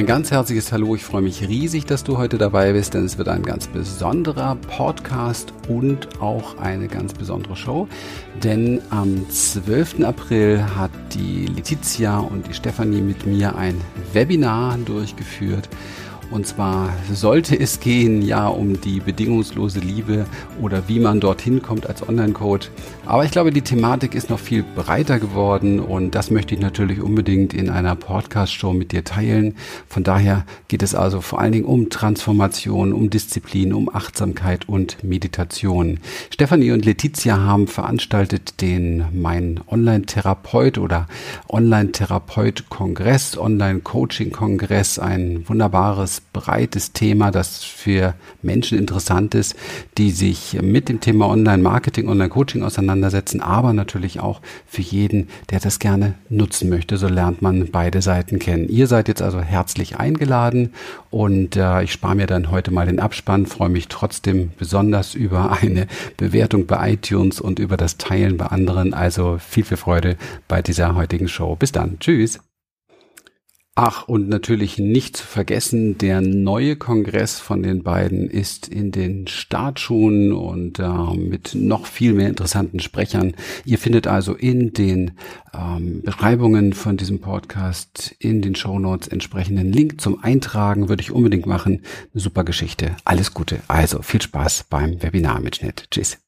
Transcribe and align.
Ein 0.00 0.06
ganz 0.06 0.30
herzliches 0.30 0.72
Hallo. 0.72 0.94
Ich 0.94 1.04
freue 1.04 1.20
mich 1.20 1.46
riesig, 1.46 1.84
dass 1.84 2.04
du 2.04 2.16
heute 2.16 2.38
dabei 2.38 2.72
bist, 2.72 2.94
denn 2.94 3.04
es 3.04 3.18
wird 3.18 3.28
ein 3.28 3.42
ganz 3.42 3.66
besonderer 3.66 4.56
Podcast 4.56 5.52
und 5.68 6.22
auch 6.22 6.56
eine 6.56 6.88
ganz 6.88 7.12
besondere 7.12 7.54
Show. 7.54 7.86
Denn 8.42 8.80
am 8.88 9.28
12. 9.28 10.02
April 10.02 10.64
hat 10.74 10.90
die 11.12 11.44
Letizia 11.44 12.18
und 12.18 12.48
die 12.48 12.54
Stefanie 12.54 13.02
mit 13.02 13.26
mir 13.26 13.56
ein 13.56 13.78
Webinar 14.14 14.78
durchgeführt 14.78 15.68
und 16.30 16.46
zwar 16.46 16.90
sollte 17.12 17.58
es 17.58 17.80
gehen, 17.80 18.22
ja, 18.22 18.46
um 18.46 18.80
die 18.80 19.00
bedingungslose 19.00 19.80
Liebe 19.80 20.26
oder 20.60 20.84
wie 20.86 21.00
man 21.00 21.18
dorthin 21.18 21.60
kommt 21.60 21.88
als 21.88 22.08
Online-Coach. 22.08 22.70
Aber 23.10 23.24
ich 23.24 23.32
glaube, 23.32 23.50
die 23.50 23.62
Thematik 23.62 24.14
ist 24.14 24.30
noch 24.30 24.38
viel 24.38 24.62
breiter 24.62 25.18
geworden 25.18 25.80
und 25.80 26.14
das 26.14 26.30
möchte 26.30 26.54
ich 26.54 26.60
natürlich 26.60 27.00
unbedingt 27.00 27.52
in 27.52 27.68
einer 27.68 27.96
Podcast-Show 27.96 28.72
mit 28.72 28.92
dir 28.92 29.02
teilen. 29.02 29.56
Von 29.88 30.04
daher 30.04 30.46
geht 30.68 30.84
es 30.84 30.94
also 30.94 31.20
vor 31.20 31.40
allen 31.40 31.50
Dingen 31.50 31.64
um 31.64 31.90
Transformation, 31.90 32.92
um 32.92 33.10
Disziplin, 33.10 33.74
um 33.74 33.92
Achtsamkeit 33.92 34.68
und 34.68 35.02
Meditation. 35.02 35.98
Stefanie 36.32 36.70
und 36.70 36.84
Letizia 36.84 37.36
haben 37.36 37.66
veranstaltet 37.66 38.60
den 38.60 39.06
Mein 39.12 39.58
Online-Therapeut 39.66 40.78
oder 40.78 41.08
Online-Therapeut-Kongress, 41.48 43.36
Online-Coaching-Kongress, 43.36 45.00
ein 45.00 45.48
wunderbares 45.48 46.22
breites 46.32 46.92
Thema, 46.92 47.32
das 47.32 47.64
für 47.64 48.14
Menschen 48.40 48.78
interessant 48.78 49.34
ist, 49.34 49.56
die 49.98 50.12
sich 50.12 50.62
mit 50.62 50.88
dem 50.88 51.00
Thema 51.00 51.26
Online-Marketing, 51.28 52.08
Online-Coaching 52.08 52.62
auseinandersetzen, 53.00 53.40
aber 53.40 53.72
natürlich 53.72 54.20
auch 54.20 54.40
für 54.66 54.82
jeden, 54.82 55.28
der 55.50 55.60
das 55.60 55.78
gerne 55.78 56.14
nutzen 56.28 56.68
möchte. 56.68 56.96
So 56.96 57.08
lernt 57.08 57.42
man 57.42 57.70
beide 57.70 58.02
Seiten 58.02 58.38
kennen. 58.38 58.68
Ihr 58.68 58.86
seid 58.86 59.08
jetzt 59.08 59.22
also 59.22 59.40
herzlich 59.40 59.98
eingeladen 59.98 60.72
und 61.10 61.56
äh, 61.56 61.82
ich 61.82 61.92
spare 61.92 62.14
mir 62.14 62.26
dann 62.26 62.50
heute 62.50 62.70
mal 62.70 62.86
den 62.86 63.00
Abspann, 63.00 63.46
freue 63.46 63.68
mich 63.68 63.88
trotzdem 63.88 64.52
besonders 64.58 65.14
über 65.14 65.52
eine 65.62 65.86
Bewertung 66.16 66.66
bei 66.66 66.92
iTunes 66.92 67.40
und 67.40 67.58
über 67.58 67.76
das 67.76 67.96
Teilen 67.96 68.36
bei 68.36 68.46
anderen. 68.46 68.94
Also 68.94 69.38
viel, 69.38 69.64
viel 69.64 69.76
Freude 69.76 70.16
bei 70.48 70.62
dieser 70.62 70.94
heutigen 70.94 71.28
Show. 71.28 71.56
Bis 71.56 71.72
dann. 71.72 71.98
Tschüss. 72.00 72.49
Ach, 73.82 74.06
und 74.06 74.28
natürlich 74.28 74.76
nicht 74.76 75.16
zu 75.16 75.26
vergessen, 75.26 75.96
der 75.96 76.20
neue 76.20 76.76
Kongress 76.76 77.40
von 77.40 77.62
den 77.62 77.82
beiden 77.82 78.28
ist 78.28 78.68
in 78.68 78.92
den 78.92 79.26
Startschuhen 79.26 80.34
und 80.34 80.78
äh, 80.78 81.16
mit 81.16 81.54
noch 81.54 81.86
viel 81.86 82.12
mehr 82.12 82.28
interessanten 82.28 82.80
Sprechern. 82.80 83.32
Ihr 83.64 83.78
findet 83.78 84.06
also 84.06 84.34
in 84.34 84.74
den 84.74 85.12
ähm, 85.54 86.02
Beschreibungen 86.02 86.74
von 86.74 86.98
diesem 86.98 87.22
Podcast, 87.22 88.14
in 88.18 88.42
den 88.42 88.54
Show 88.54 88.78
Notes 88.78 89.08
entsprechenden 89.08 89.72
Link 89.72 89.98
zum 89.98 90.22
Eintragen, 90.22 90.90
würde 90.90 91.00
ich 91.00 91.10
unbedingt 91.10 91.46
machen. 91.46 91.80
Eine 92.12 92.20
super 92.20 92.44
Geschichte. 92.44 92.96
Alles 93.06 93.32
Gute. 93.32 93.60
Also 93.66 94.02
viel 94.02 94.20
Spaß 94.20 94.66
beim 94.68 95.02
Webinarmitschnitt. 95.02 95.86
Tschüss. 95.90 96.18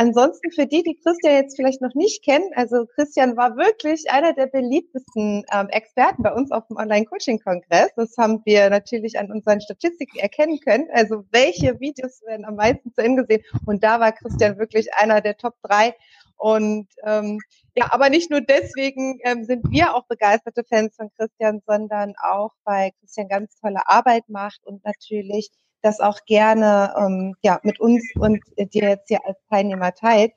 Ansonsten 0.00 0.52
für 0.52 0.64
die, 0.64 0.84
die 0.84 0.94
Christian 0.94 1.34
jetzt 1.34 1.56
vielleicht 1.56 1.82
noch 1.82 1.92
nicht 1.96 2.22
kennen, 2.22 2.48
also 2.54 2.86
Christian 2.86 3.36
war 3.36 3.56
wirklich 3.56 4.08
einer 4.08 4.32
der 4.32 4.46
beliebtesten 4.46 5.44
ähm, 5.52 5.68
Experten 5.70 6.22
bei 6.22 6.32
uns 6.32 6.52
auf 6.52 6.68
dem 6.68 6.76
Online-Coaching-Kongress. 6.76 7.90
Das 7.96 8.16
haben 8.16 8.40
wir 8.44 8.70
natürlich 8.70 9.18
an 9.18 9.32
unseren 9.32 9.60
Statistiken 9.60 10.20
erkennen 10.20 10.60
können. 10.60 10.86
Also 10.92 11.24
welche 11.32 11.80
Videos 11.80 12.22
werden 12.24 12.44
am 12.44 12.54
meisten 12.54 12.92
zu 12.94 13.02
Ende 13.02 13.24
gesehen? 13.24 13.42
Und 13.66 13.82
da 13.82 13.98
war 13.98 14.12
Christian 14.12 14.56
wirklich 14.56 14.86
einer 14.94 15.20
der 15.20 15.36
Top 15.36 15.56
drei. 15.62 15.96
Und 16.36 16.86
ähm, 17.02 17.40
ja, 17.74 17.88
aber 17.90 18.08
nicht 18.08 18.30
nur 18.30 18.40
deswegen 18.40 19.18
ähm, 19.24 19.42
sind 19.42 19.68
wir 19.68 19.96
auch 19.96 20.06
begeisterte 20.06 20.62
Fans 20.62 20.94
von 20.94 21.10
Christian, 21.16 21.60
sondern 21.66 22.14
auch, 22.22 22.52
weil 22.62 22.92
Christian 23.00 23.26
ganz 23.26 23.58
tolle 23.60 23.88
Arbeit 23.88 24.28
macht 24.28 24.64
und 24.64 24.84
natürlich 24.84 25.50
das 25.82 26.00
auch 26.00 26.24
gerne 26.26 26.94
ähm, 26.98 27.34
ja, 27.42 27.60
mit 27.62 27.80
uns 27.80 28.02
und 28.16 28.40
dir 28.56 28.88
jetzt 28.90 29.08
hier 29.08 29.24
als 29.24 29.38
Teilnehmer 29.48 29.94
teilt. 29.94 30.32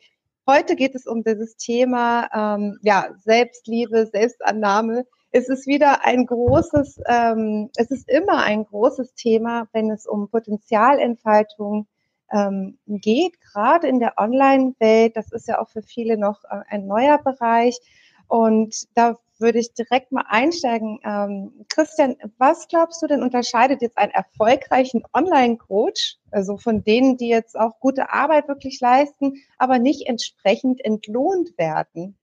Heute 0.48 0.76
geht 0.76 0.96
es 0.96 1.06
um 1.06 1.24
dieses 1.24 1.56
Thema 1.56 2.28
ähm, 2.34 2.80
ja, 2.82 3.10
Selbstliebe, 3.24 4.08
Selbstannahme. 4.08 5.06
Es 5.32 5.48
ist 5.48 5.68
wieder 5.68 6.06
ein 6.06 6.26
großes, 6.26 7.00
ähm, 7.08 7.70
es 7.78 7.90
ist 7.92 8.10
immer 8.10 8.44
ein 8.44 8.66
großes 8.66 9.14
Thema, 9.14 9.68
wenn 9.72 9.90
es 9.92 10.06
um 10.06 10.30
Potenzialentfaltung 10.30 11.88
ähm, 12.32 12.78
geht, 12.88 13.40
gerade 13.40 13.88
in 13.88 14.00
der 14.00 14.18
Online-Welt. 14.18 15.16
Das 15.16 15.32
ist 15.32 15.48
ja 15.48 15.60
auch 15.60 15.70
für 15.70 15.84
viele 15.84 16.18
noch 16.18 16.44
äh, 16.46 16.62
ein 16.70 16.88
neuer 16.88 17.18
Bereich. 17.18 17.80
Und 18.28 18.88
da 18.96 19.18
würde 19.42 19.60
ich 19.60 19.74
direkt 19.74 20.12
mal 20.12 20.26
einsteigen. 20.28 21.00
Ähm, 21.04 21.66
Christian, 21.70 22.16
was 22.38 22.68
glaubst 22.68 23.02
du 23.02 23.08
denn 23.08 23.24
unterscheidet 23.24 23.82
jetzt 23.82 23.98
einen 23.98 24.12
erfolgreichen 24.12 25.04
Online-Coach, 25.14 26.18
also 26.32 26.58
von 26.58 26.84
denen, 26.84 27.18
die 27.18 27.28
jetzt 27.28 27.60
auch 27.60 27.80
gute 27.80 28.12
Arbeit 28.12 28.48
wirklich 28.48 28.80
leisten, 28.80 29.34
aber 29.58 29.80
nicht 29.80 30.08
entsprechend 30.08 30.84
entlohnt 30.86 31.58
werden? 31.58 32.18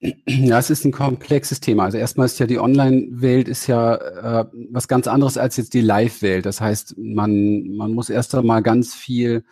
Ja, 0.00 0.58
es 0.60 0.70
ist 0.70 0.84
ein 0.84 0.92
komplexes 0.92 1.58
Thema. 1.58 1.84
Also 1.84 1.98
erstmal 1.98 2.26
ist 2.26 2.38
ja 2.38 2.46
die 2.46 2.60
Online-Welt 2.60 3.48
ist 3.48 3.66
ja 3.66 3.96
äh, 3.96 4.46
was 4.70 4.86
ganz 4.86 5.08
anderes 5.08 5.36
als 5.36 5.56
jetzt 5.56 5.74
die 5.74 5.80
Live-Welt. 5.80 6.46
Das 6.46 6.60
heißt, 6.60 6.94
man, 6.96 7.76
man 7.76 7.94
muss 7.94 8.08
erst 8.08 8.34
einmal 8.36 8.62
ganz 8.62 8.94
viel 8.94 9.44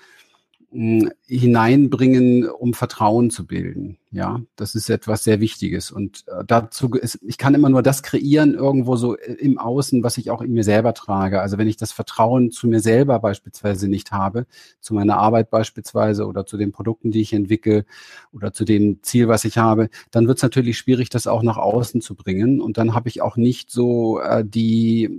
hineinbringen, 0.73 2.49
um 2.49 2.75
Vertrauen 2.75 3.31
zu 3.31 3.47
bilden. 3.47 3.99
Ja, 4.11 4.41
das 4.57 4.75
ist 4.75 4.91
etwas 4.91 5.25
sehr 5.25 5.41
Wichtiges. 5.41 5.91
Und 5.91 6.25
äh, 6.29 6.45
dazu 6.47 6.91
ist, 6.95 7.19
ich 7.23 7.39
kann 7.39 7.55
immer 7.55 7.69
nur 7.69 7.83
das 7.83 8.03
kreieren 8.03 8.55
irgendwo 8.55 8.97
so 8.97 9.17
äh, 9.17 9.33
im 9.35 9.59
Außen, 9.59 10.03
was 10.03 10.19
ich 10.19 10.31
auch 10.31 10.43
in 10.43 10.53
mir 10.53 10.65
selber 10.65 10.93
trage. 10.93 11.41
Also 11.41 11.57
wenn 11.59 11.69
ich 11.69 11.77
das 11.77 11.93
Vertrauen 11.93 12.51
zu 12.51 12.67
mir 12.67 12.81
selber 12.81 13.19
beispielsweise 13.21 13.89
nicht 13.89 14.13
habe, 14.13 14.47
zu 14.81 14.95
meiner 14.95 15.19
Arbeit 15.19 15.51
beispielsweise 15.51 16.27
oder 16.27 16.47
zu 16.47 16.57
den 16.57 16.73
Produkten, 16.73 17.11
die 17.11 17.21
ich 17.21 17.33
entwickle 17.33 17.85
oder 18.33 18.53
zu 18.53 18.65
dem 18.65 19.03
Ziel, 19.03 19.29
was 19.29 19.45
ich 19.45 19.59
habe, 19.59 19.89
dann 20.11 20.27
wird 20.27 20.39
es 20.39 20.43
natürlich 20.43 20.79
schwierig, 20.79 21.11
das 21.11 21.27
auch 21.27 21.43
nach 21.43 21.59
außen 21.59 22.01
zu 22.01 22.15
bringen. 22.15 22.61
Und 22.61 22.79
dann 22.79 22.95
habe 22.95 23.09
ich 23.09 23.23
auch 23.23 23.37
nicht 23.37 23.71
so 23.71 24.21
äh, 24.21 24.45
die 24.45 25.11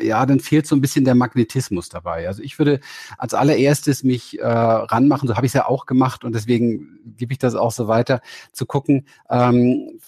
ja, 0.00 0.24
dann 0.26 0.40
fehlt 0.40 0.66
so 0.66 0.74
ein 0.74 0.80
bisschen 0.80 1.04
der 1.04 1.14
Magnetismus 1.14 1.88
dabei. 1.88 2.26
Also 2.26 2.42
ich 2.42 2.58
würde 2.58 2.80
als 3.18 3.34
allererstes 3.34 4.02
mich 4.02 4.38
äh, 4.38 4.46
ranmachen, 4.46 5.28
so 5.28 5.36
habe 5.36 5.46
ich 5.46 5.50
es 5.50 5.54
ja 5.54 5.66
auch 5.66 5.86
gemacht 5.86 6.24
und 6.24 6.34
deswegen 6.34 6.98
gebe 7.16 7.32
ich 7.32 7.38
das 7.38 7.54
auch 7.54 7.72
so 7.72 7.88
weiter, 7.88 8.20
zu 8.52 8.66
gucken, 8.66 9.06
ähm, 9.30 10.00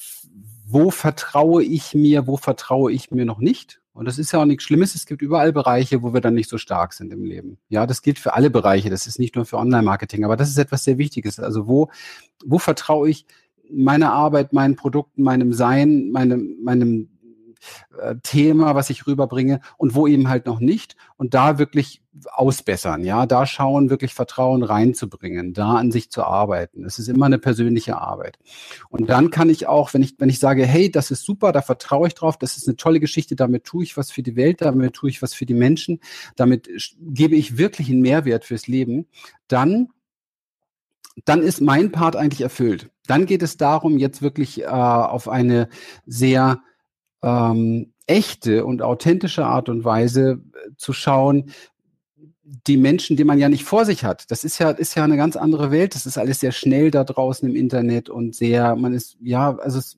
wo 0.66 0.90
vertraue 0.90 1.62
ich 1.62 1.94
mir, 1.94 2.26
wo 2.26 2.36
vertraue 2.36 2.92
ich 2.92 3.10
mir 3.10 3.24
noch 3.24 3.38
nicht? 3.38 3.80
Und 3.92 4.06
das 4.06 4.18
ist 4.18 4.32
ja 4.32 4.40
auch 4.40 4.44
nichts 4.44 4.64
Schlimmes. 4.64 4.96
Es 4.96 5.06
gibt 5.06 5.22
überall 5.22 5.52
Bereiche, 5.52 6.02
wo 6.02 6.12
wir 6.12 6.20
dann 6.20 6.34
nicht 6.34 6.50
so 6.50 6.58
stark 6.58 6.94
sind 6.94 7.12
im 7.12 7.24
Leben. 7.24 7.58
Ja, 7.68 7.86
das 7.86 8.02
gilt 8.02 8.18
für 8.18 8.34
alle 8.34 8.50
Bereiche. 8.50 8.90
Das 8.90 9.06
ist 9.06 9.20
nicht 9.20 9.36
nur 9.36 9.44
für 9.44 9.56
Online-Marketing, 9.56 10.24
aber 10.24 10.36
das 10.36 10.50
ist 10.50 10.58
etwas 10.58 10.82
sehr 10.82 10.98
Wichtiges. 10.98 11.38
Also 11.38 11.68
wo, 11.68 11.90
wo 12.44 12.58
vertraue 12.58 13.08
ich 13.08 13.24
meiner 13.70 14.12
Arbeit, 14.12 14.52
meinen 14.52 14.74
Produkten, 14.74 15.22
meinem 15.22 15.52
Sein, 15.52 16.10
meinem, 16.10 16.56
meinem 16.62 17.08
Thema, 18.22 18.74
was 18.74 18.90
ich 18.90 19.06
rüberbringe 19.06 19.60
und 19.76 19.94
wo 19.94 20.06
eben 20.06 20.28
halt 20.28 20.46
noch 20.46 20.60
nicht 20.60 20.96
und 21.16 21.34
da 21.34 21.58
wirklich 21.58 22.02
ausbessern, 22.32 23.02
ja, 23.02 23.26
da 23.26 23.44
schauen, 23.44 23.90
wirklich 23.90 24.14
Vertrauen 24.14 24.62
reinzubringen, 24.62 25.52
da 25.52 25.74
an 25.74 25.90
sich 25.90 26.10
zu 26.10 26.22
arbeiten. 26.22 26.84
Es 26.84 26.98
ist 26.98 27.08
immer 27.08 27.26
eine 27.26 27.38
persönliche 27.38 27.98
Arbeit. 27.98 28.38
Und 28.88 29.08
dann 29.10 29.30
kann 29.30 29.50
ich 29.50 29.66
auch, 29.66 29.92
wenn 29.94 30.02
ich, 30.02 30.14
wenn 30.18 30.28
ich 30.28 30.38
sage, 30.38 30.64
hey, 30.64 30.90
das 30.90 31.10
ist 31.10 31.24
super, 31.24 31.50
da 31.50 31.60
vertraue 31.60 32.06
ich 32.06 32.14
drauf, 32.14 32.36
das 32.36 32.56
ist 32.56 32.68
eine 32.68 32.76
tolle 32.76 33.00
Geschichte, 33.00 33.34
damit 33.34 33.64
tue 33.64 33.82
ich 33.82 33.96
was 33.96 34.12
für 34.12 34.22
die 34.22 34.36
Welt, 34.36 34.60
damit 34.60 34.94
tue 34.94 35.10
ich 35.10 35.22
was 35.22 35.34
für 35.34 35.46
die 35.46 35.54
Menschen, 35.54 36.00
damit 36.36 36.68
gebe 37.00 37.34
ich 37.34 37.58
wirklich 37.58 37.90
einen 37.90 38.00
Mehrwert 38.00 38.44
fürs 38.44 38.68
Leben, 38.68 39.06
dann 39.48 39.88
dann 41.24 41.42
ist 41.42 41.60
mein 41.60 41.92
Part 41.92 42.16
eigentlich 42.16 42.40
erfüllt. 42.40 42.90
Dann 43.06 43.26
geht 43.26 43.42
es 43.42 43.56
darum, 43.56 43.98
jetzt 43.98 44.20
wirklich 44.20 44.62
äh, 44.62 44.66
auf 44.66 45.28
eine 45.28 45.68
sehr 46.06 46.60
ähm, 47.24 47.92
echte 48.06 48.66
und 48.66 48.82
authentische 48.82 49.46
Art 49.46 49.68
und 49.68 49.84
Weise 49.84 50.42
äh, 50.54 50.70
zu 50.76 50.92
schauen, 50.92 51.50
die 52.44 52.76
Menschen, 52.76 53.16
die 53.16 53.24
man 53.24 53.38
ja 53.38 53.48
nicht 53.48 53.64
vor 53.64 53.86
sich 53.86 54.04
hat. 54.04 54.30
Das 54.30 54.44
ist 54.44 54.58
ja, 54.58 54.70
ist 54.70 54.94
ja 54.94 55.04
eine 55.04 55.16
ganz 55.16 55.34
andere 55.36 55.70
Welt. 55.70 55.94
Das 55.94 56.04
ist 56.04 56.18
alles 56.18 56.40
sehr 56.40 56.52
schnell 56.52 56.90
da 56.90 57.02
draußen 57.02 57.48
im 57.48 57.56
Internet 57.56 58.10
und 58.10 58.34
sehr, 58.34 58.76
man 58.76 58.92
ist, 58.92 59.16
ja, 59.22 59.56
also 59.56 59.78
es, 59.78 59.96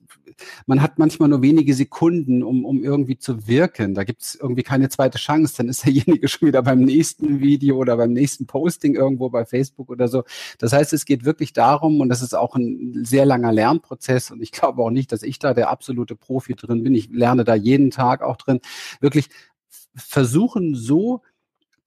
man 0.65 0.81
hat 0.81 0.97
manchmal 0.97 1.27
nur 1.27 1.41
wenige 1.41 1.73
Sekunden, 1.73 2.43
um, 2.43 2.63
um 2.63 2.83
irgendwie 2.83 3.17
zu 3.17 3.47
wirken. 3.47 3.95
Da 3.95 4.05
gibt 4.05 4.21
es 4.21 4.35
irgendwie 4.35 4.63
keine 4.63 4.87
zweite 4.87 5.17
Chance. 5.17 5.55
Dann 5.57 5.67
ist 5.67 5.83
derjenige 5.85 6.29
schon 6.29 6.47
wieder 6.47 6.61
beim 6.61 6.79
nächsten 6.79 7.41
Video 7.41 7.77
oder 7.77 7.97
beim 7.97 8.13
nächsten 8.13 8.47
Posting 8.47 8.95
irgendwo 8.95 9.29
bei 9.29 9.43
Facebook 9.45 9.89
oder 9.89 10.07
so. 10.07 10.23
Das 10.57 10.71
heißt, 10.71 10.93
es 10.93 11.03
geht 11.03 11.25
wirklich 11.25 11.51
darum, 11.51 11.99
und 11.99 12.07
das 12.07 12.21
ist 12.21 12.33
auch 12.33 12.55
ein 12.55 13.03
sehr 13.03 13.25
langer 13.25 13.51
Lernprozess, 13.51 14.31
und 14.31 14.41
ich 14.41 14.51
glaube 14.53 14.81
auch 14.83 14.91
nicht, 14.91 15.11
dass 15.11 15.21
ich 15.21 15.39
da 15.39 15.53
der 15.53 15.69
absolute 15.69 16.15
Profi 16.15 16.55
drin 16.55 16.83
bin. 16.83 16.95
Ich 16.95 17.09
lerne 17.09 17.43
da 17.43 17.55
jeden 17.55 17.91
Tag 17.91 18.21
auch 18.21 18.37
drin, 18.37 18.61
wirklich 19.01 19.27
versuchen 19.95 20.75
so 20.75 21.21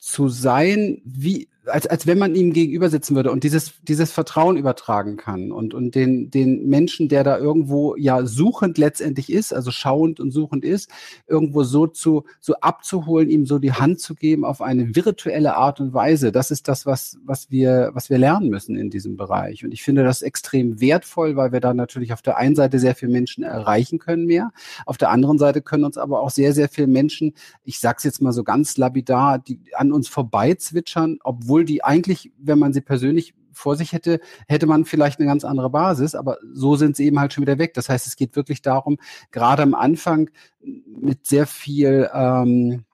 zu 0.01 0.29
sein, 0.29 1.01
wie, 1.05 1.50
als, 1.67 1.87
als 1.87 2.07
wenn 2.07 2.19
man 2.19 2.35
ihm 2.35 2.53
gegenüber 2.53 2.89
sitzen 2.89 3.15
würde 3.15 3.31
und 3.31 3.45
dieses, 3.45 3.73
dieses 3.83 4.13
Vertrauen 4.13 4.57
übertragen 4.57 5.17
kann 5.17 5.53
und, 5.53 5.75
und 5.75 5.95
den, 5.95 6.31
den 6.31 6.67
Menschen, 6.69 7.09
der 7.09 7.23
da 7.23 7.39
irgendwo 7.39 7.97
ja 7.97 8.25
suchend 8.25 8.79
letztendlich 8.79 9.31
ist, 9.31 9.53
also 9.53 9.71
schauend 9.71 10.21
und 10.21 10.31
suchend 10.31 10.65
ist, 10.65 10.91
irgendwo 11.27 11.63
so 11.63 11.87
zu, 11.87 12.25
so 12.41 12.55
abzuholen, 12.57 13.29
ihm 13.29 13.47
so 13.47 13.59
die 13.59 13.73
Hand 13.73 14.01
zu 14.01 14.15
geben 14.15 14.45
auf 14.45 14.63
eine 14.63 14.97
virtuelle 14.97 15.57
Art 15.57 15.81
und 15.81 15.93
Weise. 15.93 16.33
Das 16.33 16.51
ist 16.51 16.67
das, 16.67 16.87
was, 16.87 17.19
was 17.25 17.51
wir, 17.51 17.91
was 17.93 18.09
wir 18.09 18.19
lernen 18.19 18.49
müssen 18.49 18.77
in 18.77 18.91
diesem 18.91 19.17
Bereich. 19.17 19.65
Und 19.65 19.73
ich 19.73 19.83
finde 19.83 20.03
das 20.03 20.23
extrem 20.23 20.81
wertvoll, 20.81 21.37
weil 21.37 21.53
wir 21.53 21.61
da 21.61 21.75
natürlich 21.75 22.13
auf 22.13 22.23
der 22.23 22.39
einen 22.39 22.57
Seite 22.57 22.79
sehr 22.79 22.95
viele 22.95 23.13
Menschen 23.13 23.45
erreichen 23.45 23.99
können 23.99 24.25
mehr. 24.25 24.51
Auf 24.87 24.97
der 24.97 25.11
anderen 25.11 25.39
Seite 25.39 25.61
können 25.61 25.85
uns 25.85 25.99
aber 25.99 26.21
auch 26.21 26.31
sehr, 26.31 26.55
sehr 26.55 26.69
viele 26.69 26.87
Menschen, 26.87 27.35
ich 27.65 27.79
sag's 27.79 28.05
jetzt 28.05 28.23
mal 28.23 28.33
so 28.33 28.45
ganz 28.45 28.79
lapidar, 28.79 29.39
die 29.39 29.61
an 29.75 29.93
uns 29.93 30.09
vorbei 30.09 30.55
zwitschern, 30.55 31.19
obwohl 31.23 31.50
die 31.59 31.85
eigentlich, 31.85 32.33
wenn 32.39 32.59
man 32.59 32.73
sie 32.73 32.81
persönlich 32.81 33.35
vor 33.53 33.77
sich 33.77 33.93
hätte, 33.93 34.21
hätte 34.49 34.67
man 34.67 34.85
vielleicht 34.85 35.19
eine 35.19 35.29
ganz 35.29 35.45
andere 35.45 35.71
Basis, 35.71 36.15
aber 36.15 36.39
so 36.53 36.77
sind 36.77 36.97
sie 36.97 37.07
eben 37.07 37.19
halt 37.19 37.33
schon 37.33 37.43
wieder 37.43 37.59
weg. 37.59 37.75
Das 37.75 37.89
heißt, 37.89 38.07
es 38.07 38.17
geht 38.17 38.37
wirklich 38.37 38.63
darum, 38.63 38.99
gerade 39.33 39.63
am 39.63 39.75
Anfang 39.75 40.31
mit 40.63 41.27
sehr 41.27 41.47
viel 41.47 42.09
ähm, 42.15 42.85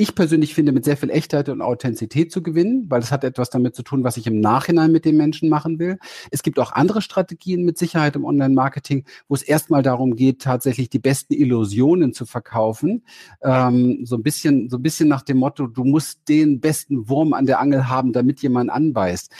ich 0.00 0.14
persönlich 0.14 0.54
finde, 0.54 0.72
mit 0.72 0.84
sehr 0.84 0.96
viel 0.96 1.10
Echtheit 1.10 1.48
und 1.48 1.60
Authentizität 1.60 2.32
zu 2.32 2.42
gewinnen, 2.42 2.86
weil 2.88 3.00
es 3.00 3.12
hat 3.12 3.24
etwas 3.24 3.50
damit 3.50 3.74
zu 3.74 3.82
tun, 3.82 4.04
was 4.04 4.16
ich 4.16 4.26
im 4.26 4.40
Nachhinein 4.40 4.92
mit 4.92 5.04
den 5.04 5.16
Menschen 5.16 5.48
machen 5.48 5.78
will. 5.78 5.98
Es 6.30 6.42
gibt 6.42 6.58
auch 6.58 6.72
andere 6.72 7.02
Strategien 7.02 7.64
mit 7.64 7.78
Sicherheit 7.78 8.16
im 8.16 8.24
Online-Marketing, 8.24 9.04
wo 9.28 9.34
es 9.34 9.42
erstmal 9.42 9.82
darum 9.82 10.16
geht, 10.16 10.42
tatsächlich 10.42 10.90
die 10.90 10.98
besten 10.98 11.34
Illusionen 11.34 12.12
zu 12.12 12.26
verkaufen. 12.26 13.04
Ähm, 13.42 14.00
so 14.04 14.16
ein 14.16 14.22
bisschen, 14.22 14.68
so 14.68 14.78
ein 14.78 14.82
bisschen 14.82 15.08
nach 15.08 15.22
dem 15.22 15.38
Motto, 15.38 15.66
du 15.66 15.84
musst 15.84 16.28
den 16.28 16.60
besten 16.60 17.08
Wurm 17.08 17.32
an 17.32 17.46
der 17.46 17.60
Angel 17.60 17.88
haben, 17.88 18.12
damit 18.12 18.40
jemand 18.42 18.70
anbeißt 18.70 19.32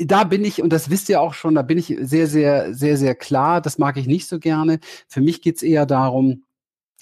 da 0.00 0.24
bin 0.24 0.44
ich, 0.44 0.62
und 0.62 0.72
das 0.72 0.90
wisst 0.90 1.08
ihr 1.08 1.20
auch 1.20 1.34
schon, 1.34 1.54
da 1.54 1.62
bin 1.62 1.78
ich 1.78 1.96
sehr, 2.00 2.26
sehr, 2.26 2.74
sehr, 2.74 2.96
sehr 2.96 3.14
klar. 3.14 3.60
Das 3.60 3.78
mag 3.78 3.96
ich 3.96 4.06
nicht 4.06 4.26
so 4.26 4.38
gerne. 4.38 4.80
Für 5.06 5.20
mich 5.20 5.40
geht's 5.40 5.62
eher 5.62 5.86
darum, 5.86 6.44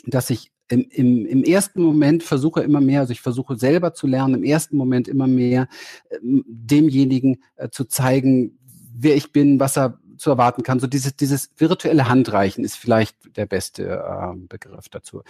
dass 0.05 0.31
ich 0.31 0.53
im, 0.69 0.89
im, 0.91 1.27
im 1.27 1.45
ersten 1.45 1.83
Moment 1.83 2.23
versuche 2.23 2.63
immer 2.63 2.81
mehr, 2.81 3.01
also 3.01 3.13
ich 3.13 3.21
versuche 3.21 3.57
selber 3.57 3.95
zu 3.95 4.07
lernen, 4.07 4.35
im 4.35 4.45
ersten 4.45 4.77
Moment 4.77 5.09
immer 5.09 5.27
mehr 5.27 5.69
äh, 6.09 6.19
demjenigen 6.23 7.43
äh, 7.57 7.69
zu 7.71 7.85
zeigen, 7.85 8.59
wer 8.93 9.17
ich 9.17 9.33
bin, 9.33 9.61
was 9.61 9.77
er 9.77 10.01
zu 10.19 10.31
erwarten 10.31 10.63
kann. 10.63 10.81
So 10.81 10.87
dieses, 10.87 11.15
dieses 11.17 11.51
virtuelle 11.57 12.09
Handreichen 12.09 12.65
ist 12.65 12.77
vielleicht 12.77 13.37
der 13.37 13.47
beste 13.47 13.85
äh, 13.85 14.37
Begriff 14.37 14.89
dazu. 14.89 15.23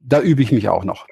Da 0.00 0.20
übe 0.20 0.42
ich 0.42 0.52
mich 0.52 0.68
auch 0.68 0.84
noch. 0.84 1.06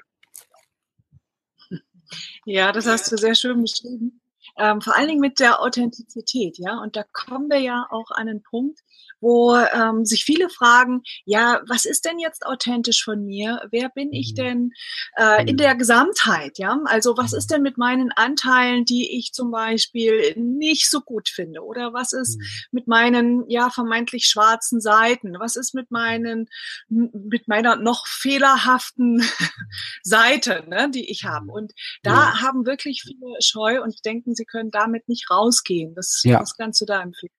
Ja, 2.45 2.71
das 2.71 2.87
hast 2.87 3.11
du 3.11 3.17
sehr 3.17 3.35
schön 3.35 3.61
beschrieben. 3.61 4.21
Ähm, 4.57 4.81
vor 4.81 4.95
allen 4.95 5.07
Dingen 5.07 5.19
mit 5.19 5.39
der 5.39 5.61
Authentizität, 5.61 6.57
ja. 6.59 6.79
Und 6.79 6.95
da 6.95 7.03
kommen 7.11 7.49
wir 7.49 7.59
ja 7.59 7.87
auch 7.89 8.11
an 8.11 8.27
einen 8.27 8.43
Punkt, 8.43 8.79
wo 9.23 9.55
ähm, 9.55 10.05
sich 10.05 10.25
viele 10.25 10.49
fragen, 10.49 11.01
ja, 11.25 11.61
was 11.67 11.85
ist 11.85 12.05
denn 12.05 12.19
jetzt 12.19 12.45
authentisch 12.45 13.03
von 13.03 13.25
mir? 13.25 13.61
Wer 13.71 13.89
bin 13.89 14.11
ich 14.11 14.31
mhm. 14.31 14.35
denn 14.35 14.71
äh, 15.17 15.41
in 15.43 15.53
mhm. 15.53 15.57
der 15.57 15.75
Gesamtheit? 15.75 16.57
Ja, 16.57 16.79
also 16.85 17.17
was 17.17 17.33
ist 17.33 17.49
denn 17.49 17.61
mit 17.61 17.77
meinen 17.77 18.11
Anteilen, 18.11 18.85
die 18.85 19.17
ich 19.17 19.31
zum 19.31 19.49
Beispiel 19.49 20.33
nicht 20.35 20.89
so 20.89 21.01
gut 21.01 21.29
finde? 21.29 21.63
Oder 21.63 21.93
was 21.93 22.13
ist 22.13 22.37
mhm. 22.37 22.45
mit 22.71 22.87
meinen 22.87 23.49
ja 23.49 23.69
vermeintlich 23.69 24.25
schwarzen 24.25 24.81
Seiten? 24.81 25.39
Was 25.39 25.55
ist 25.55 25.73
mit 25.73 25.89
meinen 25.89 26.47
mit 26.89 27.47
meiner 27.47 27.77
noch 27.77 28.05
fehlerhaften 28.05 29.23
Seite, 30.03 30.65
ne, 30.67 30.91
die 30.91 31.09
ich 31.09 31.23
habe? 31.23 31.51
Und 31.51 31.71
da 32.03 32.11
ja. 32.11 32.41
haben 32.41 32.65
wirklich 32.65 33.03
viele 33.03 33.37
Scheu 33.41 33.81
und 33.81 34.05
denken, 34.05 34.35
sie 34.35 34.45
können 34.45 34.69
damit 34.69 35.07
nicht 35.07 35.29
rausgehen. 35.29 35.95
Das, 35.95 36.21
ja. 36.23 36.41
was 36.41 36.57
kannst 36.57 36.81
du 36.81 36.85
da 36.85 37.01
empfehlen? 37.01 37.31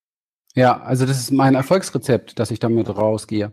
Ja, 0.57 0.81
also 0.83 1.05
das 1.05 1.19
ist 1.19 1.33
mein 1.33 1.57
Erfolgsrezept, 1.57 2.39
dass 2.39 2.53
ich 2.53 2.61
damit 2.61 2.89
rausgehe 2.89 3.53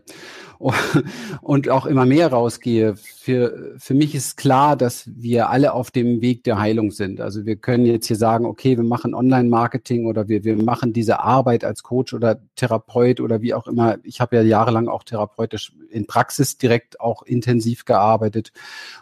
und 1.40 1.68
auch 1.68 1.86
immer 1.86 2.06
mehr 2.06 2.28
rausgehe. 2.28 2.94
Für, 2.94 3.74
für 3.76 3.94
mich 3.94 4.14
ist 4.14 4.36
klar, 4.36 4.76
dass 4.76 5.10
wir 5.12 5.50
alle 5.50 5.72
auf 5.72 5.90
dem 5.90 6.20
Weg 6.20 6.44
der 6.44 6.60
Heilung 6.60 6.92
sind. 6.92 7.20
Also 7.20 7.44
wir 7.44 7.56
können 7.56 7.86
jetzt 7.86 8.06
hier 8.06 8.16
sagen, 8.16 8.46
okay, 8.46 8.76
wir 8.76 8.84
machen 8.84 9.14
Online-Marketing 9.14 10.06
oder 10.06 10.28
wir, 10.28 10.44
wir 10.44 10.62
machen 10.62 10.92
diese 10.92 11.18
Arbeit 11.18 11.64
als 11.64 11.82
Coach 11.82 12.14
oder 12.14 12.40
Therapeut 12.54 13.20
oder 13.20 13.42
wie 13.42 13.54
auch 13.54 13.66
immer. 13.66 13.98
Ich 14.04 14.20
habe 14.20 14.36
ja 14.36 14.42
jahrelang 14.42 14.86
auch 14.86 15.02
therapeutisch 15.02 15.72
in 15.90 16.06
Praxis 16.06 16.56
direkt 16.56 17.00
auch 17.00 17.24
intensiv 17.24 17.84
gearbeitet. 17.84 18.52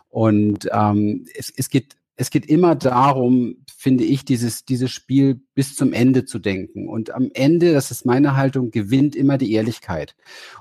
Und 0.09 0.71
ähm, 0.73 1.27
es, 1.37 1.53
es 1.55 1.69
geht 1.69 1.97
es 2.21 2.29
geht 2.29 2.45
immer 2.45 2.75
darum, 2.75 3.65
finde 3.75 4.05
ich, 4.05 4.27
dieses, 4.27 4.67
dieses 4.67 4.91
Spiel 4.91 5.41
bis 5.55 5.75
zum 5.75 5.95
Ende 5.95 6.27
zu 6.27 6.39
denken. 6.39 6.87
Und 6.87 7.15
am 7.15 7.31
Ende, 7.33 7.73
das 7.73 7.91
ist 7.91 8.05
meine 8.05 8.37
Haltung, 8.37 8.71
gewinnt 8.71 9.17
immer 9.17 9.39
die 9.39 9.55
Ehrlichkeit. 9.55 10.15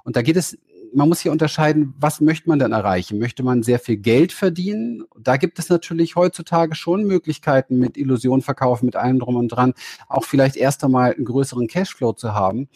Und 0.05 0.15
da 0.15 0.21
geht 0.21 0.37
es 0.37 0.57
man 0.93 1.09
muss 1.09 1.19
hier 1.19 1.31
unterscheiden, 1.31 1.93
was 1.99 2.21
möchte 2.21 2.49
man 2.49 2.59
denn 2.59 2.71
erreichen? 2.71 3.19
Möchte 3.19 3.43
man 3.43 3.63
sehr 3.63 3.79
viel 3.79 3.97
Geld 3.97 4.31
verdienen? 4.31 5.03
Da 5.17 5.37
gibt 5.37 5.59
es 5.59 5.69
natürlich 5.69 6.15
heutzutage 6.15 6.75
schon 6.75 7.03
Möglichkeiten 7.03 7.79
mit 7.79 7.97
Illusion 7.97 8.41
verkaufen, 8.41 8.85
mit 8.85 8.95
allem 8.95 9.19
drum 9.19 9.35
und 9.35 9.49
dran, 9.49 9.73
auch 10.07 10.23
vielleicht 10.23 10.55
erst 10.55 10.83
einmal 10.83 11.13
einen 11.13 11.25
größeren 11.25 11.67
Cashflow 11.67 12.13
zu 12.13 12.33
haben. 12.33 12.69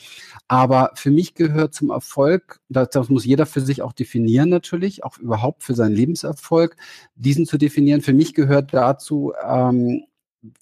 Aber 0.48 0.92
für 0.96 1.12
mich 1.12 1.36
gehört 1.36 1.74
zum 1.74 1.90
Erfolg, 1.90 2.60
das, 2.70 2.90
das 2.90 3.10
muss 3.10 3.26
jeder 3.26 3.46
für 3.46 3.62
sich 3.62 3.82
auch 3.82 3.94
definieren 3.94 4.50
natürlich, 4.50 5.04
auch 5.04 5.18
überhaupt 5.18 5.64
für 5.64 5.74
seinen 5.74 5.96
Lebenserfolg, 5.96 6.76
diesen 7.16 7.46
zu 7.46 7.58
definieren. 7.58 8.02
Für 8.02 8.14
mich 8.14 8.34
gehört 8.34 8.74
dazu, 8.74 9.34
ähm, 9.44 10.04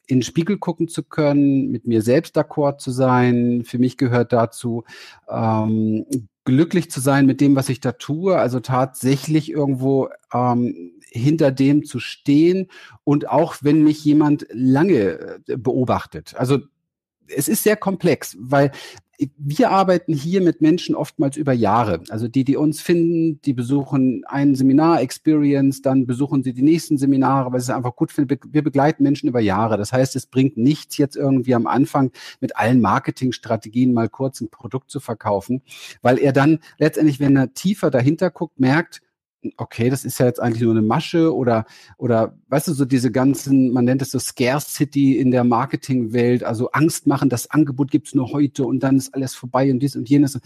in 0.08 0.18
den 0.18 0.24
Spiegel 0.24 0.58
gucken 0.58 0.88
zu 0.88 1.04
können, 1.04 1.72
mit 1.72 1.88
mir 1.88 2.02
selbst 2.02 2.38
d'accord 2.38 2.78
zu 2.78 2.92
sein. 2.92 3.64
Für 3.66 3.80
mich 3.80 3.98
gehört 3.98 4.32
dazu, 4.32 4.84
ähm, 5.28 6.06
glücklich 6.44 6.90
zu 6.90 7.00
sein 7.00 7.26
mit 7.26 7.42
dem, 7.42 7.56
was 7.56 7.70
ich 7.70 7.80
da 7.80 7.92
tue, 7.92 8.38
also 8.38 8.60
tatsächlich 8.60 9.52
irgendwo 9.52 10.10
ähm, 10.34 10.94
hinter 11.12 11.52
dem 11.52 11.84
zu 11.84 12.00
stehen 12.00 12.68
und 13.04 13.30
auch 13.30 13.56
wenn 13.62 13.84
mich 13.84 14.04
jemand 14.04 14.48
lange 14.52 15.40
äh, 15.48 15.58
beobachtet. 15.58 16.36
Also 16.36 16.60
es 17.36 17.48
ist 17.48 17.64
sehr 17.64 17.76
komplex, 17.76 18.38
weil 18.40 18.72
wir 19.38 19.70
arbeiten 19.70 20.14
hier 20.14 20.42
mit 20.42 20.62
Menschen 20.62 20.96
oftmals 20.96 21.38
über 21.38 21.54
Jahre. 21.54 22.02
Also 22.10 22.28
die, 22.28 22.44
die 22.44 22.58
uns 22.58 22.82
finden, 22.82 23.40
die 23.42 23.54
besuchen 23.54 24.24
ein 24.26 24.56
Seminar, 24.56 25.02
Experience, 25.02 25.82
dann 25.82 26.08
besuchen 26.08 26.44
sie 26.44 26.54
die 26.54 26.64
nächsten 26.64 26.98
Seminare, 26.98 27.52
weil 27.52 27.60
sie 27.60 27.72
es 27.72 27.76
einfach 27.76 27.96
gut 27.96 28.12
finden. 28.12 28.40
Wir 28.52 28.64
begleiten 28.64 29.04
Menschen 29.04 29.30
über 29.30 29.40
Jahre. 29.40 29.78
Das 29.78 29.94
heißt, 29.94 30.16
es 30.16 30.26
bringt 30.26 30.58
nichts 30.58 30.98
jetzt 30.98 31.16
irgendwie 31.16 31.54
am 31.54 31.68
Anfang 31.68 32.12
mit 32.40 32.56
allen 32.56 32.82
Marketingstrategien 32.82 33.94
mal 33.94 34.10
kurz 34.10 34.42
ein 34.42 34.50
Produkt 34.50 34.90
zu 34.90 35.00
verkaufen, 35.00 35.62
weil 36.02 36.18
er 36.18 36.34
dann 36.34 36.60
letztendlich, 36.80 37.20
wenn 37.20 37.36
er 37.36 37.54
tiefer 37.54 37.92
dahinter 37.92 38.32
guckt, 38.32 38.60
merkt, 38.60 39.02
okay, 39.58 39.90
das 39.90 40.06
ist 40.06 40.20
ja 40.20 40.26
jetzt 40.26 40.42
eigentlich 40.42 40.62
nur 40.62 40.72
eine 40.72 40.82
Masche 40.82 41.36
oder, 41.36 41.66
oder, 41.98 42.38
weißt 42.50 42.68
du, 42.70 42.74
so 42.74 42.86
diese 42.86 43.12
ganzen, 43.12 43.72
man 43.72 43.86
nennt 43.86 44.02
es 44.02 44.12
so 44.12 44.20
Scarcity 44.20 45.18
in 45.18 45.32
der 45.32 45.44
Marketingwelt, 45.44 46.44
also 46.44 46.72
Angst 46.72 47.08
machen, 47.08 47.30
das 47.30 47.50
Angebot 47.50 47.92
gibt's 47.92 48.14
nur 48.14 48.32
heute 48.32 48.66
und 48.66 48.82
dann 48.82 48.98
ist 48.98 49.14
alles 49.14 49.36
vorbei 49.36 49.72
und 49.72 49.80
dies 49.80 49.96
und 49.96 50.10
jenes 50.10 50.40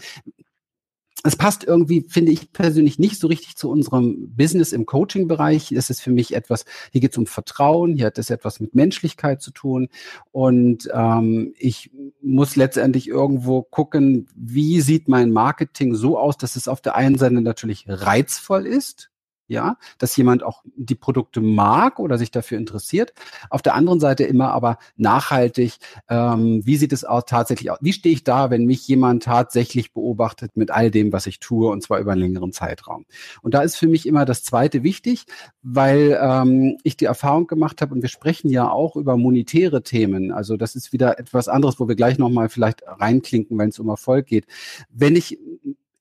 es 1.26 1.36
passt 1.36 1.64
irgendwie, 1.64 2.04
finde 2.08 2.32
ich 2.32 2.52
persönlich, 2.52 2.98
nicht 2.98 3.18
so 3.18 3.26
richtig 3.26 3.56
zu 3.56 3.70
unserem 3.70 4.34
Business 4.36 4.72
im 4.72 4.86
Coaching-Bereich. 4.86 5.72
Das 5.74 5.90
ist 5.90 6.00
für 6.00 6.10
mich 6.10 6.34
etwas, 6.34 6.64
hier 6.92 7.00
geht 7.00 7.12
es 7.12 7.18
um 7.18 7.26
Vertrauen, 7.26 7.94
hier 7.96 8.06
hat 8.06 8.18
es 8.18 8.30
etwas 8.30 8.60
mit 8.60 8.74
Menschlichkeit 8.74 9.42
zu 9.42 9.50
tun. 9.50 9.88
Und 10.32 10.88
ähm, 10.92 11.54
ich 11.58 11.90
muss 12.22 12.56
letztendlich 12.56 13.08
irgendwo 13.08 13.62
gucken, 13.62 14.28
wie 14.34 14.80
sieht 14.80 15.08
mein 15.08 15.30
Marketing 15.30 15.94
so 15.94 16.18
aus, 16.18 16.36
dass 16.36 16.56
es 16.56 16.68
auf 16.68 16.80
der 16.80 16.96
einen 16.96 17.18
Seite 17.18 17.40
natürlich 17.40 17.84
reizvoll 17.88 18.66
ist, 18.66 19.10
ja, 19.48 19.76
dass 19.98 20.16
jemand 20.16 20.42
auch 20.42 20.62
die 20.76 20.94
Produkte 20.94 21.40
mag 21.40 21.98
oder 21.98 22.18
sich 22.18 22.30
dafür 22.30 22.58
interessiert. 22.58 23.12
Auf 23.50 23.62
der 23.62 23.74
anderen 23.74 24.00
Seite 24.00 24.24
immer 24.24 24.52
aber 24.52 24.78
nachhaltig, 24.96 25.76
ähm, 26.08 26.62
wie 26.64 26.76
sieht 26.76 26.92
es 26.92 27.04
auch 27.04 27.22
tatsächlich 27.22 27.70
aus? 27.70 27.78
Wie 27.80 27.92
stehe 27.92 28.14
ich 28.14 28.24
da, 28.24 28.50
wenn 28.50 28.64
mich 28.64 28.86
jemand 28.88 29.22
tatsächlich 29.22 29.92
beobachtet 29.92 30.56
mit 30.56 30.70
all 30.70 30.90
dem, 30.90 31.12
was 31.12 31.26
ich 31.26 31.38
tue, 31.38 31.68
und 31.68 31.82
zwar 31.82 32.00
über 32.00 32.12
einen 32.12 32.22
längeren 32.22 32.52
Zeitraum? 32.52 33.06
Und 33.42 33.54
da 33.54 33.62
ist 33.62 33.76
für 33.76 33.88
mich 33.88 34.06
immer 34.06 34.24
das 34.24 34.42
Zweite 34.42 34.82
wichtig, 34.82 35.26
weil 35.62 36.18
ähm, 36.20 36.78
ich 36.82 36.96
die 36.96 37.04
Erfahrung 37.04 37.46
gemacht 37.46 37.82
habe, 37.82 37.94
und 37.94 38.02
wir 38.02 38.08
sprechen 38.08 38.48
ja 38.50 38.70
auch 38.70 38.96
über 38.96 39.16
monetäre 39.16 39.82
Themen. 39.82 40.32
Also 40.32 40.56
das 40.56 40.74
ist 40.74 40.92
wieder 40.92 41.18
etwas 41.18 41.48
anderes, 41.48 41.78
wo 41.78 41.88
wir 41.88 41.96
gleich 41.96 42.18
nochmal 42.18 42.48
vielleicht 42.48 42.82
reinklinken, 42.86 43.58
wenn 43.58 43.68
es 43.68 43.78
um 43.78 43.88
Erfolg 43.88 44.26
geht. 44.26 44.46
Wenn 44.90 45.16
ich 45.16 45.38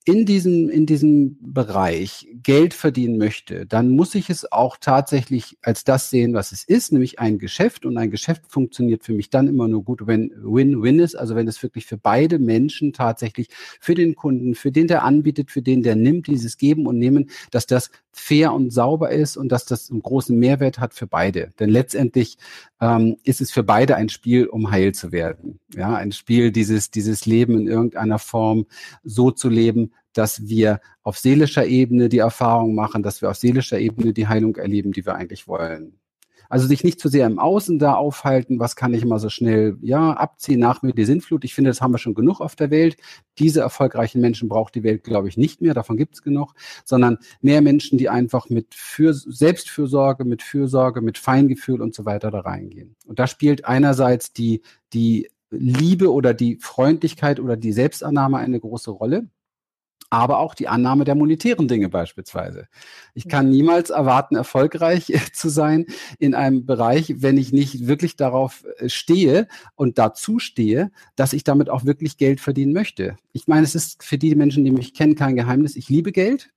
in 0.07 0.27
diesem, 0.27 0.69
in 0.69 0.85
diesem 0.85 1.35
Bereich 1.41 2.27
Geld 2.43 2.75
verdienen 2.75 3.17
möchte, 3.17 3.65
dann 3.65 3.89
muss 3.89 4.13
ich 4.13 4.29
es 4.29 4.51
auch 4.51 4.77
tatsächlich 4.79 5.57
als 5.63 5.83
das 5.83 6.12
sehen, 6.12 6.35
was 6.35 6.51
es 6.51 6.63
ist, 6.63 6.91
nämlich 6.91 7.17
ein 7.17 7.39
Geschäft. 7.39 7.88
Und 7.88 7.97
ein 7.97 8.12
Geschäft 8.12 8.43
funktioniert 8.47 9.03
für 9.03 9.13
mich 9.13 9.31
dann 9.31 9.47
immer 9.47 9.67
nur 9.67 9.83
gut, 9.83 10.05
wenn 10.05 10.31
Win-Win 10.38 11.00
ist, 11.00 11.15
also 11.15 11.35
wenn 11.35 11.47
es 11.47 11.62
wirklich 11.63 11.88
für 11.88 11.97
beide 11.97 12.38
Menschen 12.38 12.93
tatsächlich, 12.93 13.47
für 13.79 13.95
den 13.95 14.13
Kunden, 14.13 14.53
für 14.53 14.71
den, 14.71 14.88
der 14.88 15.03
anbietet, 15.03 15.50
für 15.50 15.63
den, 15.63 15.81
der 15.81 15.95
nimmt, 15.95 16.27
dieses 16.27 16.57
Geben 16.57 16.85
und 16.85 17.00
Nehmen, 17.00 17.31
dass 17.50 17.65
das 17.65 17.89
fair 18.12 18.53
und 18.53 18.71
sauber 18.71 19.09
ist 19.09 19.38
und 19.38 19.51
dass 19.51 19.65
das 19.65 19.89
einen 19.89 20.01
großen 20.01 20.38
Mehrwert 20.38 20.79
hat 20.79 20.93
für 20.93 21.07
beide. 21.07 21.51
Denn 21.59 21.69
letztendlich 21.69 22.38
ähm, 22.79 23.17
ist 23.24 23.41
es 23.41 23.51
für 23.51 23.63
beide 23.63 23.95
ein 23.95 24.09
Spiel, 24.09 24.45
um 24.45 24.71
heil 24.71 24.93
zu 24.93 25.12
werden. 25.12 25.59
Ja, 25.74 25.95
ein 25.95 26.12
Spiel, 26.12 26.51
dieses, 26.51 26.91
dieses 26.91 27.25
Leben 27.25 27.57
in 27.57 27.67
irgendeiner 27.67 28.19
Form 28.19 28.67
so 29.03 29.31
zu 29.31 29.50
leben, 29.50 29.91
dass 30.14 30.48
wir 30.48 30.80
auf 31.04 31.18
seelischer 31.18 31.66
Ebene 31.66 32.10
die 32.10 32.20
Erfahrung 32.20 32.74
machen, 32.75 33.04
dass 33.04 33.22
wir 33.22 33.30
auf 33.30 33.38
seelischer 33.38 33.80
Ebene 33.80 34.14
die 34.14 34.28
Heilung 34.28 34.56
erleben, 34.56 34.92
die 34.92 35.06
wir 35.06 35.16
eigentlich 35.16 35.48
wollen. 35.48 36.00
Also 36.50 36.68
sich 36.68 36.84
nicht 36.84 37.00
zu 37.00 37.10
sehr 37.10 37.25
im 37.25 37.40
Außen 37.40 37.80
da 37.80 37.96
aufhalten, 37.96 38.60
was 38.60 38.75
kann 38.75 38.94
ich 38.94 39.04
immer 39.04 39.20
so 39.20 39.30
schnell, 39.30 39.78
ja, 39.82 40.12
abziehen, 40.12 40.60
nach 40.60 40.82
mir 40.82 40.94
die 40.94 41.06
Sintflut. 41.06 41.44
Ich 41.44 41.56
finde, 41.56 41.70
das 41.70 41.82
haben 41.82 41.94
wir 41.94 41.98
schon 41.98 42.14
genug 42.14 42.40
auf 42.40 42.56
der 42.56 42.70
Welt. 42.72 42.98
Diese 43.40 43.62
erfolgreichen 43.62 44.22
Menschen 44.22 44.50
braucht 44.50 44.75
die 44.75 44.84
Welt, 44.84 45.04
glaube 45.04 45.28
ich, 45.28 45.38
nicht 45.38 45.62
mehr, 45.62 45.74
davon 45.74 45.98
gibt 45.98 46.16
es 46.16 46.22
genug, 46.22 46.54
sondern 46.84 47.18
mehr 47.42 47.62
Menschen, 47.62 47.98
die 47.98 48.10
einfach 48.10 48.50
mit 48.50 48.74
für 48.75 49.14
Selbstfürsorge, 49.14 50.25
mit 50.25 50.44
Fürsorge, 50.44 51.02
mit 51.02 51.18
Feingefühl 51.18 51.82
und 51.82 51.96
so 51.96 52.06
weiter 52.06 52.32
da 52.32 52.42
reingehen. 52.42 52.96
Und 53.06 53.20
da 53.20 53.28
spielt 53.28 53.66
einerseits 53.66 54.34
die, 54.34 54.62
die 54.94 55.30
Liebe 55.50 56.12
oder 56.12 56.34
die 56.34 56.58
Freundlichkeit 56.58 57.40
oder 57.40 57.58
die 57.58 57.72
Selbstannahme 57.72 58.38
eine 58.38 58.60
große 58.60 58.92
Rolle 58.92 59.28
aber 60.15 60.39
auch 60.39 60.55
die 60.55 60.69
Annahme 60.69 61.03
der 61.03 61.15
monetären 61.15 61.67
Dinge 61.67 61.89
beispielsweise. 61.89 62.69
Ich 63.15 63.27
kann 63.27 63.50
niemals 63.50 63.89
erwarten, 63.89 64.38
erfolgreich 64.38 65.12
zu 65.34 65.50
sein 65.50 65.88
in 66.19 66.34
einem 66.34 66.65
Bereich, 66.65 67.15
wenn 67.17 67.38
ich 67.38 67.51
nicht 67.51 67.86
wirklich 67.88 68.15
darauf 68.15 68.63
äh, 68.77 68.88
stehe 68.88 69.50
und 69.75 69.98
dazu 69.98 70.39
stehe, 70.39 70.91
dass 71.17 71.34
ich 71.34 71.43
damit 71.43 71.69
auch 71.69 71.84
wirklich 71.84 72.15
Geld 72.15 72.39
verdienen 72.39 72.72
möchte. 72.72 73.17
Ich 73.34 73.48
meine, 73.48 73.63
es 73.63 73.75
ist 73.75 74.03
für 74.03 74.17
die 74.17 74.36
Menschen, 74.36 74.63
die 74.63 74.72
mich 74.72 74.93
kennen, 74.93 75.15
kein 75.15 75.36
Geheimnis. 75.36 75.75
Ich 75.75 75.89
liebe 75.89 76.13
Geld. 76.13 76.50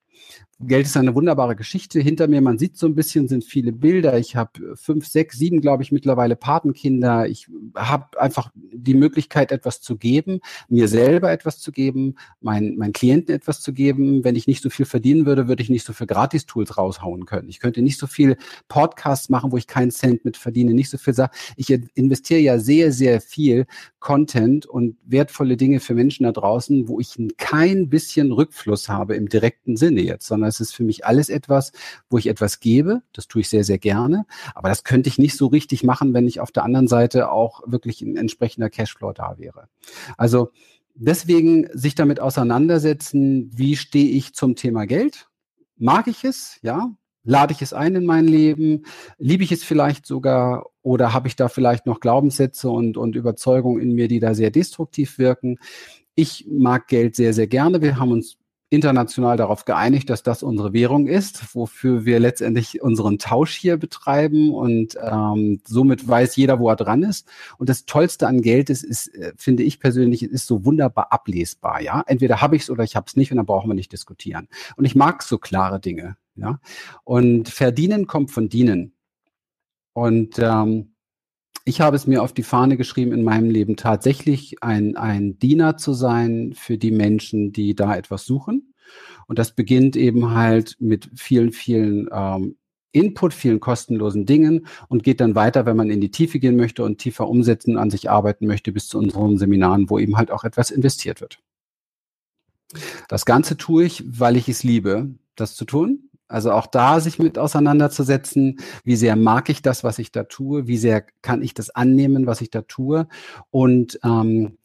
Geld 0.60 0.86
ist 0.86 0.96
eine 0.96 1.14
wunderbare 1.14 1.54
Geschichte. 1.54 2.00
Hinter 2.00 2.26
mir, 2.26 2.40
man 2.40 2.58
sieht 2.58 2.76
so 2.76 2.86
ein 2.88 2.96
bisschen, 2.96 3.28
sind 3.28 3.44
viele 3.44 3.70
Bilder. 3.70 4.18
Ich 4.18 4.34
habe 4.34 4.74
fünf, 4.74 5.06
sechs, 5.06 5.38
sieben, 5.38 5.60
glaube 5.60 5.84
ich, 5.84 5.92
mittlerweile 5.92 6.34
Patenkinder. 6.34 7.28
Ich 7.28 7.46
habe 7.76 8.20
einfach 8.20 8.50
die 8.54 8.94
Möglichkeit, 8.94 9.52
etwas 9.52 9.80
zu 9.80 9.96
geben, 9.96 10.40
mir 10.68 10.88
selber 10.88 11.30
etwas 11.30 11.60
zu 11.60 11.70
geben, 11.70 12.16
mein, 12.40 12.74
meinen 12.76 12.92
Klienten 12.92 13.32
etwas 13.32 13.60
zu 13.60 13.72
geben. 13.72 14.24
Wenn 14.24 14.34
ich 14.34 14.48
nicht 14.48 14.60
so 14.60 14.68
viel 14.68 14.84
verdienen 14.84 15.26
würde, 15.26 15.46
würde 15.46 15.62
ich 15.62 15.70
nicht 15.70 15.86
so 15.86 15.92
viel 15.92 16.08
Gratis-Tools 16.08 16.76
raushauen 16.76 17.24
können. 17.24 17.48
Ich 17.48 17.60
könnte 17.60 17.80
nicht 17.80 18.00
so 18.00 18.08
viel 18.08 18.36
Podcasts 18.66 19.28
machen, 19.28 19.52
wo 19.52 19.58
ich 19.58 19.68
keinen 19.68 19.92
Cent 19.92 20.24
mit 20.24 20.36
verdiene, 20.36 20.74
nicht 20.74 20.90
so 20.90 20.98
viel 20.98 21.14
Sachen. 21.14 21.36
Ich 21.54 21.70
investiere 21.70 22.40
ja 22.40 22.58
sehr, 22.58 22.90
sehr 22.90 23.20
viel 23.20 23.66
Content 24.00 24.66
und 24.66 24.96
wertvolle 25.04 25.56
Dinge 25.56 25.78
für 25.78 25.94
Menschen 25.94 26.24
da 26.24 26.32
draußen, 26.32 26.88
wo 26.88 26.98
ich 26.98 27.14
kein 27.36 27.88
bisschen 27.88 28.32
Rückfluss 28.32 28.88
habe 28.88 29.14
im 29.14 29.28
direkten 29.28 29.76
Sinne 29.76 30.00
jetzt, 30.00 30.26
sondern 30.26 30.47
es 30.48 30.60
ist 30.60 30.74
für 30.74 30.84
mich 30.84 31.06
alles 31.06 31.28
etwas, 31.28 31.72
wo 32.10 32.18
ich 32.18 32.26
etwas 32.26 32.60
gebe. 32.60 33.02
Das 33.12 33.28
tue 33.28 33.42
ich 33.42 33.48
sehr, 33.48 33.64
sehr 33.64 33.78
gerne. 33.78 34.26
Aber 34.54 34.68
das 34.68 34.84
könnte 34.84 35.08
ich 35.08 35.18
nicht 35.18 35.36
so 35.36 35.46
richtig 35.46 35.84
machen, 35.84 36.14
wenn 36.14 36.26
ich 36.26 36.40
auf 36.40 36.50
der 36.50 36.64
anderen 36.64 36.88
Seite 36.88 37.30
auch 37.30 37.62
wirklich 37.66 38.02
ein 38.02 38.16
entsprechender 38.16 38.70
Cashflow 38.70 39.12
da 39.12 39.36
wäre. 39.38 39.68
Also 40.16 40.50
deswegen 40.94 41.68
sich 41.72 41.94
damit 41.94 42.20
auseinandersetzen, 42.20 43.50
wie 43.54 43.76
stehe 43.76 44.10
ich 44.10 44.34
zum 44.34 44.56
Thema 44.56 44.86
Geld? 44.86 45.28
Mag 45.76 46.08
ich 46.08 46.24
es? 46.24 46.58
Ja. 46.62 46.90
Lade 47.24 47.52
ich 47.52 47.62
es 47.62 47.72
ein 47.72 47.94
in 47.94 48.06
mein 48.06 48.26
Leben? 48.26 48.84
Liebe 49.18 49.44
ich 49.44 49.52
es 49.52 49.62
vielleicht 49.62 50.06
sogar? 50.06 50.66
Oder 50.82 51.12
habe 51.12 51.28
ich 51.28 51.36
da 51.36 51.48
vielleicht 51.48 51.86
noch 51.86 52.00
Glaubenssätze 52.00 52.70
und, 52.70 52.96
und 52.96 53.16
Überzeugungen 53.16 53.82
in 53.82 53.92
mir, 53.92 54.08
die 54.08 54.20
da 54.20 54.34
sehr 54.34 54.50
destruktiv 54.50 55.18
wirken? 55.18 55.58
Ich 56.14 56.46
mag 56.50 56.88
Geld 56.88 57.16
sehr, 57.16 57.34
sehr 57.34 57.46
gerne. 57.46 57.82
Wir 57.82 57.98
haben 57.98 58.12
uns 58.12 58.38
international 58.70 59.36
darauf 59.36 59.64
geeinigt, 59.64 60.10
dass 60.10 60.22
das 60.22 60.42
unsere 60.42 60.72
Währung 60.72 61.06
ist, 61.06 61.54
wofür 61.54 62.04
wir 62.04 62.20
letztendlich 62.20 62.82
unseren 62.82 63.18
Tausch 63.18 63.54
hier 63.54 63.78
betreiben 63.78 64.52
und 64.52 64.98
ähm, 65.02 65.60
somit 65.66 66.06
weiß 66.06 66.36
jeder, 66.36 66.58
wo 66.58 66.68
er 66.68 66.76
dran 66.76 67.02
ist. 67.02 67.26
Und 67.56 67.70
das 67.70 67.86
Tollste 67.86 68.26
an 68.26 68.42
Geld 68.42 68.68
ist, 68.68 68.84
ist 68.84 69.08
äh, 69.14 69.32
finde 69.36 69.62
ich 69.62 69.80
persönlich, 69.80 70.22
ist 70.22 70.46
so 70.46 70.64
wunderbar 70.66 71.12
ablesbar. 71.12 71.80
Ja, 71.80 72.04
entweder 72.06 72.42
habe 72.42 72.56
ich 72.56 72.62
es 72.62 72.70
oder 72.70 72.84
ich 72.84 72.94
habe 72.94 73.06
es 73.08 73.16
nicht 73.16 73.30
und 73.30 73.38
dann 73.38 73.46
brauchen 73.46 73.70
wir 73.70 73.74
nicht 73.74 73.92
diskutieren. 73.92 74.48
Und 74.76 74.84
ich 74.84 74.94
mag 74.94 75.22
so 75.22 75.38
klare 75.38 75.80
Dinge. 75.80 76.16
Ja, 76.36 76.60
und 77.04 77.48
verdienen 77.48 78.06
kommt 78.06 78.30
von 78.30 78.48
dienen. 78.48 78.92
Und 79.92 80.38
ähm, 80.38 80.92
ich 81.68 81.82
habe 81.82 81.96
es 81.96 82.06
mir 82.06 82.22
auf 82.22 82.32
die 82.32 82.42
Fahne 82.42 82.78
geschrieben, 82.78 83.12
in 83.12 83.22
meinem 83.22 83.50
Leben 83.50 83.76
tatsächlich 83.76 84.62
ein, 84.62 84.96
ein 84.96 85.38
Diener 85.38 85.76
zu 85.76 85.92
sein 85.92 86.54
für 86.56 86.78
die 86.78 86.90
Menschen, 86.90 87.52
die 87.52 87.74
da 87.74 87.94
etwas 87.94 88.24
suchen. 88.24 88.72
Und 89.26 89.38
das 89.38 89.54
beginnt 89.54 89.94
eben 89.94 90.30
halt 90.30 90.76
mit 90.78 91.10
vielen, 91.14 91.52
vielen 91.52 92.08
ähm, 92.10 92.56
Input, 92.90 93.34
vielen 93.34 93.60
kostenlosen 93.60 94.24
Dingen 94.24 94.66
und 94.88 95.02
geht 95.02 95.20
dann 95.20 95.34
weiter, 95.34 95.66
wenn 95.66 95.76
man 95.76 95.90
in 95.90 96.00
die 96.00 96.10
Tiefe 96.10 96.38
gehen 96.38 96.56
möchte 96.56 96.82
und 96.82 96.96
tiefer 96.96 97.28
umsetzen, 97.28 97.76
an 97.76 97.90
sich 97.90 98.08
arbeiten 98.08 98.46
möchte, 98.46 98.72
bis 98.72 98.88
zu 98.88 98.98
unseren 98.98 99.36
Seminaren, 99.36 99.90
wo 99.90 99.98
eben 99.98 100.16
halt 100.16 100.30
auch 100.30 100.44
etwas 100.44 100.70
investiert 100.70 101.20
wird. 101.20 101.38
Das 103.08 103.26
Ganze 103.26 103.58
tue 103.58 103.84
ich, 103.84 104.04
weil 104.06 104.38
ich 104.38 104.48
es 104.48 104.62
liebe, 104.62 105.14
das 105.36 105.54
zu 105.54 105.66
tun. 105.66 106.07
Also 106.28 106.52
auch 106.52 106.66
da 106.66 107.00
sich 107.00 107.18
mit 107.18 107.38
auseinanderzusetzen, 107.38 108.60
wie 108.84 108.96
sehr 108.96 109.16
mag 109.16 109.48
ich 109.48 109.62
das, 109.62 109.82
was 109.82 109.98
ich 109.98 110.12
da 110.12 110.24
tue, 110.24 110.66
wie 110.66 110.76
sehr 110.76 111.04
kann 111.22 111.42
ich 111.42 111.54
das 111.54 111.70
annehmen, 111.70 112.26
was 112.26 112.40
ich 112.40 112.50
da 112.50 112.62
tue. 112.62 113.08
Und 113.50 113.98
ähm, 114.04 114.58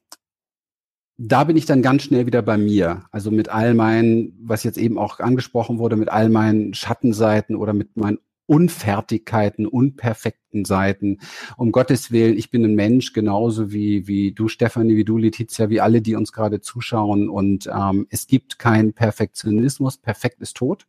da 1.18 1.44
bin 1.44 1.56
ich 1.56 1.66
dann 1.66 1.82
ganz 1.82 2.04
schnell 2.04 2.26
wieder 2.26 2.42
bei 2.42 2.58
mir. 2.58 3.06
Also 3.12 3.32
mit 3.32 3.50
all 3.50 3.74
meinen, 3.74 4.38
was 4.42 4.64
jetzt 4.64 4.78
eben 4.78 4.98
auch 4.98 5.20
angesprochen 5.20 5.78
wurde, 5.78 5.96
mit 5.96 6.10
all 6.10 6.30
meinen 6.30 6.74
Schattenseiten 6.74 7.56
oder 7.56 7.74
mit 7.74 7.96
meinen 7.96 8.20
Unfertigkeiten, 8.46 9.66
unperfekten 9.66 10.66
Seiten. 10.66 11.20
Um 11.56 11.72
Gottes 11.72 12.12
Willen, 12.12 12.38
ich 12.38 12.52
bin 12.52 12.66
ein 12.66 12.76
Mensch, 12.76 13.14
genauso 13.14 13.72
wie, 13.72 14.08
wie 14.08 14.34
du, 14.34 14.50
Stefanie, 14.50 14.98
wie 14.98 15.06
du, 15.06 15.18
Letizia, 15.18 15.70
wie 15.70 15.80
alle, 15.80 16.02
die 16.02 16.16
uns 16.16 16.34
gerade 16.34 16.60
zuschauen. 16.60 17.30
Und 17.30 17.70
ähm, 17.74 18.06
es 18.10 18.28
gibt 18.28 18.60
keinen 18.60 18.94
Perfektionismus. 18.94 19.98
Perfekt 19.98 20.42
ist 20.42 20.58
tot. 20.58 20.88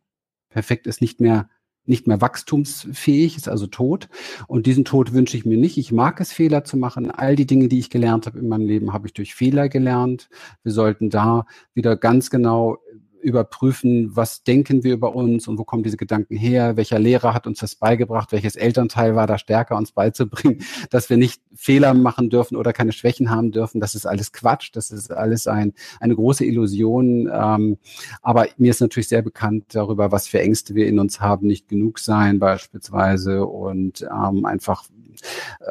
Perfekt 0.55 0.87
ist 0.87 1.01
nicht 1.01 1.19
mehr 1.19 1.49
nicht 1.85 2.07
mehr 2.07 2.21
wachstumsfähig, 2.21 3.35
ist 3.35 3.49
also 3.49 3.67
tot. 3.67 4.07
Und 4.47 4.65
diesen 4.65 4.85
Tod 4.85 5.11
wünsche 5.11 5.35
ich 5.35 5.45
mir 5.45 5.57
nicht. 5.57 5.77
Ich 5.77 5.91
mag 5.91 6.21
es, 6.21 6.31
Fehler 6.31 6.63
zu 6.63 6.77
machen. 6.77 7.11
All 7.11 7.35
die 7.35 7.45
Dinge, 7.45 7.67
die 7.67 7.77
ich 7.77 7.89
gelernt 7.89 8.25
habe 8.25 8.39
in 8.39 8.47
meinem 8.47 8.65
Leben, 8.65 8.93
habe 8.93 9.05
ich 9.05 9.13
durch 9.13 9.35
Fehler 9.35 9.67
gelernt. 9.67 10.29
Wir 10.63 10.71
sollten 10.71 11.09
da 11.09 11.45
wieder 11.73 11.97
ganz 11.97 12.29
genau 12.29 12.77
überprüfen, 13.25 14.15
was 14.15 14.43
denken 14.43 14.83
wir 14.83 14.93
über 14.93 15.15
uns 15.15 15.47
und 15.47 15.57
wo 15.57 15.63
kommen 15.63 15.81
diese 15.81 15.97
Gedanken 15.97 16.37
her, 16.37 16.77
welcher 16.77 16.99
Lehrer 16.99 17.33
hat 17.33 17.47
uns 17.47 17.59
das 17.59 17.75
beigebracht, 17.75 18.31
welches 18.31 18.55
Elternteil 18.55 19.15
war 19.15 19.25
da 19.25 19.39
stärker, 19.39 19.75
uns 19.75 19.91
beizubringen, 19.91 20.63
dass 20.91 21.09
wir 21.09 21.17
nicht 21.17 21.41
Fehler 21.55 21.93
machen 21.95 22.29
dürfen 22.29 22.55
oder 22.55 22.71
keine 22.71 22.91
Schwächen 22.91 23.31
haben 23.31 23.51
dürfen. 23.51 23.81
Das 23.81 23.95
ist 23.95 24.05
alles 24.05 24.31
Quatsch, 24.31 24.69
das 24.73 24.91
ist 24.91 25.11
alles 25.11 25.47
ein, 25.47 25.73
eine 25.99 26.15
große 26.15 26.45
Illusion. 26.45 27.29
Ähm, 27.33 27.77
aber 28.21 28.47
mir 28.57 28.69
ist 28.69 28.81
natürlich 28.81 29.07
sehr 29.07 29.23
bekannt 29.23 29.65
darüber, 29.73 30.11
was 30.11 30.27
für 30.27 30.39
Ängste 30.39 30.75
wir 30.75 30.87
in 30.87 30.99
uns 30.99 31.19
haben, 31.19 31.47
nicht 31.47 31.67
genug 31.67 31.97
sein 31.99 32.37
beispielsweise 32.37 33.45
und 33.45 34.03
ähm, 34.03 34.45
einfach 34.45 34.83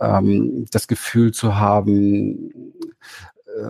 ähm, 0.00 0.66
das 0.72 0.88
Gefühl 0.88 1.32
zu 1.32 1.56
haben, 1.56 2.74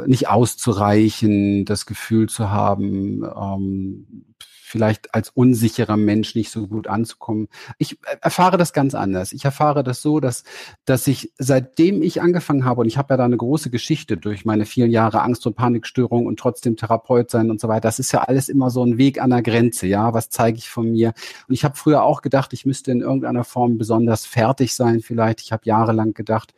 nicht 0.06 0.28
auszureichen, 0.28 1.64
das 1.64 1.86
Gefühl 1.86 2.28
zu 2.28 2.50
haben, 2.50 3.22
ähm, 3.24 4.33
vielleicht 4.74 5.14
als 5.14 5.30
unsicherer 5.30 5.96
Mensch 5.96 6.34
nicht 6.34 6.50
so 6.50 6.66
gut 6.66 6.88
anzukommen. 6.88 7.46
Ich 7.78 7.96
erfahre 8.20 8.56
das 8.56 8.72
ganz 8.72 8.96
anders. 8.96 9.32
Ich 9.32 9.44
erfahre 9.44 9.84
das 9.84 10.02
so, 10.02 10.18
dass, 10.18 10.42
dass 10.84 11.06
ich, 11.06 11.32
seitdem 11.38 12.02
ich 12.02 12.20
angefangen 12.20 12.64
habe, 12.64 12.80
und 12.80 12.88
ich 12.88 12.98
habe 12.98 13.14
ja 13.14 13.18
da 13.18 13.24
eine 13.24 13.36
große 13.36 13.70
Geschichte 13.70 14.16
durch 14.16 14.44
meine 14.44 14.66
vielen 14.66 14.90
Jahre 14.90 15.22
Angst- 15.22 15.46
und 15.46 15.54
Panikstörung 15.54 16.26
und 16.26 16.40
trotzdem 16.40 16.76
Therapeut 16.76 17.30
sein 17.30 17.52
und 17.52 17.60
so 17.60 17.68
weiter, 17.68 17.82
das 17.82 18.00
ist 18.00 18.10
ja 18.10 18.22
alles 18.22 18.48
immer 18.48 18.68
so 18.68 18.84
ein 18.84 18.98
Weg 18.98 19.22
an 19.22 19.30
der 19.30 19.42
Grenze, 19.42 19.86
ja, 19.86 20.12
was 20.12 20.28
zeige 20.28 20.58
ich 20.58 20.68
von 20.68 20.90
mir? 20.90 21.14
Und 21.46 21.54
ich 21.54 21.62
habe 21.62 21.76
früher 21.76 22.02
auch 22.02 22.20
gedacht, 22.20 22.52
ich 22.52 22.66
müsste 22.66 22.90
in 22.90 23.00
irgendeiner 23.00 23.44
Form 23.44 23.78
besonders 23.78 24.26
fertig 24.26 24.74
sein 24.74 25.02
vielleicht. 25.02 25.40
Ich 25.40 25.52
habe 25.52 25.62
jahrelang 25.66 26.14
gedacht, 26.14 26.52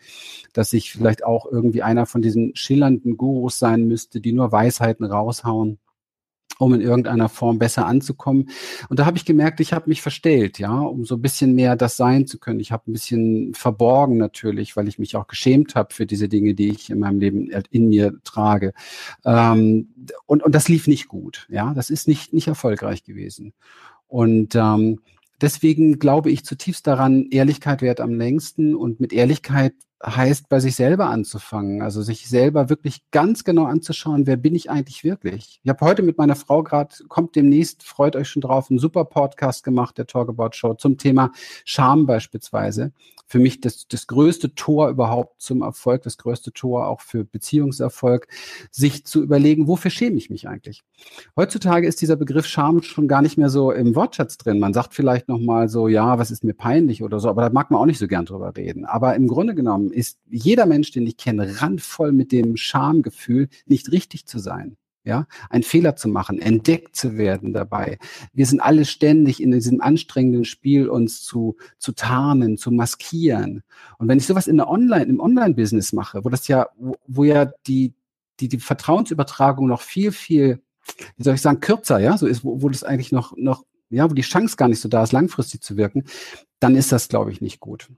dass 0.54 0.72
ich 0.72 0.92
vielleicht 0.92 1.22
auch 1.22 1.44
irgendwie 1.44 1.82
einer 1.82 2.06
von 2.06 2.22
diesen 2.22 2.56
schillernden 2.56 3.18
Gurus 3.18 3.58
sein 3.58 3.86
müsste, 3.86 4.22
die 4.22 4.32
nur 4.32 4.52
Weisheiten 4.52 5.04
raushauen 5.04 5.78
um 6.58 6.74
in 6.74 6.80
irgendeiner 6.80 7.28
Form 7.28 7.58
besser 7.58 7.86
anzukommen. 7.86 8.48
Und 8.88 8.98
da 8.98 9.06
habe 9.06 9.16
ich 9.16 9.24
gemerkt, 9.24 9.60
ich 9.60 9.72
habe 9.72 9.88
mich 9.88 10.02
verstellt, 10.02 10.58
ja, 10.58 10.78
um 10.78 11.04
so 11.04 11.16
ein 11.16 11.22
bisschen 11.22 11.54
mehr 11.54 11.76
das 11.76 11.96
sein 11.96 12.26
zu 12.26 12.38
können. 12.38 12.60
Ich 12.60 12.72
habe 12.72 12.90
ein 12.90 12.92
bisschen 12.92 13.54
verborgen 13.54 14.16
natürlich, 14.16 14.76
weil 14.76 14.88
ich 14.88 14.98
mich 14.98 15.16
auch 15.16 15.26
geschämt 15.26 15.74
habe 15.74 15.92
für 15.92 16.06
diese 16.06 16.28
Dinge, 16.28 16.54
die 16.54 16.70
ich 16.70 16.90
in 16.90 16.98
meinem 16.98 17.20
Leben 17.20 17.50
in 17.70 17.88
mir 17.88 18.14
trage. 18.24 18.72
Ähm, 19.24 19.88
und, 20.26 20.42
und 20.42 20.54
das 20.54 20.68
lief 20.68 20.86
nicht 20.86 21.08
gut, 21.08 21.46
ja, 21.50 21.74
das 21.74 21.90
ist 21.90 22.08
nicht, 22.08 22.32
nicht 22.32 22.48
erfolgreich 22.48 23.04
gewesen. 23.04 23.52
Und 24.08 24.54
ähm, 24.54 25.00
deswegen 25.40 25.98
glaube 25.98 26.30
ich 26.30 26.44
zutiefst 26.44 26.86
daran, 26.86 27.26
Ehrlichkeit 27.30 27.82
währt 27.82 28.00
am 28.00 28.14
längsten 28.14 28.74
und 28.74 29.00
mit 29.00 29.12
Ehrlichkeit 29.12 29.74
heißt, 30.04 30.48
bei 30.48 30.60
sich 30.60 30.76
selber 30.76 31.06
anzufangen, 31.06 31.80
also 31.80 32.02
sich 32.02 32.28
selber 32.28 32.68
wirklich 32.68 33.10
ganz 33.10 33.44
genau 33.44 33.64
anzuschauen, 33.64 34.26
wer 34.26 34.36
bin 34.36 34.54
ich 34.54 34.70
eigentlich 34.70 35.04
wirklich. 35.04 35.60
Ich 35.62 35.68
habe 35.70 35.84
heute 35.84 36.02
mit 36.02 36.18
meiner 36.18 36.36
Frau 36.36 36.62
gerade, 36.62 36.94
kommt 37.08 37.34
demnächst, 37.34 37.82
freut 37.82 38.14
euch 38.14 38.28
schon 38.28 38.42
drauf, 38.42 38.70
einen 38.70 38.78
super 38.78 39.04
Podcast 39.06 39.64
gemacht, 39.64 39.96
der 39.96 40.06
Talk 40.06 40.28
About 40.28 40.50
Show, 40.52 40.74
zum 40.74 40.98
Thema 40.98 41.32
Scham 41.64 42.06
beispielsweise. 42.06 42.92
Für 43.26 43.38
mich 43.38 43.60
das, 43.60 43.88
das 43.88 44.06
größte 44.06 44.54
Tor 44.54 44.90
überhaupt 44.90 45.40
zum 45.40 45.62
Erfolg, 45.62 46.02
das 46.02 46.18
größte 46.18 46.52
Tor 46.52 46.86
auch 46.86 47.00
für 47.00 47.24
Beziehungserfolg, 47.24 48.28
sich 48.70 49.04
zu 49.04 49.22
überlegen, 49.22 49.66
wofür 49.66 49.90
schäme 49.90 50.16
ich 50.16 50.30
mich 50.30 50.46
eigentlich? 50.46 50.84
Heutzutage 51.36 51.88
ist 51.88 52.00
dieser 52.02 52.16
Begriff 52.16 52.46
Scham 52.46 52.82
schon 52.82 53.08
gar 53.08 53.22
nicht 53.22 53.38
mehr 53.38 53.48
so 53.48 53.72
im 53.72 53.96
Wortschatz 53.96 54.36
drin. 54.36 54.60
Man 54.60 54.74
sagt 54.74 54.94
vielleicht 54.94 55.28
nochmal 55.28 55.68
so, 55.68 55.88
ja, 55.88 56.18
was 56.18 56.30
ist 56.30 56.44
mir 56.44 56.54
peinlich 56.54 57.02
oder 57.02 57.18
so, 57.18 57.28
aber 57.28 57.42
da 57.42 57.50
mag 57.50 57.70
man 57.70 57.80
auch 57.80 57.86
nicht 57.86 57.98
so 57.98 58.06
gern 58.06 58.26
drüber 58.26 58.52
reden. 58.56 58.84
Aber 58.84 59.16
im 59.16 59.26
Grunde 59.26 59.54
genommen 59.54 59.85
ist 59.90 60.18
jeder 60.30 60.66
Mensch, 60.66 60.90
den 60.90 61.06
ich 61.06 61.16
kenne, 61.16 61.60
randvoll 61.60 62.12
mit 62.12 62.32
dem 62.32 62.56
Schamgefühl, 62.56 63.48
nicht 63.66 63.92
richtig 63.92 64.26
zu 64.26 64.38
sein. 64.38 64.76
Ja, 65.04 65.28
einen 65.50 65.62
Fehler 65.62 65.94
zu 65.94 66.08
machen, 66.08 66.40
entdeckt 66.40 66.96
zu 66.96 67.16
werden 67.16 67.52
dabei. 67.52 67.98
Wir 68.32 68.44
sind 68.44 68.58
alle 68.58 68.84
ständig 68.84 69.40
in 69.40 69.52
diesem 69.52 69.80
anstrengenden 69.80 70.44
Spiel, 70.44 70.88
uns 70.88 71.22
zu, 71.22 71.56
zu 71.78 71.92
tarnen, 71.92 72.58
zu 72.58 72.72
maskieren. 72.72 73.62
Und 73.98 74.08
wenn 74.08 74.18
ich 74.18 74.26
sowas 74.26 74.48
in 74.48 74.56
der 74.56 74.68
Online, 74.68 75.04
im 75.04 75.20
Online-Business 75.20 75.92
mache, 75.92 76.24
wo 76.24 76.28
das 76.28 76.48
ja, 76.48 76.66
wo, 76.76 76.96
wo 77.06 77.22
ja 77.22 77.44
die, 77.68 77.94
die, 78.40 78.48
die 78.48 78.58
Vertrauensübertragung 78.58 79.68
noch 79.68 79.80
viel, 79.80 80.10
viel, 80.10 80.60
wie 81.16 81.22
soll 81.22 81.36
ich 81.36 81.40
sagen, 81.40 81.60
kürzer, 81.60 82.00
ja, 82.00 82.18
so 82.18 82.26
ist, 82.26 82.42
wo, 82.42 82.60
wo 82.60 82.68
das 82.68 82.82
eigentlich 82.82 83.12
noch, 83.12 83.36
noch, 83.36 83.64
ja, 83.90 84.10
wo 84.10 84.14
die 84.14 84.22
Chance 84.22 84.56
gar 84.56 84.66
nicht 84.66 84.80
so 84.80 84.88
da 84.88 85.04
ist, 85.04 85.12
langfristig 85.12 85.62
zu 85.62 85.76
wirken, 85.76 86.02
dann 86.58 86.74
ist 86.74 86.90
das, 86.90 87.08
glaube 87.08 87.30
ich, 87.30 87.40
nicht 87.40 87.60
gut. 87.60 87.90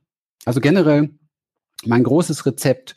Also 0.44 0.60
generell 0.60 1.10
mein 1.84 2.02
großes 2.02 2.44
Rezept, 2.46 2.96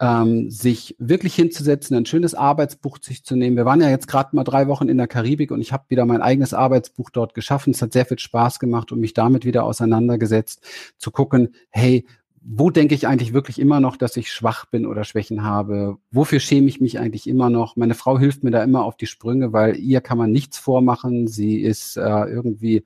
ähm, 0.00 0.50
sich 0.50 0.96
wirklich 0.98 1.34
hinzusetzen, 1.34 1.96
ein 1.96 2.06
schönes 2.06 2.34
Arbeitsbuch 2.34 2.98
sich 3.02 3.24
zu 3.24 3.36
nehmen. 3.36 3.56
Wir 3.56 3.66
waren 3.66 3.80
ja 3.80 3.90
jetzt 3.90 4.08
gerade 4.08 4.34
mal 4.34 4.44
drei 4.44 4.66
Wochen 4.66 4.88
in 4.88 4.96
der 4.96 5.08
Karibik 5.08 5.50
und 5.50 5.60
ich 5.60 5.72
habe 5.72 5.84
wieder 5.88 6.06
mein 6.06 6.22
eigenes 6.22 6.54
Arbeitsbuch 6.54 7.10
dort 7.10 7.34
geschaffen. 7.34 7.72
Es 7.72 7.82
hat 7.82 7.92
sehr 7.92 8.06
viel 8.06 8.18
Spaß 8.18 8.60
gemacht 8.60 8.92
und 8.92 9.00
mich 9.00 9.12
damit 9.12 9.44
wieder 9.44 9.64
auseinandergesetzt, 9.64 10.62
zu 10.96 11.10
gucken, 11.10 11.54
hey, 11.68 12.06
wo 12.42 12.70
denke 12.70 12.94
ich 12.94 13.06
eigentlich 13.06 13.34
wirklich 13.34 13.58
immer 13.58 13.80
noch, 13.80 13.98
dass 13.98 14.16
ich 14.16 14.32
schwach 14.32 14.64
bin 14.64 14.86
oder 14.86 15.04
Schwächen 15.04 15.44
habe? 15.44 15.98
Wofür 16.10 16.40
schäme 16.40 16.68
ich 16.68 16.80
mich 16.80 16.98
eigentlich 16.98 17.26
immer 17.26 17.50
noch? 17.50 17.76
Meine 17.76 17.94
Frau 17.94 18.18
hilft 18.18 18.42
mir 18.42 18.50
da 18.50 18.64
immer 18.64 18.84
auf 18.84 18.96
die 18.96 19.06
Sprünge, 19.06 19.52
weil 19.52 19.76
ihr 19.76 20.00
kann 20.00 20.16
man 20.16 20.32
nichts 20.32 20.56
vormachen. 20.58 21.28
Sie 21.28 21.60
ist 21.60 21.98
äh, 21.98 22.24
irgendwie 22.24 22.84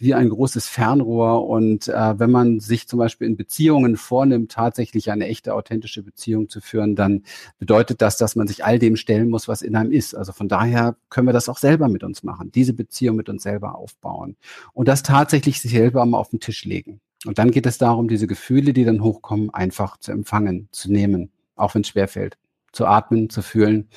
wie 0.00 0.14
ein 0.14 0.30
großes 0.30 0.66
Fernrohr. 0.66 1.46
Und 1.46 1.88
äh, 1.88 2.18
wenn 2.18 2.30
man 2.30 2.58
sich 2.58 2.88
zum 2.88 2.98
Beispiel 2.98 3.26
in 3.26 3.36
Beziehungen 3.36 3.96
vornimmt, 3.96 4.52
tatsächlich 4.52 5.10
eine 5.10 5.26
echte, 5.26 5.54
authentische 5.54 6.02
Beziehung 6.02 6.48
zu 6.48 6.60
führen, 6.60 6.96
dann 6.96 7.22
bedeutet 7.58 8.02
das, 8.02 8.16
dass 8.16 8.34
man 8.34 8.48
sich 8.48 8.64
all 8.64 8.78
dem 8.78 8.96
stellen 8.96 9.28
muss, 9.28 9.46
was 9.46 9.62
in 9.62 9.76
einem 9.76 9.92
ist. 9.92 10.14
Also 10.14 10.32
von 10.32 10.48
daher 10.48 10.96
können 11.10 11.28
wir 11.28 11.32
das 11.32 11.48
auch 11.48 11.58
selber 11.58 11.88
mit 11.88 12.02
uns 12.02 12.22
machen, 12.22 12.50
diese 12.50 12.72
Beziehung 12.72 13.16
mit 13.16 13.28
uns 13.28 13.42
selber 13.42 13.76
aufbauen 13.76 14.36
und 14.72 14.88
das 14.88 15.02
tatsächlich 15.02 15.60
selber 15.60 16.04
mal 16.06 16.18
auf 16.18 16.30
den 16.30 16.40
Tisch 16.40 16.64
legen. 16.64 17.00
Und 17.26 17.38
dann 17.38 17.50
geht 17.50 17.66
es 17.66 17.76
darum, 17.76 18.08
diese 18.08 18.26
Gefühle, 18.26 18.72
die 18.72 18.84
dann 18.84 19.02
hochkommen, 19.02 19.50
einfach 19.50 19.98
zu 19.98 20.10
empfangen, 20.12 20.68
zu 20.72 20.90
nehmen, 20.90 21.30
auch 21.54 21.74
wenn 21.74 21.82
es 21.82 21.88
schwerfällt, 21.88 22.38
zu 22.72 22.86
atmen, 22.86 23.28
zu 23.28 23.42
fühlen 23.42 23.90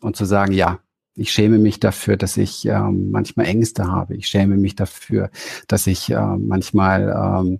und 0.00 0.16
zu 0.16 0.24
sagen, 0.24 0.52
ja, 0.52 0.80
ich 1.20 1.32
schäme 1.32 1.58
mich 1.58 1.78
dafür, 1.78 2.16
dass 2.16 2.38
ich 2.38 2.64
ähm, 2.64 3.10
manchmal 3.10 3.44
Ängste 3.44 3.86
habe. 3.86 4.16
Ich 4.16 4.26
schäme 4.26 4.56
mich 4.56 4.74
dafür, 4.74 5.30
dass 5.68 5.86
ich 5.86 6.10
äh, 6.10 6.18
manchmal 6.18 7.14
ähm, 7.14 7.58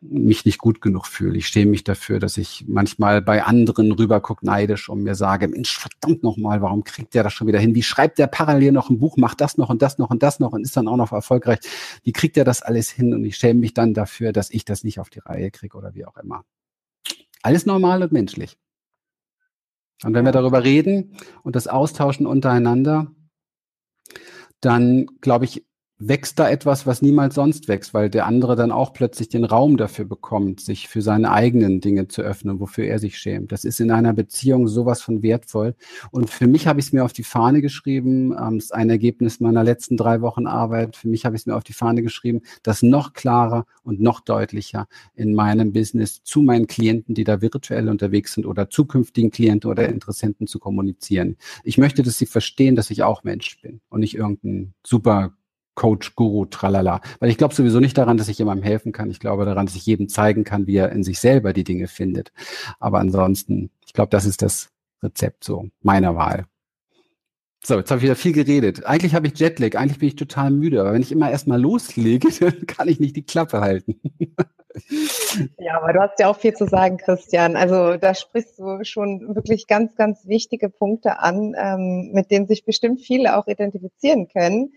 mich 0.00 0.46
nicht 0.46 0.56
gut 0.56 0.80
genug 0.80 1.06
fühle. 1.06 1.36
Ich 1.36 1.48
schäme 1.48 1.72
mich 1.72 1.84
dafür, 1.84 2.18
dass 2.18 2.38
ich 2.38 2.64
manchmal 2.66 3.20
bei 3.20 3.44
anderen 3.44 3.92
rüberguck 3.92 4.42
neidisch 4.42 4.88
und 4.88 5.02
mir 5.02 5.14
sage, 5.16 5.48
Mensch, 5.48 5.78
verdammt 5.78 6.22
nochmal, 6.22 6.62
warum 6.62 6.82
kriegt 6.82 7.12
der 7.12 7.22
das 7.22 7.34
schon 7.34 7.46
wieder 7.46 7.58
hin? 7.58 7.74
Wie 7.74 7.82
schreibt 7.82 8.18
der 8.18 8.26
parallel 8.26 8.72
noch 8.72 8.88
ein 8.88 8.98
Buch, 8.98 9.18
macht 9.18 9.42
das 9.42 9.58
noch 9.58 9.68
und 9.68 9.82
das 9.82 9.98
noch 9.98 10.08
und 10.08 10.22
das 10.22 10.40
noch 10.40 10.52
und 10.52 10.62
ist 10.62 10.74
dann 10.74 10.88
auch 10.88 10.96
noch 10.96 11.12
erfolgreich? 11.12 11.58
Wie 12.04 12.12
kriegt 12.12 12.38
er 12.38 12.44
das 12.44 12.62
alles 12.62 12.88
hin? 12.88 13.12
Und 13.12 13.22
ich 13.26 13.36
schäme 13.36 13.60
mich 13.60 13.74
dann 13.74 13.92
dafür, 13.92 14.32
dass 14.32 14.48
ich 14.50 14.64
das 14.64 14.82
nicht 14.82 14.98
auf 14.98 15.10
die 15.10 15.20
Reihe 15.20 15.50
kriege 15.50 15.76
oder 15.76 15.94
wie 15.94 16.06
auch 16.06 16.16
immer. 16.16 16.42
Alles 17.42 17.66
normal 17.66 18.02
und 18.02 18.12
menschlich. 18.12 18.56
Und 20.04 20.14
wenn 20.14 20.24
wir 20.24 20.32
darüber 20.32 20.64
reden 20.64 21.16
und 21.42 21.56
das 21.56 21.66
austauschen 21.66 22.26
untereinander, 22.26 23.10
dann 24.60 25.06
glaube 25.20 25.46
ich, 25.46 25.66
wächst 25.98 26.40
da 26.40 26.48
etwas, 26.50 26.86
was 26.86 27.02
niemals 27.02 27.36
sonst 27.36 27.68
wächst, 27.68 27.94
weil 27.94 28.10
der 28.10 28.26
andere 28.26 28.56
dann 28.56 28.72
auch 28.72 28.92
plötzlich 28.92 29.28
den 29.28 29.44
Raum 29.44 29.76
dafür 29.76 30.04
bekommt, 30.04 30.60
sich 30.60 30.88
für 30.88 31.02
seine 31.02 31.30
eigenen 31.30 31.80
Dinge 31.80 32.08
zu 32.08 32.22
öffnen, 32.22 32.58
wofür 32.58 32.86
er 32.86 32.98
sich 32.98 33.16
schämt. 33.16 33.52
Das 33.52 33.64
ist 33.64 33.78
in 33.78 33.92
einer 33.92 34.12
Beziehung 34.12 34.66
sowas 34.66 35.02
von 35.02 35.22
wertvoll. 35.22 35.74
Und 36.10 36.30
für 36.30 36.48
mich 36.48 36.66
habe 36.66 36.80
ich 36.80 36.86
es 36.86 36.92
mir 36.92 37.04
auf 37.04 37.12
die 37.12 37.22
Fahne 37.22 37.62
geschrieben, 37.62 38.34
ähm, 38.36 38.58
ist 38.58 38.74
ein 38.74 38.90
Ergebnis 38.90 39.38
meiner 39.38 39.62
letzten 39.62 39.96
drei 39.96 40.20
Wochen 40.20 40.46
Arbeit. 40.46 40.96
Für 40.96 41.08
mich 41.08 41.24
habe 41.24 41.36
ich 41.36 41.42
es 41.42 41.46
mir 41.46 41.54
auf 41.54 41.64
die 41.64 41.72
Fahne 41.72 42.02
geschrieben, 42.02 42.42
das 42.64 42.82
noch 42.82 43.12
klarer 43.12 43.64
und 43.84 44.00
noch 44.00 44.20
deutlicher 44.20 44.88
in 45.14 45.34
meinem 45.34 45.72
Business 45.72 46.22
zu 46.24 46.42
meinen 46.42 46.66
Klienten, 46.66 47.14
die 47.14 47.24
da 47.24 47.40
virtuell 47.40 47.88
unterwegs 47.88 48.34
sind 48.34 48.46
oder 48.46 48.68
zukünftigen 48.68 49.30
Klienten 49.30 49.70
oder 49.70 49.88
Interessenten 49.88 50.48
zu 50.48 50.58
kommunizieren. 50.58 51.36
Ich 51.62 51.78
möchte, 51.78 52.02
dass 52.02 52.18
sie 52.18 52.26
verstehen, 52.26 52.74
dass 52.74 52.90
ich 52.90 53.04
auch 53.04 53.22
Mensch 53.22 53.60
bin 53.62 53.80
und 53.90 54.00
nicht 54.00 54.16
irgendein 54.16 54.74
super 54.84 55.34
Coach, 55.74 56.14
Guru, 56.14 56.46
tralala. 56.46 57.00
Weil 57.20 57.30
ich 57.30 57.38
glaube 57.38 57.54
sowieso 57.54 57.80
nicht 57.80 57.98
daran, 57.98 58.16
dass 58.16 58.28
ich 58.28 58.38
jemandem 58.38 58.64
helfen 58.64 58.92
kann. 58.92 59.10
Ich 59.10 59.20
glaube 59.20 59.44
daran, 59.44 59.66
dass 59.66 59.74
ich 59.74 59.86
jedem 59.86 60.08
zeigen 60.08 60.44
kann, 60.44 60.66
wie 60.66 60.76
er 60.76 60.92
in 60.92 61.02
sich 61.02 61.18
selber 61.18 61.52
die 61.52 61.64
Dinge 61.64 61.88
findet. 61.88 62.32
Aber 62.80 63.00
ansonsten, 63.00 63.70
ich 63.86 63.92
glaube, 63.92 64.10
das 64.10 64.24
ist 64.24 64.42
das 64.42 64.70
Rezept 65.02 65.44
so 65.44 65.68
meiner 65.82 66.16
Wahl. 66.16 66.46
So, 67.66 67.78
jetzt 67.78 67.90
habe 67.90 67.98
ich 67.98 68.04
wieder 68.04 68.16
viel 68.16 68.32
geredet. 68.32 68.84
Eigentlich 68.84 69.14
habe 69.14 69.26
ich 69.26 69.38
Jetlag, 69.38 69.74
eigentlich 69.74 69.98
bin 69.98 70.08
ich 70.08 70.16
total 70.16 70.50
müde, 70.50 70.82
aber 70.82 70.92
wenn 70.92 71.00
ich 71.00 71.10
immer 71.10 71.30
erstmal 71.30 71.60
loslege, 71.60 72.28
dann 72.40 72.66
kann 72.66 72.88
ich 72.88 73.00
nicht 73.00 73.16
die 73.16 73.24
Klappe 73.24 73.60
halten. 73.60 73.98
Ja, 75.58 75.80
aber 75.80 75.92
du 75.92 76.00
hast 76.00 76.18
ja 76.18 76.28
auch 76.28 76.36
viel 76.36 76.52
zu 76.52 76.66
sagen, 76.66 76.98
Christian. 76.98 77.56
Also 77.56 77.96
da 77.96 78.14
sprichst 78.14 78.58
du 78.58 78.84
schon 78.84 79.34
wirklich 79.34 79.66
ganz, 79.66 79.94
ganz 79.94 80.26
wichtige 80.26 80.68
Punkte 80.68 81.20
an, 81.20 81.54
ähm, 81.56 82.10
mit 82.12 82.30
denen 82.30 82.48
sich 82.48 82.64
bestimmt 82.64 83.00
viele 83.00 83.38
auch 83.38 83.46
identifizieren 83.46 84.28
können. 84.28 84.72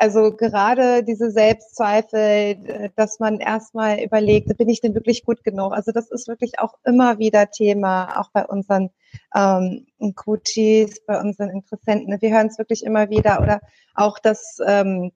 Also 0.00 0.34
gerade 0.34 1.04
diese 1.04 1.30
Selbstzweifel, 1.30 2.20
äh, 2.20 2.90
dass 2.96 3.18
man 3.18 3.38
erstmal 3.38 4.02
überlegt, 4.02 4.56
bin 4.56 4.70
ich 4.70 4.80
denn 4.80 4.94
wirklich 4.94 5.26
gut 5.26 5.44
genug? 5.44 5.74
Also 5.74 5.92
das 5.92 6.10
ist 6.10 6.26
wirklich 6.26 6.58
auch 6.58 6.72
immer 6.86 7.18
wieder 7.18 7.50
Thema, 7.50 8.18
auch 8.18 8.30
bei 8.32 8.46
unseren 8.46 8.88
ähm, 9.34 9.86
Coaches, 10.16 11.04
bei 11.06 11.20
unseren 11.20 11.50
Interessenten. 11.50 12.16
Wir 12.18 12.30
hören 12.30 12.46
es 12.46 12.56
wirklich 12.56 12.82
immer 12.82 13.10
wieder 13.10 13.42
oder 13.42 13.60
auch 13.94 14.18
das, 14.18 14.56
ähm, 14.66 15.12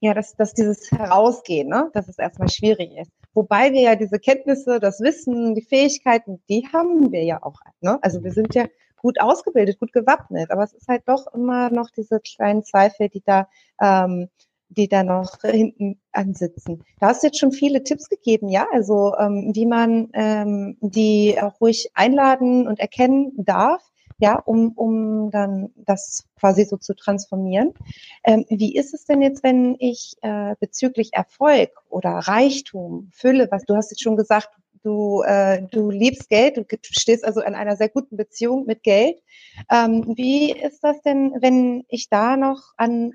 ja, 0.00 0.14
dass, 0.14 0.34
dass 0.36 0.54
dieses 0.54 0.90
Herausgehen, 0.90 1.68
ne? 1.68 1.90
dass 1.92 2.08
es 2.08 2.16
erstmal 2.16 2.48
schwierig 2.48 2.96
ist. 2.96 3.12
Wobei 3.34 3.74
wir 3.74 3.82
ja 3.82 3.94
diese 3.94 4.18
Kenntnisse, 4.18 4.80
das 4.80 5.00
Wissen, 5.00 5.54
die 5.54 5.66
Fähigkeiten, 5.68 6.42
die 6.48 6.66
haben 6.72 7.12
wir 7.12 7.24
ja 7.24 7.42
auch. 7.42 7.60
Ne? 7.82 7.98
Also 8.00 8.24
wir 8.24 8.32
sind 8.32 8.54
ja 8.54 8.64
gut 9.04 9.20
ausgebildet, 9.20 9.78
gut 9.78 9.92
gewappnet, 9.92 10.50
aber 10.50 10.64
es 10.64 10.72
ist 10.72 10.88
halt 10.88 11.02
doch 11.06 11.26
immer 11.34 11.68
noch 11.68 11.90
diese 11.90 12.20
kleinen 12.20 12.64
Zweifel, 12.64 13.10
die 13.10 13.22
da, 13.22 13.48
ähm, 13.78 14.30
die 14.70 14.88
da 14.88 15.04
noch 15.04 15.42
hinten 15.42 16.00
ansitzen. 16.10 16.82
Da 17.00 17.08
hast 17.08 17.22
du 17.22 17.26
jetzt 17.26 17.38
schon 17.38 17.52
viele 17.52 17.84
Tipps 17.84 18.08
gegeben, 18.08 18.48
ja, 18.48 18.66
also 18.72 19.14
ähm, 19.18 19.50
wie 19.54 19.66
man 19.66 20.08
ähm, 20.14 20.78
die 20.80 21.36
auch 21.38 21.60
ruhig 21.60 21.90
einladen 21.92 22.66
und 22.66 22.80
erkennen 22.80 23.32
darf, 23.36 23.82
ja, 24.16 24.38
um, 24.38 24.72
um 24.72 25.30
dann 25.30 25.68
das 25.76 26.24
quasi 26.40 26.64
so 26.64 26.78
zu 26.78 26.94
transformieren. 26.94 27.74
Ähm, 28.24 28.46
wie 28.48 28.74
ist 28.74 28.94
es 28.94 29.04
denn 29.04 29.20
jetzt, 29.20 29.42
wenn 29.42 29.76
ich 29.80 30.14
äh, 30.22 30.54
bezüglich 30.60 31.10
Erfolg 31.12 31.70
oder 31.90 32.10
Reichtum, 32.10 33.10
Fülle, 33.12 33.48
was 33.50 33.66
du 33.66 33.76
hast 33.76 33.90
jetzt 33.90 34.02
schon 34.02 34.16
gesagt, 34.16 34.48
du, 34.84 35.22
äh, 35.22 35.62
du 35.70 35.90
liebst 35.90 36.28
Geld, 36.28 36.56
du 36.56 36.64
stehst 36.80 37.24
also 37.24 37.40
in 37.40 37.54
einer 37.54 37.76
sehr 37.76 37.88
guten 37.88 38.16
Beziehung 38.16 38.66
mit 38.66 38.82
Geld. 38.82 39.20
Ähm, 39.70 40.12
wie 40.16 40.52
ist 40.52 40.84
das 40.84 41.00
denn, 41.02 41.32
wenn 41.40 41.84
ich 41.88 42.08
da 42.08 42.36
noch 42.36 42.62
an 42.76 43.14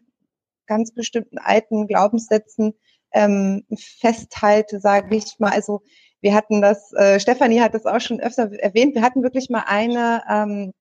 ganz 0.66 0.94
bestimmten 0.94 1.38
alten 1.38 1.88
Glaubenssätzen 1.88 2.74
ähm, 3.12 3.66
festhalte, 3.76 4.80
sage 4.80 5.16
ich 5.16 5.40
mal, 5.40 5.52
also 5.52 5.82
wir 6.22 6.34
hatten 6.34 6.62
das, 6.62 6.92
äh, 6.94 7.20
Stefanie 7.20 7.62
hat 7.62 7.74
das 7.74 7.86
auch 7.86 8.02
schon 8.02 8.20
öfter 8.20 8.52
erwähnt, 8.52 8.96
wir 8.96 9.02
hatten 9.02 9.24
wirklich 9.24 9.50
mal 9.50 9.64
eine, 9.66 10.24
ähm, 10.30 10.74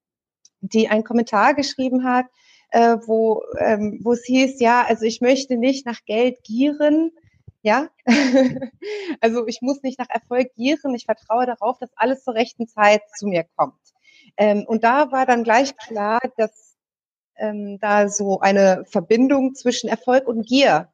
die 0.60 0.88
einen 0.88 1.04
Kommentar 1.04 1.54
geschrieben 1.54 2.04
hat, 2.04 2.26
äh, 2.70 2.96
wo, 3.06 3.42
ähm, 3.58 4.00
wo 4.02 4.12
es 4.12 4.24
hieß, 4.24 4.60
ja, 4.60 4.84
also 4.86 5.04
ich 5.04 5.20
möchte 5.20 5.56
nicht 5.56 5.86
nach 5.86 6.04
Geld 6.04 6.42
gieren, 6.42 7.12
ja, 7.68 7.88
also 9.20 9.46
ich 9.46 9.58
muss 9.60 9.82
nicht 9.82 9.98
nach 9.98 10.08
Erfolg 10.08 10.54
gieren. 10.54 10.94
Ich 10.94 11.04
vertraue 11.04 11.44
darauf, 11.44 11.78
dass 11.78 11.90
alles 11.96 12.24
zur 12.24 12.34
rechten 12.34 12.66
Zeit 12.66 13.02
zu 13.18 13.26
mir 13.26 13.44
kommt. 13.56 13.74
Ähm, 14.38 14.64
und 14.66 14.84
da 14.84 15.12
war 15.12 15.26
dann 15.26 15.44
gleich 15.44 15.76
klar, 15.76 16.18
dass 16.38 16.76
ähm, 17.36 17.78
da 17.78 18.08
so 18.08 18.40
eine 18.40 18.84
Verbindung 18.86 19.54
zwischen 19.54 19.88
Erfolg 19.88 20.26
und 20.26 20.46
Gier 20.46 20.88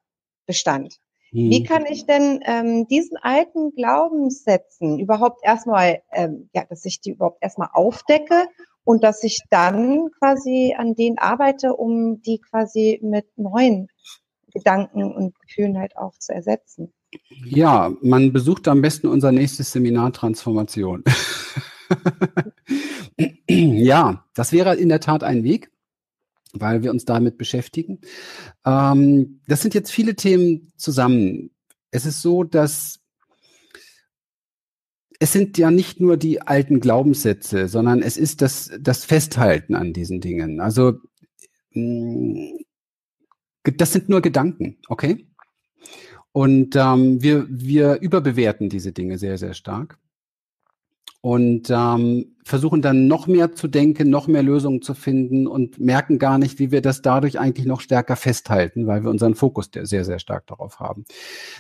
bestand. 0.46 0.98
Hm. 1.30 1.50
Wie 1.50 1.62
kann 1.62 1.87
ich 1.87 2.06
denn 2.06 2.40
ähm, 2.44 2.88
diesen 2.88 3.18
alten 3.18 3.70
Glaubenssätzen 3.76 4.98
überhaupt 4.98 5.44
erstmal, 5.44 6.02
ähm, 6.10 6.50
ja, 6.54 6.64
dass 6.64 6.84
ich 6.84 7.00
die 7.00 7.12
überhaupt 7.12 7.38
erstmal 7.40 7.68
aufdecke 7.72 8.48
und 8.82 9.04
dass 9.04 9.22
ich 9.22 9.38
dann 9.48 10.10
quasi 10.18 10.74
an 10.76 10.96
denen 10.96 11.18
arbeite, 11.18 11.74
um 11.74 12.20
die 12.22 12.40
quasi 12.40 12.98
mit 13.00 13.26
neuen 13.38 13.88
Gedanken 14.54 15.12
und 15.12 15.38
Gefühlen 15.40 15.78
halt 15.78 15.96
auch 15.96 16.16
zu 16.18 16.32
ersetzen? 16.32 16.92
Ja, 17.44 17.92
man 18.00 18.32
besucht 18.32 18.66
am 18.68 18.80
besten 18.80 19.08
unser 19.08 19.32
nächstes 19.32 19.72
Seminar 19.72 20.12
Transformation. 20.12 21.04
ja, 23.48 24.24
das 24.34 24.52
wäre 24.52 24.74
in 24.76 24.88
der 24.88 25.00
Tat 25.00 25.22
ein 25.22 25.44
Weg 25.44 25.70
weil 26.54 26.82
wir 26.82 26.90
uns 26.90 27.04
damit 27.04 27.36
beschäftigen. 27.36 28.00
Ähm, 28.64 29.40
das 29.46 29.60
sind 29.62 29.74
jetzt 29.74 29.90
viele 29.90 30.14
Themen 30.14 30.72
zusammen. 30.76 31.50
Es 31.90 32.06
ist 32.06 32.22
so, 32.22 32.44
dass 32.44 33.00
es 35.20 35.32
sind 35.32 35.58
ja 35.58 35.70
nicht 35.70 36.00
nur 36.00 36.16
die 36.16 36.42
alten 36.42 36.80
Glaubenssätze, 36.80 37.68
sondern 37.68 38.02
es 38.02 38.16
ist 38.16 38.42
das, 38.42 38.70
das 38.80 39.04
Festhalten 39.04 39.74
an 39.74 39.92
diesen 39.92 40.20
Dingen. 40.20 40.60
Also 40.60 40.94
mm, 41.72 42.56
das 43.64 43.92
sind 43.92 44.09
nur 44.09 44.20
Gedanken, 44.20 44.79
okay? 44.88 45.27
Und 46.33 46.74
ähm, 46.77 47.22
wir, 47.22 47.46
wir 47.48 48.00
überbewerten 48.00 48.68
diese 48.68 48.92
Dinge 48.92 49.18
sehr, 49.18 49.38
sehr 49.38 49.55
stark 49.55 49.98
und 51.24 51.70
ähm, 51.70 52.37
versuchen 52.44 52.83
dann 52.83 53.07
noch 53.07 53.27
mehr 53.27 53.55
zu 53.55 53.66
denken, 53.66 54.11
noch 54.11 54.27
mehr 54.27 54.42
Lösungen 54.42 54.83
zu 54.83 54.92
finden 54.92 55.46
und 55.46 55.81
merken 55.81 56.18
gar 56.18 56.37
nicht, 56.37 56.59
wie 56.59 56.70
wir 56.70 56.83
das 56.83 57.00
dadurch 57.00 57.38
eigentlich 57.38 57.64
noch 57.64 57.81
stärker 57.81 58.16
festhalten, 58.16 58.87
weil 58.87 59.05
wir 59.05 59.11
unseren 59.11 59.35
Fokus 59.35 59.70
sehr, 59.72 60.05
sehr 60.05 60.18
stark 60.18 60.46
darauf 60.48 60.81
haben. 60.81 61.07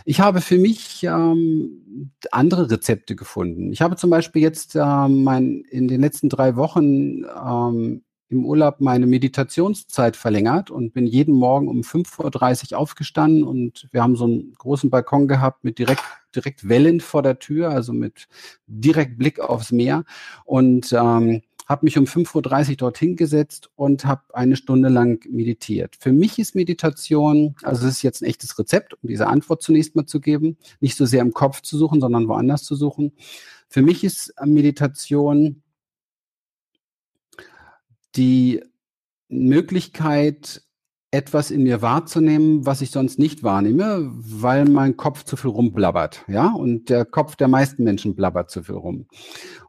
Ich 0.04 0.20
habe 0.20 0.42
für 0.42 0.58
mich 0.58 1.04
ähm, 1.04 2.10
andere 2.30 2.70
Rezepte 2.70 3.16
gefunden. 3.16 3.72
Ich 3.72 3.80
habe 3.80 3.96
zum 3.96 4.10
Beispiel 4.10 4.42
jetzt 4.42 4.76
ähm, 4.76 5.24
mein, 5.24 5.62
in 5.70 5.88
den 5.88 6.02
letzten 6.02 6.28
drei 6.28 6.56
Wochen 6.56 7.22
ähm, 7.24 8.02
im 8.34 8.44
Urlaub 8.44 8.80
meine 8.80 9.06
Meditationszeit 9.06 10.16
verlängert 10.16 10.70
und 10.70 10.92
bin 10.92 11.06
jeden 11.06 11.34
Morgen 11.34 11.68
um 11.68 11.80
5.30 11.80 12.72
Uhr 12.72 12.78
aufgestanden 12.78 13.44
und 13.44 13.88
wir 13.92 14.02
haben 14.02 14.16
so 14.16 14.24
einen 14.24 14.52
großen 14.54 14.90
Balkon 14.90 15.28
gehabt 15.28 15.64
mit 15.64 15.78
direkt, 15.78 16.02
direkt 16.34 16.68
Wellen 16.68 17.00
vor 17.00 17.22
der 17.22 17.38
Tür, 17.38 17.70
also 17.70 17.92
mit 17.92 18.28
direkt 18.66 19.16
Blick 19.16 19.40
aufs 19.40 19.72
Meer 19.72 20.04
und 20.44 20.92
ähm, 20.92 21.42
habe 21.66 21.86
mich 21.86 21.96
um 21.96 22.04
5.30 22.04 22.70
Uhr 22.70 22.76
dorthin 22.76 23.16
gesetzt 23.16 23.70
und 23.76 24.04
habe 24.04 24.22
eine 24.34 24.56
Stunde 24.56 24.90
lang 24.90 25.24
meditiert. 25.30 25.96
Für 25.98 26.12
mich 26.12 26.38
ist 26.38 26.54
Meditation, 26.54 27.54
also 27.62 27.86
es 27.86 27.96
ist 27.96 28.02
jetzt 28.02 28.22
ein 28.22 28.26
echtes 28.26 28.58
Rezept, 28.58 28.94
um 28.94 29.08
diese 29.08 29.28
Antwort 29.28 29.62
zunächst 29.62 29.96
mal 29.96 30.06
zu 30.06 30.20
geben, 30.20 30.58
nicht 30.80 30.96
so 30.96 31.06
sehr 31.06 31.22
im 31.22 31.32
Kopf 31.32 31.62
zu 31.62 31.78
suchen, 31.78 32.00
sondern 32.00 32.28
woanders 32.28 32.64
zu 32.64 32.74
suchen. 32.74 33.12
Für 33.68 33.80
mich 33.80 34.04
ist 34.04 34.34
Meditation 34.44 35.62
die 38.16 38.62
Möglichkeit, 39.28 40.62
etwas 41.10 41.52
in 41.52 41.62
mir 41.62 41.80
wahrzunehmen, 41.80 42.66
was 42.66 42.80
ich 42.80 42.90
sonst 42.90 43.18
nicht 43.18 43.44
wahrnehme, 43.44 44.10
weil 44.12 44.64
mein 44.64 44.96
Kopf 44.96 45.22
zu 45.22 45.36
viel 45.36 45.50
rumblabbert, 45.50 46.24
ja, 46.26 46.52
und 46.52 46.90
der 46.90 47.04
Kopf 47.04 47.36
der 47.36 47.48
meisten 47.48 47.84
Menschen 47.84 48.16
blabbert 48.16 48.50
zu 48.50 48.64
viel 48.64 48.74
rum. 48.74 49.06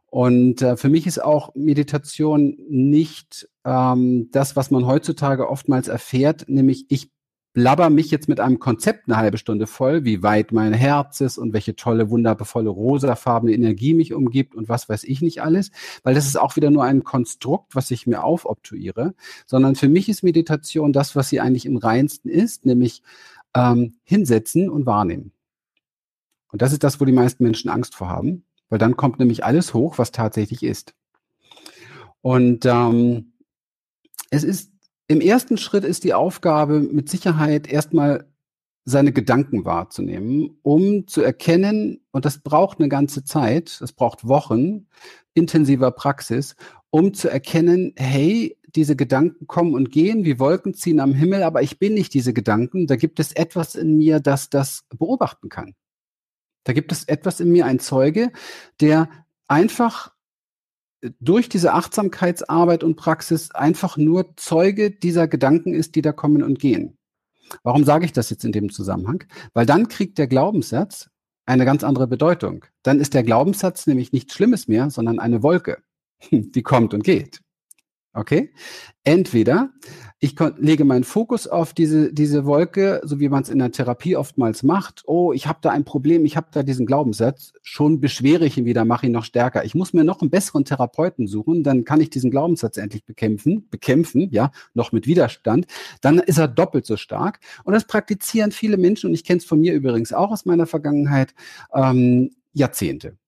Und 0.06 0.62
äh, 0.62 0.76
für 0.76 0.88
mich 0.88 1.06
ist 1.06 1.22
auch 1.22 1.54
Meditation 1.54 2.56
nicht 2.68 3.48
ähm, 3.64 4.28
das, 4.32 4.56
was 4.56 4.70
man 4.70 4.86
heutzutage 4.86 5.48
oftmals 5.48 5.88
erfährt, 5.88 6.48
nämlich 6.48 6.86
ich 6.88 7.10
blabber 7.56 7.88
mich 7.88 8.10
jetzt 8.10 8.28
mit 8.28 8.38
einem 8.38 8.58
Konzept 8.58 9.08
eine 9.08 9.16
halbe 9.16 9.38
Stunde 9.38 9.66
voll, 9.66 10.04
wie 10.04 10.22
weit 10.22 10.52
mein 10.52 10.74
Herz 10.74 11.22
ist 11.22 11.38
und 11.38 11.54
welche 11.54 11.74
tolle, 11.74 12.10
wundervolle 12.10 12.68
rosafarbene 12.68 13.54
Energie 13.54 13.94
mich 13.94 14.12
umgibt 14.12 14.54
und 14.54 14.68
was 14.68 14.90
weiß 14.90 15.04
ich 15.04 15.22
nicht 15.22 15.40
alles, 15.40 15.70
weil 16.02 16.14
das 16.14 16.26
ist 16.26 16.38
auch 16.38 16.56
wieder 16.56 16.70
nur 16.70 16.84
ein 16.84 17.02
Konstrukt, 17.02 17.74
was 17.74 17.90
ich 17.90 18.06
mir 18.06 18.24
aufobtuiere, 18.24 19.14
sondern 19.46 19.74
für 19.74 19.88
mich 19.88 20.10
ist 20.10 20.22
Meditation 20.22 20.92
das, 20.92 21.16
was 21.16 21.30
sie 21.30 21.40
eigentlich 21.40 21.64
im 21.64 21.78
reinsten 21.78 22.28
ist, 22.28 22.66
nämlich 22.66 23.00
ähm, 23.54 23.94
hinsetzen 24.04 24.68
und 24.68 24.84
wahrnehmen. 24.84 25.32
Und 26.52 26.60
das 26.60 26.74
ist 26.74 26.84
das, 26.84 27.00
wo 27.00 27.06
die 27.06 27.12
meisten 27.12 27.42
Menschen 27.42 27.70
Angst 27.70 27.94
vor 27.94 28.10
haben, 28.10 28.44
weil 28.68 28.78
dann 28.78 28.98
kommt 28.98 29.18
nämlich 29.18 29.46
alles 29.46 29.72
hoch, 29.72 29.96
was 29.96 30.12
tatsächlich 30.12 30.62
ist. 30.62 30.94
Und 32.20 32.66
ähm, 32.66 33.32
es 34.28 34.44
ist 34.44 34.75
im 35.08 35.20
ersten 35.20 35.56
Schritt 35.56 35.84
ist 35.84 36.04
die 36.04 36.14
Aufgabe 36.14 36.80
mit 36.80 37.08
Sicherheit 37.08 37.68
erstmal 37.68 38.26
seine 38.84 39.12
Gedanken 39.12 39.64
wahrzunehmen, 39.64 40.58
um 40.62 41.08
zu 41.08 41.20
erkennen, 41.20 42.04
und 42.12 42.24
das 42.24 42.38
braucht 42.38 42.78
eine 42.78 42.88
ganze 42.88 43.24
Zeit, 43.24 43.80
das 43.80 43.92
braucht 43.92 44.28
Wochen 44.28 44.86
intensiver 45.34 45.90
Praxis, 45.90 46.54
um 46.90 47.12
zu 47.12 47.28
erkennen, 47.28 47.92
hey, 47.96 48.56
diese 48.76 48.94
Gedanken 48.94 49.46
kommen 49.46 49.74
und 49.74 49.90
gehen 49.90 50.24
wie 50.24 50.38
Wolken 50.38 50.74
ziehen 50.74 51.00
am 51.00 51.14
Himmel, 51.14 51.42
aber 51.42 51.62
ich 51.62 51.78
bin 51.78 51.94
nicht 51.94 52.14
diese 52.14 52.32
Gedanken. 52.32 52.86
Da 52.86 52.96
gibt 52.96 53.18
es 53.18 53.32
etwas 53.32 53.74
in 53.74 53.96
mir, 53.96 54.20
das 54.20 54.50
das 54.50 54.84
beobachten 54.96 55.48
kann. 55.48 55.74
Da 56.64 56.72
gibt 56.72 56.92
es 56.92 57.04
etwas 57.04 57.40
in 57.40 57.50
mir, 57.50 57.66
ein 57.66 57.78
Zeuge, 57.78 58.32
der 58.80 59.08
einfach 59.48 60.12
durch 61.20 61.48
diese 61.48 61.72
Achtsamkeitsarbeit 61.72 62.84
und 62.84 62.96
Praxis 62.96 63.50
einfach 63.52 63.96
nur 63.96 64.36
Zeuge 64.36 64.90
dieser 64.90 65.28
Gedanken 65.28 65.74
ist, 65.74 65.94
die 65.94 66.02
da 66.02 66.12
kommen 66.12 66.42
und 66.42 66.58
gehen. 66.58 66.98
Warum 67.62 67.84
sage 67.84 68.04
ich 68.04 68.12
das 68.12 68.30
jetzt 68.30 68.44
in 68.44 68.52
dem 68.52 68.70
Zusammenhang? 68.70 69.24
Weil 69.54 69.66
dann 69.66 69.88
kriegt 69.88 70.18
der 70.18 70.26
Glaubenssatz 70.26 71.10
eine 71.46 71.64
ganz 71.64 71.84
andere 71.84 72.08
Bedeutung. 72.08 72.64
Dann 72.82 73.00
ist 73.00 73.14
der 73.14 73.22
Glaubenssatz 73.22 73.86
nämlich 73.86 74.12
nichts 74.12 74.34
Schlimmes 74.34 74.68
mehr, 74.68 74.90
sondern 74.90 75.18
eine 75.18 75.42
Wolke, 75.42 75.82
die 76.30 76.62
kommt 76.62 76.92
und 76.92 77.04
geht. 77.04 77.40
Okay? 78.16 78.50
Entweder 79.04 79.70
ich 80.18 80.34
lege 80.56 80.86
meinen 80.86 81.04
Fokus 81.04 81.46
auf 81.46 81.74
diese, 81.74 82.10
diese 82.10 82.46
Wolke, 82.46 83.02
so 83.04 83.20
wie 83.20 83.28
man 83.28 83.42
es 83.42 83.50
in 83.50 83.58
der 83.58 83.70
Therapie 83.70 84.16
oftmals 84.16 84.62
macht. 84.62 85.02
Oh, 85.06 85.34
ich 85.34 85.46
habe 85.46 85.58
da 85.60 85.70
ein 85.70 85.84
Problem, 85.84 86.24
ich 86.24 86.38
habe 86.38 86.46
da 86.50 86.62
diesen 86.62 86.86
Glaubenssatz. 86.86 87.52
Schon 87.60 88.00
beschwere 88.00 88.46
ich 88.46 88.56
ihn 88.56 88.64
wieder, 88.64 88.86
mache 88.86 89.06
ihn 89.06 89.12
noch 89.12 89.24
stärker. 89.24 89.66
Ich 89.66 89.74
muss 89.74 89.92
mir 89.92 90.04
noch 90.04 90.22
einen 90.22 90.30
besseren 90.30 90.64
Therapeuten 90.64 91.26
suchen, 91.26 91.62
dann 91.62 91.84
kann 91.84 92.00
ich 92.00 92.08
diesen 92.08 92.30
Glaubenssatz 92.30 92.78
endlich 92.78 93.04
bekämpfen, 93.04 93.68
bekämpfen, 93.68 94.30
ja, 94.30 94.50
noch 94.72 94.90
mit 94.90 95.06
Widerstand. 95.06 95.66
Dann 96.00 96.18
ist 96.18 96.38
er 96.38 96.48
doppelt 96.48 96.86
so 96.86 96.96
stark. 96.96 97.40
Und 97.64 97.74
das 97.74 97.86
praktizieren 97.86 98.52
viele 98.52 98.78
Menschen, 98.78 99.08
und 99.08 99.14
ich 99.14 99.24
kenne 99.24 99.38
es 99.38 99.44
von 99.44 99.60
mir 99.60 99.74
übrigens 99.74 100.14
auch 100.14 100.30
aus 100.32 100.46
meiner 100.46 100.66
Vergangenheit, 100.66 101.34
ähm, 101.74 102.30
Jahrzehnte. 102.54 103.18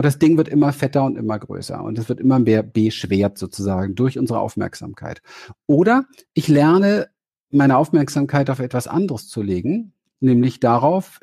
Und 0.00 0.06
das 0.06 0.18
Ding 0.18 0.38
wird 0.38 0.48
immer 0.48 0.72
fetter 0.72 1.04
und 1.04 1.18
immer 1.18 1.38
größer 1.38 1.84
und 1.84 1.98
es 1.98 2.08
wird 2.08 2.20
immer 2.20 2.38
mehr 2.38 2.62
beschwert 2.62 3.36
sozusagen 3.36 3.94
durch 3.94 4.18
unsere 4.18 4.40
Aufmerksamkeit. 4.40 5.20
Oder 5.66 6.06
ich 6.32 6.48
lerne 6.48 7.10
meine 7.50 7.76
Aufmerksamkeit 7.76 8.48
auf 8.48 8.60
etwas 8.60 8.86
anderes 8.86 9.28
zu 9.28 9.42
legen, 9.42 9.92
nämlich 10.18 10.58
darauf, 10.58 11.20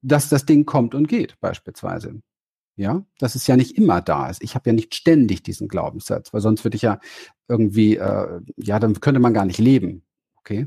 dass 0.00 0.30
das 0.30 0.46
Ding 0.46 0.64
kommt 0.64 0.94
und 0.94 1.06
geht 1.06 1.38
beispielsweise. 1.40 2.22
Ja, 2.76 3.04
dass 3.18 3.34
es 3.34 3.46
ja 3.46 3.58
nicht 3.58 3.76
immer 3.76 4.00
da 4.00 4.30
ist. 4.30 4.42
Ich 4.42 4.54
habe 4.54 4.70
ja 4.70 4.72
nicht 4.72 4.94
ständig 4.94 5.42
diesen 5.42 5.68
Glaubenssatz, 5.68 6.32
weil 6.32 6.40
sonst 6.40 6.64
würde 6.64 6.76
ich 6.76 6.82
ja 6.82 7.00
irgendwie, 7.46 7.96
äh, 7.96 8.40
ja, 8.56 8.78
dann 8.78 8.98
könnte 9.02 9.20
man 9.20 9.34
gar 9.34 9.44
nicht 9.44 9.58
leben. 9.58 10.02
Okay. 10.38 10.64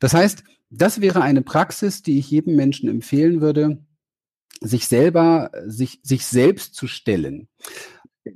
Das 0.00 0.14
heißt, 0.14 0.42
das 0.70 1.02
wäre 1.02 1.20
eine 1.20 1.42
Praxis, 1.42 2.02
die 2.02 2.18
ich 2.18 2.30
jedem 2.30 2.56
Menschen 2.56 2.88
empfehlen 2.88 3.42
würde, 3.42 3.84
sich 4.62 4.86
selber, 4.86 5.50
sich, 5.66 6.00
sich 6.02 6.26
selbst 6.26 6.74
zu 6.74 6.86
stellen. 6.86 7.48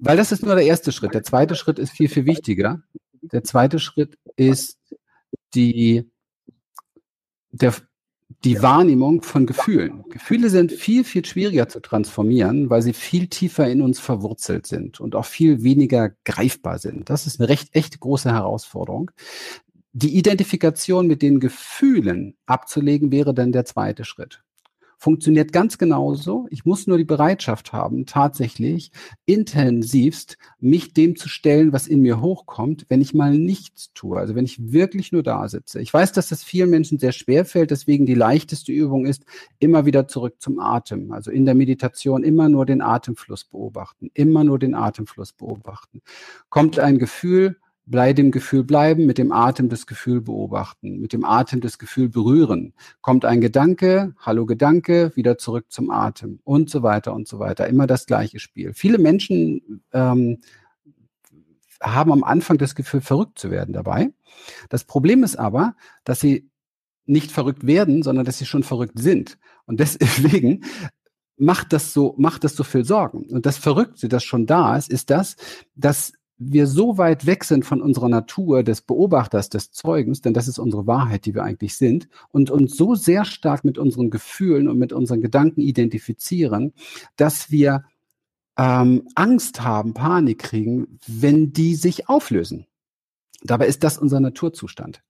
Weil 0.00 0.16
das 0.16 0.32
ist 0.32 0.44
nur 0.44 0.54
der 0.54 0.64
erste 0.64 0.92
Schritt. 0.92 1.14
Der 1.14 1.22
zweite 1.22 1.54
Schritt 1.54 1.78
ist 1.78 1.92
viel, 1.92 2.08
viel 2.08 2.26
wichtiger. 2.26 2.82
Der 3.22 3.44
zweite 3.44 3.78
Schritt 3.78 4.18
ist 4.36 4.78
die, 5.54 6.10
der, 7.50 7.74
die 8.44 8.62
Wahrnehmung 8.62 9.22
von 9.22 9.46
Gefühlen. 9.46 10.04
Gefühle 10.08 10.50
sind 10.50 10.72
viel, 10.72 11.04
viel 11.04 11.24
schwieriger 11.24 11.68
zu 11.68 11.80
transformieren, 11.80 12.68
weil 12.68 12.82
sie 12.82 12.92
viel 12.92 13.28
tiefer 13.28 13.68
in 13.68 13.80
uns 13.80 14.00
verwurzelt 14.00 14.66
sind 14.66 15.00
und 15.00 15.14
auch 15.14 15.24
viel 15.24 15.62
weniger 15.62 16.10
greifbar 16.24 16.78
sind. 16.78 17.08
Das 17.08 17.26
ist 17.26 17.40
eine 17.40 17.48
recht 17.48 17.74
echt 17.74 18.00
große 18.00 18.32
Herausforderung. 18.32 19.10
Die 19.92 20.16
Identifikation 20.18 21.06
mit 21.06 21.22
den 21.22 21.40
Gefühlen 21.40 22.36
abzulegen 22.44 23.12
wäre 23.12 23.32
dann 23.32 23.52
der 23.52 23.64
zweite 23.64 24.04
Schritt 24.04 24.42
funktioniert 24.98 25.52
ganz 25.52 25.78
genauso. 25.78 26.46
Ich 26.50 26.64
muss 26.64 26.86
nur 26.86 26.98
die 26.98 27.04
Bereitschaft 27.04 27.72
haben, 27.72 28.06
tatsächlich 28.06 28.90
intensivst 29.24 30.38
mich 30.58 30.94
dem 30.94 31.16
zu 31.16 31.28
stellen, 31.28 31.72
was 31.72 31.86
in 31.86 32.00
mir 32.00 32.20
hochkommt, 32.20 32.86
wenn 32.88 33.00
ich 33.00 33.14
mal 33.14 33.36
nichts 33.36 33.92
tue. 33.92 34.18
Also 34.18 34.34
wenn 34.34 34.44
ich 34.44 34.72
wirklich 34.72 35.12
nur 35.12 35.22
da 35.22 35.48
sitze. 35.48 35.80
Ich 35.80 35.92
weiß, 35.92 36.12
dass 36.12 36.28
das 36.28 36.42
vielen 36.42 36.70
Menschen 36.70 36.98
sehr 36.98 37.12
schwer 37.12 37.44
fällt, 37.44 37.70
deswegen 37.70 38.06
die 38.06 38.14
leichteste 38.14 38.72
Übung 38.72 39.06
ist, 39.06 39.24
immer 39.58 39.86
wieder 39.86 40.08
zurück 40.08 40.36
zum 40.38 40.58
Atem. 40.58 41.12
Also 41.12 41.30
in 41.30 41.44
der 41.44 41.54
Meditation 41.54 42.22
immer 42.22 42.48
nur 42.48 42.66
den 42.66 42.80
Atemfluss 42.80 43.44
beobachten, 43.44 44.10
immer 44.14 44.44
nur 44.44 44.58
den 44.58 44.74
Atemfluss 44.74 45.32
beobachten. 45.32 46.02
Kommt 46.48 46.78
ein 46.78 46.98
Gefühl, 46.98 47.56
bei 47.86 48.12
dem 48.12 48.32
Gefühl 48.32 48.64
bleiben, 48.64 49.06
mit 49.06 49.16
dem 49.16 49.30
Atem 49.30 49.68
das 49.68 49.86
Gefühl 49.86 50.20
beobachten, 50.20 51.00
mit 51.00 51.12
dem 51.12 51.24
Atem 51.24 51.60
das 51.60 51.78
Gefühl 51.78 52.08
berühren. 52.08 52.74
Kommt 53.00 53.24
ein 53.24 53.40
Gedanke, 53.40 54.14
hallo 54.18 54.44
Gedanke, 54.44 55.12
wieder 55.14 55.38
zurück 55.38 55.66
zum 55.68 55.90
Atem 55.90 56.40
und 56.42 56.68
so 56.68 56.82
weiter 56.82 57.14
und 57.14 57.28
so 57.28 57.38
weiter. 57.38 57.68
Immer 57.68 57.86
das 57.86 58.06
gleiche 58.06 58.40
Spiel. 58.40 58.74
Viele 58.74 58.98
Menschen 58.98 59.84
ähm, 59.92 60.38
haben 61.80 62.12
am 62.12 62.24
Anfang 62.24 62.58
das 62.58 62.74
Gefühl, 62.74 63.00
verrückt 63.00 63.38
zu 63.38 63.52
werden 63.52 63.72
dabei. 63.72 64.10
Das 64.68 64.84
Problem 64.84 65.22
ist 65.22 65.36
aber, 65.36 65.76
dass 66.02 66.18
sie 66.18 66.50
nicht 67.04 67.30
verrückt 67.30 67.68
werden, 67.68 68.02
sondern 68.02 68.24
dass 68.24 68.38
sie 68.38 68.46
schon 68.46 68.64
verrückt 68.64 68.98
sind. 68.98 69.38
Und 69.66 69.78
deswegen 69.80 70.64
macht 71.36 71.72
das 71.72 71.92
so, 71.92 72.16
macht 72.18 72.42
das 72.42 72.56
so 72.56 72.64
viel 72.64 72.84
Sorgen. 72.84 73.26
Und 73.30 73.46
das 73.46 73.58
Verrückte, 73.58 74.08
das 74.08 74.24
schon 74.24 74.46
da 74.46 74.76
ist, 74.76 74.90
ist 74.90 75.10
das, 75.10 75.36
dass 75.76 76.12
wir 76.38 76.66
so 76.66 76.98
weit 76.98 77.26
weg 77.26 77.44
sind 77.44 77.64
von 77.64 77.80
unserer 77.80 78.08
Natur 78.08 78.62
des 78.62 78.82
Beobachters, 78.82 79.48
des 79.48 79.70
Zeugens, 79.72 80.20
denn 80.20 80.34
das 80.34 80.48
ist 80.48 80.58
unsere 80.58 80.86
Wahrheit, 80.86 81.24
die 81.24 81.34
wir 81.34 81.44
eigentlich 81.44 81.76
sind, 81.76 82.08
und 82.30 82.50
uns 82.50 82.76
so 82.76 82.94
sehr 82.94 83.24
stark 83.24 83.64
mit 83.64 83.78
unseren 83.78 84.10
Gefühlen 84.10 84.68
und 84.68 84.78
mit 84.78 84.92
unseren 84.92 85.22
Gedanken 85.22 85.60
identifizieren, 85.62 86.74
dass 87.16 87.50
wir 87.50 87.84
ähm, 88.58 89.08
Angst 89.14 89.62
haben, 89.62 89.94
Panik 89.94 90.38
kriegen, 90.38 90.98
wenn 91.06 91.52
die 91.52 91.74
sich 91.74 92.08
auflösen. 92.08 92.66
Dabei 93.42 93.66
ist 93.66 93.84
das 93.84 93.98
unser 93.98 94.20
Naturzustand. 94.20 95.02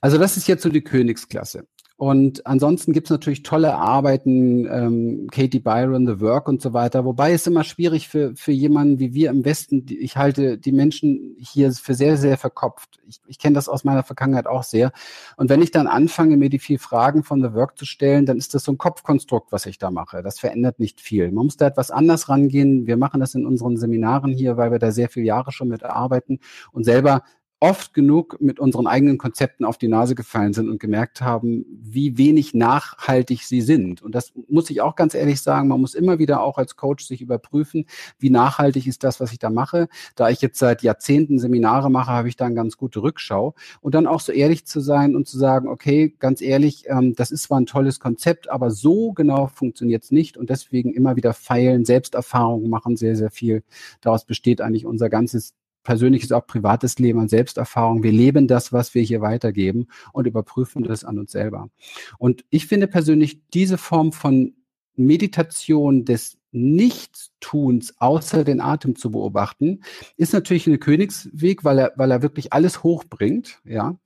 Also 0.00 0.18
das 0.18 0.36
ist 0.36 0.48
jetzt 0.48 0.62
so 0.62 0.70
die 0.70 0.82
Königsklasse. 0.82 1.66
Und 1.98 2.46
ansonsten 2.46 2.92
gibt's 2.92 3.08
natürlich 3.08 3.42
tolle 3.42 3.74
Arbeiten, 3.74 4.66
ähm, 4.70 5.28
Katie 5.30 5.60
Byron, 5.60 6.06
The 6.06 6.20
Work 6.20 6.46
und 6.46 6.60
so 6.60 6.74
weiter. 6.74 7.06
Wobei 7.06 7.32
es 7.32 7.46
immer 7.46 7.64
schwierig 7.64 8.08
für, 8.08 8.36
für 8.36 8.52
jemanden 8.52 8.98
wie 8.98 9.14
wir 9.14 9.30
im 9.30 9.46
Westen, 9.46 9.86
ich 9.88 10.18
halte 10.18 10.58
die 10.58 10.72
Menschen 10.72 11.36
hier 11.38 11.72
für 11.72 11.94
sehr, 11.94 12.18
sehr 12.18 12.36
verkopft. 12.36 13.00
Ich, 13.08 13.22
ich 13.26 13.38
kenne 13.38 13.54
das 13.54 13.70
aus 13.70 13.84
meiner 13.84 14.02
Vergangenheit 14.02 14.46
auch 14.46 14.62
sehr. 14.62 14.92
Und 15.38 15.48
wenn 15.48 15.62
ich 15.62 15.70
dann 15.70 15.86
anfange, 15.86 16.36
mir 16.36 16.50
die 16.50 16.58
vier 16.58 16.78
Fragen 16.78 17.22
von 17.22 17.42
The 17.42 17.54
Work 17.54 17.78
zu 17.78 17.86
stellen, 17.86 18.26
dann 18.26 18.36
ist 18.36 18.52
das 18.52 18.64
so 18.64 18.72
ein 18.72 18.78
Kopfkonstrukt, 18.78 19.50
was 19.50 19.64
ich 19.64 19.78
da 19.78 19.90
mache. 19.90 20.22
Das 20.22 20.38
verändert 20.38 20.78
nicht 20.78 21.00
viel. 21.00 21.32
Man 21.32 21.46
muss 21.46 21.56
da 21.56 21.66
etwas 21.66 21.90
anders 21.90 22.28
rangehen. 22.28 22.86
Wir 22.86 22.98
machen 22.98 23.20
das 23.20 23.34
in 23.34 23.46
unseren 23.46 23.78
Seminaren 23.78 24.34
hier, 24.34 24.58
weil 24.58 24.70
wir 24.70 24.78
da 24.78 24.92
sehr 24.92 25.08
viele 25.08 25.24
Jahre 25.24 25.50
schon 25.50 25.68
mit 25.68 25.82
arbeiten 25.82 26.40
und 26.72 26.84
selber 26.84 27.22
oft 27.58 27.94
genug 27.94 28.36
mit 28.38 28.60
unseren 28.60 28.86
eigenen 28.86 29.16
Konzepten 29.16 29.64
auf 29.64 29.78
die 29.78 29.88
Nase 29.88 30.14
gefallen 30.14 30.52
sind 30.52 30.68
und 30.68 30.78
gemerkt 30.78 31.22
haben, 31.22 31.64
wie 31.70 32.18
wenig 32.18 32.52
nachhaltig 32.52 33.44
sie 33.44 33.62
sind. 33.62 34.02
Und 34.02 34.14
das 34.14 34.32
muss 34.48 34.68
ich 34.68 34.82
auch 34.82 34.94
ganz 34.94 35.14
ehrlich 35.14 35.40
sagen, 35.40 35.68
man 35.68 35.80
muss 35.80 35.94
immer 35.94 36.18
wieder 36.18 36.42
auch 36.42 36.58
als 36.58 36.76
Coach 36.76 37.06
sich 37.06 37.22
überprüfen, 37.22 37.86
wie 38.18 38.28
nachhaltig 38.28 38.86
ist 38.86 39.04
das, 39.04 39.20
was 39.20 39.32
ich 39.32 39.38
da 39.38 39.48
mache. 39.48 39.88
Da 40.16 40.28
ich 40.28 40.42
jetzt 40.42 40.58
seit 40.58 40.82
Jahrzehnten 40.82 41.38
Seminare 41.38 41.90
mache, 41.90 42.10
habe 42.10 42.28
ich 42.28 42.36
da 42.36 42.44
eine 42.44 42.54
ganz 42.54 42.76
gute 42.76 43.02
Rückschau. 43.02 43.54
Und 43.80 43.94
dann 43.94 44.06
auch 44.06 44.20
so 44.20 44.32
ehrlich 44.32 44.66
zu 44.66 44.80
sein 44.80 45.16
und 45.16 45.26
zu 45.26 45.38
sagen, 45.38 45.68
okay, 45.68 46.14
ganz 46.18 46.42
ehrlich, 46.42 46.84
ähm, 46.88 47.14
das 47.14 47.30
ist 47.30 47.44
zwar 47.44 47.58
ein 47.58 47.66
tolles 47.66 48.00
Konzept, 48.00 48.50
aber 48.50 48.70
so 48.70 49.12
genau 49.12 49.46
funktioniert 49.46 50.04
es 50.04 50.10
nicht. 50.10 50.36
Und 50.36 50.50
deswegen 50.50 50.92
immer 50.92 51.16
wieder 51.16 51.32
feilen, 51.32 51.86
Selbsterfahrungen 51.86 52.68
machen 52.68 52.96
sehr, 52.96 53.16
sehr 53.16 53.30
viel. 53.30 53.62
Daraus 54.02 54.26
besteht 54.26 54.60
eigentlich 54.60 54.84
unser 54.84 55.08
ganzes 55.08 55.54
persönliches, 55.86 56.32
auch 56.32 56.46
privates 56.46 56.98
Leben 56.98 57.20
und 57.20 57.30
Selbsterfahrung. 57.30 58.02
Wir 58.02 58.10
leben 58.10 58.48
das, 58.48 58.72
was 58.72 58.94
wir 58.94 59.02
hier 59.02 59.20
weitergeben 59.20 59.86
und 60.12 60.26
überprüfen 60.26 60.82
das 60.82 61.04
an 61.04 61.18
uns 61.18 61.30
selber. 61.30 61.70
Und 62.18 62.44
ich 62.50 62.66
finde 62.66 62.88
persönlich 62.88 63.40
diese 63.54 63.78
Form 63.78 64.12
von 64.12 64.54
Meditation 64.96 66.04
des 66.04 66.38
Nichtstuns, 66.50 67.94
außer 67.98 68.42
den 68.42 68.60
Atem 68.60 68.96
zu 68.96 69.10
beobachten, 69.10 69.82
ist 70.16 70.32
natürlich 70.32 70.66
ein 70.66 70.80
Königsweg, 70.80 71.64
weil 71.64 71.78
er, 71.78 71.92
weil 71.96 72.10
er 72.10 72.22
wirklich 72.22 72.52
alles 72.52 72.82
hochbringt, 72.82 73.60
ja. 73.64 73.96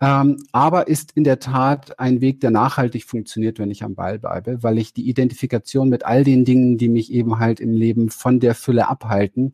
Ähm, 0.00 0.38
aber 0.50 0.88
ist 0.88 1.12
in 1.12 1.24
der 1.24 1.38
Tat 1.38 2.00
ein 2.00 2.22
Weg, 2.22 2.40
der 2.40 2.50
nachhaltig 2.50 3.04
funktioniert, 3.04 3.58
wenn 3.58 3.70
ich 3.70 3.84
am 3.84 3.94
Ball 3.94 4.18
bleibe, 4.18 4.62
weil 4.62 4.78
ich 4.78 4.94
die 4.94 5.08
Identifikation 5.08 5.90
mit 5.90 6.06
all 6.06 6.24
den 6.24 6.46
Dingen, 6.46 6.78
die 6.78 6.88
mich 6.88 7.12
eben 7.12 7.38
halt 7.38 7.60
im 7.60 7.74
Leben 7.74 8.08
von 8.08 8.40
der 8.40 8.54
Fülle 8.54 8.88
abhalten, 8.88 9.52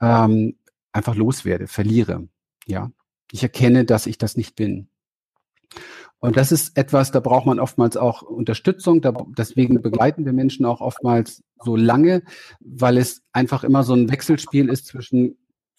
ähm, 0.00 0.56
einfach 0.94 1.14
loswerde, 1.14 1.66
verliere. 1.66 2.28
Ja, 2.66 2.90
ich 3.30 3.42
erkenne, 3.42 3.84
dass 3.84 4.06
ich 4.06 4.16
das 4.16 4.36
nicht 4.36 4.56
bin. 4.56 4.88
Und 6.20 6.36
das 6.36 6.52
ist 6.52 6.78
etwas, 6.78 7.10
da 7.10 7.20
braucht 7.20 7.44
man 7.44 7.60
oftmals 7.60 7.96
auch 7.96 8.22
Unterstützung. 8.22 9.02
Da, 9.02 9.12
deswegen 9.36 9.82
begleiten 9.82 10.24
wir 10.24 10.32
Menschen 10.32 10.64
auch 10.64 10.80
oftmals 10.80 11.42
so 11.62 11.76
lange, 11.76 12.22
weil 12.60 12.96
es 12.96 13.22
einfach 13.32 13.64
immer 13.64 13.82
so 13.82 13.94
ein 13.94 14.10
Wechselspiel 14.10 14.70
ist 14.70 14.86
zwischen 14.86 15.36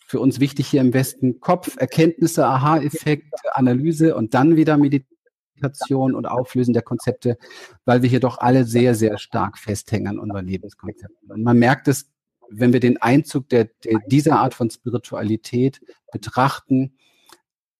für 0.07 0.19
uns 0.19 0.39
wichtig 0.39 0.67
hier 0.67 0.81
im 0.81 0.93
Westen 0.93 1.39
Kopf, 1.39 1.77
Erkenntnisse, 1.77 2.45
Aha-Effekt, 2.45 3.33
Analyse 3.53 4.15
und 4.15 4.35
dann 4.35 4.55
wieder 4.55 4.77
Meditation 4.77 6.13
und 6.13 6.27
Auflösen 6.27 6.73
der 6.73 6.83
Konzepte, 6.83 7.37
weil 7.85 8.03
wir 8.03 8.09
hier 8.09 8.19
doch 8.19 8.37
alle 8.37 8.65
sehr, 8.65 8.93
sehr 8.93 9.17
stark 9.17 9.57
festhängen 9.57 10.09
an 10.09 10.19
unseren 10.19 10.45
Lebenskonzepten. 10.45 11.31
Und 11.31 11.41
man 11.41 11.57
merkt 11.57 11.87
es 11.87 12.11
wenn 12.49 12.73
wir 12.73 12.79
den 12.79 12.97
Einzug 13.01 13.49
der, 13.49 13.69
der, 13.83 13.99
dieser 14.07 14.39
Art 14.39 14.53
von 14.53 14.69
Spiritualität 14.69 15.81
betrachten, 16.11 16.97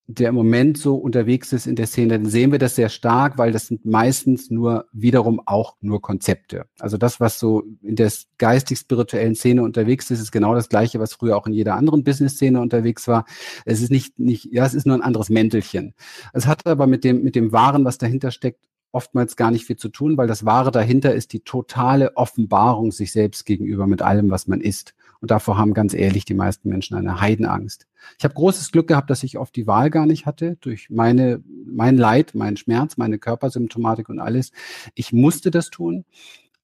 der 0.07 0.29
im 0.29 0.35
Moment 0.35 0.77
so 0.77 0.95
unterwegs 0.95 1.51
ist 1.51 1.65
in 1.65 1.75
der 1.75 1.87
Szene, 1.87 2.19
dann 2.19 2.29
sehen 2.29 2.51
wir 2.51 2.59
das 2.59 2.75
sehr 2.75 2.89
stark, 2.89 3.39
weil 3.39 3.51
das 3.51 3.67
sind 3.67 3.85
meistens 3.85 4.51
nur 4.51 4.85
wiederum 4.91 5.41
auch 5.45 5.77
nur 5.81 5.99
Konzepte. 5.99 6.65
Also 6.79 6.97
das, 6.97 7.19
was 7.19 7.39
so 7.39 7.63
in 7.81 7.95
der 7.95 8.11
geistig-spirituellen 8.37 9.33
Szene 9.33 9.63
unterwegs 9.63 10.11
ist, 10.11 10.19
ist 10.19 10.31
genau 10.31 10.53
das 10.53 10.69
Gleiche, 10.69 10.99
was 10.99 11.13
früher 11.13 11.35
auch 11.35 11.47
in 11.47 11.53
jeder 11.53 11.75
anderen 11.75 12.03
Business-Szene 12.03 12.61
unterwegs 12.61 13.07
war. 13.07 13.25
Es 13.65 13.81
ist 13.81 13.89
nicht, 13.89 14.19
nicht, 14.19 14.45
ja, 14.51 14.65
es 14.65 14.75
ist 14.75 14.85
nur 14.85 14.95
ein 14.95 15.01
anderes 15.01 15.29
Mäntelchen. 15.29 15.95
Es 16.33 16.45
hat 16.45 16.67
aber 16.67 16.85
mit 16.85 17.03
dem, 17.03 17.23
mit 17.23 17.35
dem 17.35 17.51
Wahren, 17.51 17.83
was 17.83 17.97
dahinter 17.97 18.29
steckt, 18.29 18.63
oftmals 18.95 19.35
gar 19.35 19.51
nicht 19.51 19.65
viel 19.65 19.75
zu 19.75 19.89
tun, 19.89 20.17
weil 20.17 20.27
das 20.27 20.45
Wahre 20.45 20.71
dahinter 20.71 21.13
ist 21.13 21.33
die 21.33 21.41
totale 21.41 22.15
Offenbarung 22.15 22.91
sich 22.91 23.11
selbst 23.11 23.45
gegenüber 23.45 23.85
mit 23.85 24.01
allem, 24.01 24.31
was 24.31 24.47
man 24.47 24.61
ist. 24.61 24.95
Und 25.21 25.31
davor 25.31 25.57
haben 25.57 25.73
ganz 25.73 25.93
ehrlich 25.93 26.25
die 26.25 26.33
meisten 26.33 26.69
Menschen 26.69 26.95
eine 26.95 27.19
Heidenangst. 27.19 27.87
Ich 28.17 28.23
habe 28.23 28.33
großes 28.33 28.71
Glück 28.71 28.87
gehabt, 28.87 29.09
dass 29.09 29.23
ich 29.23 29.37
oft 29.37 29.55
die 29.55 29.67
Wahl 29.67 29.89
gar 29.89 30.05
nicht 30.05 30.25
hatte 30.25 30.57
durch 30.61 30.89
meine, 30.89 31.43
mein 31.65 31.97
Leid, 31.97 32.35
meinen 32.35 32.57
Schmerz, 32.57 32.97
meine 32.97 33.19
Körpersymptomatik 33.19 34.09
und 34.09 34.19
alles. 34.19 34.51
Ich 34.93 35.11
musste 35.13 35.51
das 35.51 35.69
tun. 35.69 36.05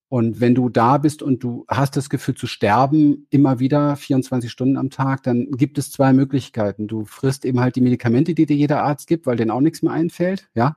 Und 0.08 0.42
wenn 0.42 0.56
du 0.56 0.68
da 0.68 0.98
bist 0.98 1.24
und 1.24 1.42
du 1.42 1.64
hast 1.70 1.96
das 1.96 2.10
Gefühl 2.10 2.36
zu 2.36 2.46
sterben, 2.46 3.28
immer 3.30 3.60
wieder 3.60 3.96
24 3.96 4.52
Stunden 4.52 4.76
am 4.76 4.90
Tag, 4.90 5.24
dann 5.24 5.50
gibt 5.52 5.78
es 5.78 5.90
zwei 5.90 6.12
Möglichkeiten. 6.12 6.88
Du 6.88 7.06
frisst 7.06 7.46
eben 7.46 7.62
halt 7.62 7.78
die 7.78 7.82
Medikamente, 7.82 8.34
die 8.34 8.46
dir 8.46 8.58
jeder 8.58 8.84
Arzt 8.84 9.08
gibt, 9.08 9.26
weil 9.26 9.38
denen 9.38 9.52
auch 9.52 9.62
nichts 9.62 9.82
mehr 9.82 9.94
einfällt, 9.94 10.50
ja. 10.54 10.76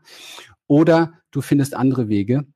Oder 0.66 1.14
du 1.30 1.40
findest 1.40 1.74
andere 1.74 2.08
Wege. 2.08 2.46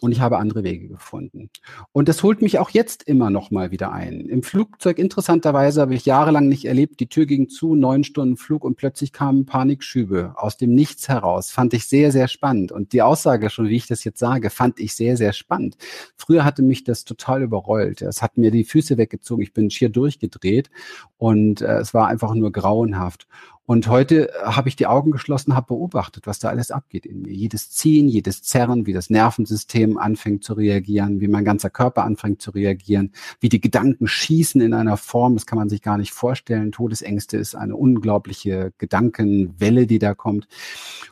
Und 0.00 0.10
ich 0.10 0.20
habe 0.20 0.38
andere 0.38 0.64
Wege 0.64 0.88
gefunden. 0.88 1.50
Und 1.92 2.08
das 2.08 2.24
holt 2.24 2.42
mich 2.42 2.58
auch 2.58 2.70
jetzt 2.70 3.04
immer 3.04 3.30
noch 3.30 3.52
mal 3.52 3.70
wieder 3.70 3.92
ein. 3.92 4.28
Im 4.28 4.42
Flugzeug, 4.42 4.98
interessanterweise, 4.98 5.80
habe 5.80 5.94
ich 5.94 6.04
jahrelang 6.04 6.48
nicht 6.48 6.64
erlebt, 6.64 6.98
die 6.98 7.08
Tür 7.08 7.26
ging 7.26 7.48
zu, 7.48 7.76
neun 7.76 8.02
Stunden 8.02 8.36
Flug 8.36 8.64
und 8.64 8.76
plötzlich 8.76 9.12
kamen 9.12 9.46
Panikschübe 9.46 10.34
aus 10.36 10.56
dem 10.56 10.74
Nichts 10.74 11.08
heraus. 11.08 11.52
Fand 11.52 11.74
ich 11.74 11.86
sehr, 11.86 12.10
sehr 12.10 12.26
spannend. 12.26 12.72
Und 12.72 12.92
die 12.92 13.02
Aussage 13.02 13.50
schon, 13.50 13.68
wie 13.68 13.76
ich 13.76 13.86
das 13.86 14.02
jetzt 14.02 14.18
sage, 14.18 14.50
fand 14.50 14.80
ich 14.80 14.96
sehr, 14.96 15.16
sehr 15.16 15.32
spannend. 15.32 15.76
Früher 16.16 16.44
hatte 16.44 16.62
mich 16.62 16.82
das 16.82 17.04
total 17.04 17.42
überrollt. 17.42 18.02
Es 18.02 18.20
hat 18.20 18.36
mir 18.36 18.50
die 18.50 18.64
Füße 18.64 18.98
weggezogen. 18.98 19.44
Ich 19.44 19.52
bin 19.52 19.70
schier 19.70 19.90
durchgedreht 19.90 20.70
und 21.18 21.60
äh, 21.60 21.78
es 21.78 21.94
war 21.94 22.08
einfach 22.08 22.34
nur 22.34 22.50
grauenhaft. 22.50 23.28
Und 23.66 23.88
heute 23.88 24.28
äh, 24.28 24.32
habe 24.44 24.68
ich 24.68 24.76
die 24.76 24.86
Augen 24.86 25.10
geschlossen, 25.10 25.54
habe 25.54 25.68
beobachtet, 25.68 26.26
was 26.26 26.38
da 26.38 26.48
alles 26.48 26.70
abgeht 26.70 27.06
in 27.06 27.22
mir. 27.22 27.32
Jedes 27.32 27.70
Ziehen, 27.70 28.08
jedes 28.08 28.42
Zerren, 28.42 28.86
wie 28.86 28.92
das 28.92 29.08
Nervensystem 29.08 29.96
anfängt 29.96 30.44
zu 30.44 30.52
reagieren, 30.52 31.20
wie 31.20 31.28
mein 31.28 31.44
ganzer 31.44 31.70
Körper 31.70 32.04
anfängt 32.04 32.42
zu 32.42 32.50
reagieren, 32.50 33.12
wie 33.40 33.48
die 33.48 33.60
Gedanken 33.60 34.06
schießen 34.06 34.60
in 34.60 34.74
einer 34.74 34.98
Form, 34.98 35.34
das 35.34 35.46
kann 35.46 35.58
man 35.58 35.70
sich 35.70 35.80
gar 35.80 35.96
nicht 35.96 36.12
vorstellen. 36.12 36.72
Todesängste 36.72 37.38
ist 37.38 37.54
eine 37.54 37.76
unglaubliche 37.76 38.72
Gedankenwelle, 38.76 39.86
die 39.86 39.98
da 39.98 40.14
kommt. 40.14 40.46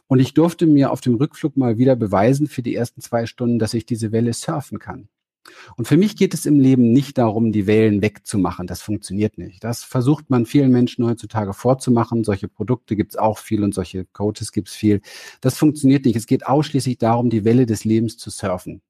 Und 0.06 0.20
ich 0.20 0.34
durfte 0.34 0.66
mir 0.66 0.90
auf 0.90 1.00
dem 1.00 1.14
Rückflug 1.14 1.56
mal 1.56 1.78
wieder 1.78 1.96
beweisen 1.96 2.48
für 2.48 2.62
die 2.62 2.74
ersten 2.74 3.00
zwei 3.00 3.24
Stunden, 3.24 3.58
dass 3.58 3.72
ich 3.72 3.86
diese 3.86 4.12
Welle 4.12 4.32
surfen 4.34 4.78
kann. 4.78 5.08
Und 5.76 5.88
für 5.88 5.96
mich 5.96 6.16
geht 6.16 6.34
es 6.34 6.46
im 6.46 6.60
Leben 6.60 6.92
nicht 6.92 7.18
darum, 7.18 7.52
die 7.52 7.66
Wellen 7.66 8.02
wegzumachen. 8.02 8.66
Das 8.66 8.82
funktioniert 8.82 9.38
nicht. 9.38 9.64
Das 9.64 9.84
versucht 9.84 10.30
man 10.30 10.46
vielen 10.46 10.70
Menschen 10.70 11.04
heutzutage 11.06 11.52
vorzumachen. 11.52 12.24
Solche 12.24 12.48
Produkte 12.48 12.96
gibt 12.96 13.12
es 13.12 13.16
auch 13.18 13.38
viel 13.38 13.64
und 13.64 13.74
solche 13.74 14.04
Coaches 14.06 14.52
gibt 14.52 14.68
es 14.68 14.74
viel. 14.74 15.00
Das 15.40 15.56
funktioniert 15.56 16.04
nicht. 16.04 16.16
Es 16.16 16.26
geht 16.26 16.46
ausschließlich 16.46 16.98
darum, 16.98 17.30
die 17.30 17.44
Welle 17.44 17.66
des 17.66 17.84
Lebens 17.84 18.16
zu 18.16 18.30
surfen. 18.30 18.82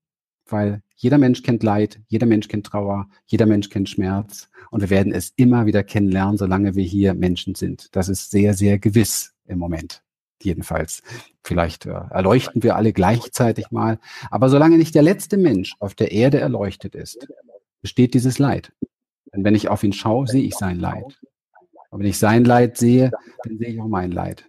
Weil 0.47 0.83
jeder 0.97 1.19
Mensch 1.19 1.43
kennt 1.43 1.63
Leid, 1.63 2.01
jeder 2.09 2.27
Mensch 2.27 2.49
kennt 2.49 2.67
Trauer, 2.67 3.09
jeder 3.27 3.47
Mensch 3.47 3.71
kennt 3.71 3.89
Schmerz. 3.89 4.51
Und 4.71 4.81
wir 4.81 4.91
werden 4.91 5.13
es 5.13 5.33
immer 5.37 5.67
wieder 5.67 5.83
kennenlernen, 5.83 6.37
solange 6.37 6.75
wir 6.75 6.85
hier 6.85 7.15
Menschen 7.15 7.55
sind. 7.55 7.95
Das 7.97 8.09
ist 8.09 8.31
sehr, 8.31 8.55
sehr 8.55 8.79
gewiss 8.79 9.35
im 9.47 9.59
Moment 9.59 10.03
jedenfalls. 10.45 11.03
Vielleicht 11.43 11.87
äh, 11.87 11.91
erleuchten 12.11 12.63
wir 12.63 12.77
alle 12.77 12.93
gleichzeitig 12.93 13.71
mal. 13.71 13.99
Aber 14.31 14.49
solange 14.49 14.79
nicht 14.79 14.95
der 14.95 15.03
letzte 15.03 15.37
Mensch 15.37 15.75
auf 15.79 15.95
der 15.95 16.13
Erde 16.13 16.41
erleuchtet 16.41 16.95
ist, 16.95 17.27
besteht 17.81 18.15
dieses 18.15 18.39
Leid. 18.39 18.73
Denn 19.33 19.45
wenn 19.45 19.55
ich 19.55 19.69
auf 19.69 19.83
ihn 19.83 19.93
schaue, 19.93 20.27
sehe 20.27 20.43
ich 20.43 20.55
sein 20.55 20.79
Leid. 20.79 21.21
Aber 21.91 22.01
wenn 22.01 22.07
ich 22.07 22.19
sein 22.19 22.45
Leid 22.45 22.77
sehe, 22.77 23.11
dann 23.45 23.59
sehe 23.59 23.69
ich 23.69 23.81
auch 23.81 23.89
mein 23.89 24.13
Leid. 24.13 24.45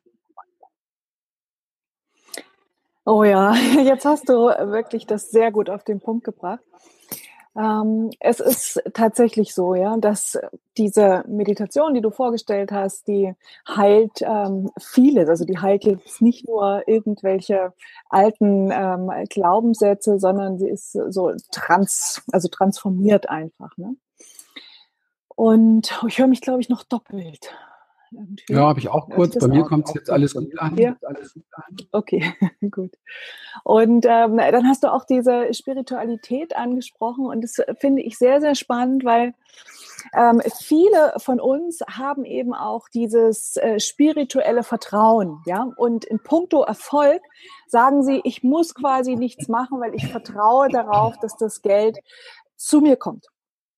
Oh 3.06 3.24
ja, 3.24 3.54
jetzt 3.84 4.06
hast 4.06 4.30
du 4.30 4.36
wirklich 4.36 5.06
das 5.06 5.30
sehr 5.30 5.52
gut 5.52 5.70
auf 5.70 5.84
den 5.84 6.00
Punkt 6.00 6.24
gebracht. 6.24 6.64
Ähm, 7.56 8.10
es 8.20 8.40
ist 8.40 8.82
tatsächlich 8.94 9.54
so, 9.54 9.76
ja, 9.76 9.96
dass 9.98 10.40
diese 10.78 11.24
Meditation, 11.28 11.94
die 11.94 12.02
du 12.02 12.10
vorgestellt 12.10 12.72
hast, 12.72 13.08
die 13.08 13.34
heilt 13.68 14.22
ähm, 14.22 14.72
vieles. 14.80 15.30
Also 15.30 15.46
die 15.46 15.60
heilt 15.60 15.84
jetzt 15.84 16.22
nicht 16.22 16.48
nur 16.48 16.88
irgendwelche 16.88 17.74
alten 18.10 18.72
ähm, 18.72 19.12
Glaubenssätze, 19.30 20.20
sondern 20.20 20.58
sie 20.58 20.70
ist 20.70 20.94
so 20.94 21.32
trans, 21.52 22.24
also 22.32 22.48
transformiert 22.48 23.30
einfach. 23.30 23.78
Ne? 23.78 23.96
Und 25.36 26.00
ich 26.08 26.18
höre 26.20 26.28
mich, 26.28 26.42
glaube 26.42 26.62
ich, 26.62 26.70
noch 26.70 26.84
doppelt. 26.84 27.52
Irgendwie. 28.16 28.46
Ja, 28.50 28.68
habe 28.68 28.80
ich 28.80 28.90
auch 28.90 29.10
kurz. 29.10 29.38
Bei 29.38 29.48
mir 29.48 29.64
kommt 29.64 29.88
es 29.88 29.94
jetzt 29.94 30.10
alles 30.10 30.34
gut 30.34 30.58
an. 30.60 30.78
Ja. 30.78 30.96
Alles 31.04 31.34
gut 31.34 31.44
an. 31.52 31.78
Okay, 31.92 32.34
gut. 32.72 32.92
Und 33.64 34.06
ähm, 34.06 34.38
dann 34.38 34.68
hast 34.68 34.84
du 34.84 34.92
auch 34.92 35.06
diese 35.06 35.54
Spiritualität 35.54 36.56
angesprochen 36.56 37.26
und 37.26 37.42
das 37.42 37.58
finde 37.80 38.02
ich 38.02 38.18
sehr, 38.18 38.42
sehr 38.42 38.56
spannend, 38.56 39.04
weil 39.04 39.34
ähm, 40.18 40.42
viele 40.60 41.14
von 41.18 41.40
uns 41.40 41.82
haben 41.90 42.26
eben 42.26 42.54
auch 42.54 42.90
dieses 42.90 43.56
äh, 43.58 43.80
spirituelle 43.80 44.64
Vertrauen, 44.64 45.42
ja. 45.46 45.70
Und 45.78 46.06
in 46.06 46.20
puncto 46.20 46.64
Erfolg 46.64 47.22
sagen 47.68 48.04
sie, 48.04 48.22
ich 48.24 48.44
muss 48.44 48.76
quasi 48.76 49.16
nichts 49.16 49.48
machen, 49.48 49.80
weil 49.80 49.96
ich 49.96 50.08
vertraue 50.08 50.70
darauf, 50.70 51.18
dass 51.20 51.38
das 51.38 51.62
Geld 51.62 52.00
zu 52.56 52.82
mir 52.82 52.96
kommt. 52.96 53.28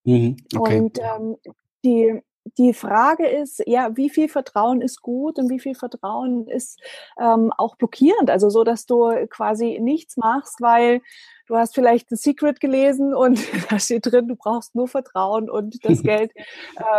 Mhm, 0.04 0.38
okay. 0.56 0.80
Und 0.80 1.00
ähm, 1.00 1.36
die 1.84 2.22
die 2.58 2.74
Frage 2.74 3.28
ist, 3.28 3.64
ja, 3.66 3.98
wie 3.98 4.10
viel 4.10 4.30
Vertrauen 4.30 4.82
ist 4.82 5.02
gut 5.02 5.40
und 5.40 5.50
wie 5.50 5.60
viel 5.60 5.76
Vertrauen 5.76 6.48
ist 6.48 6.80
ähm, 7.20 7.52
auch 7.58 7.76
blockierend? 7.76 8.30
Also 8.30 8.50
so, 8.50 8.64
dass 8.64 8.86
du 8.86 9.12
quasi 9.30 9.80
nichts 9.82 10.16
machst, 10.16 10.62
weil 10.62 11.02
du 11.48 11.56
hast 11.56 11.74
vielleicht 11.76 12.12
ein 12.12 12.18
Secret 12.18 12.60
gelesen 12.60 13.14
und 13.14 13.40
da 13.70 13.80
steht 13.80 14.06
drin, 14.06 14.28
du 14.28 14.36
brauchst 14.36 14.76
nur 14.76 14.88
Vertrauen 14.88 15.50
und 15.50 15.84
das 15.84 16.04
Geld 16.04 16.32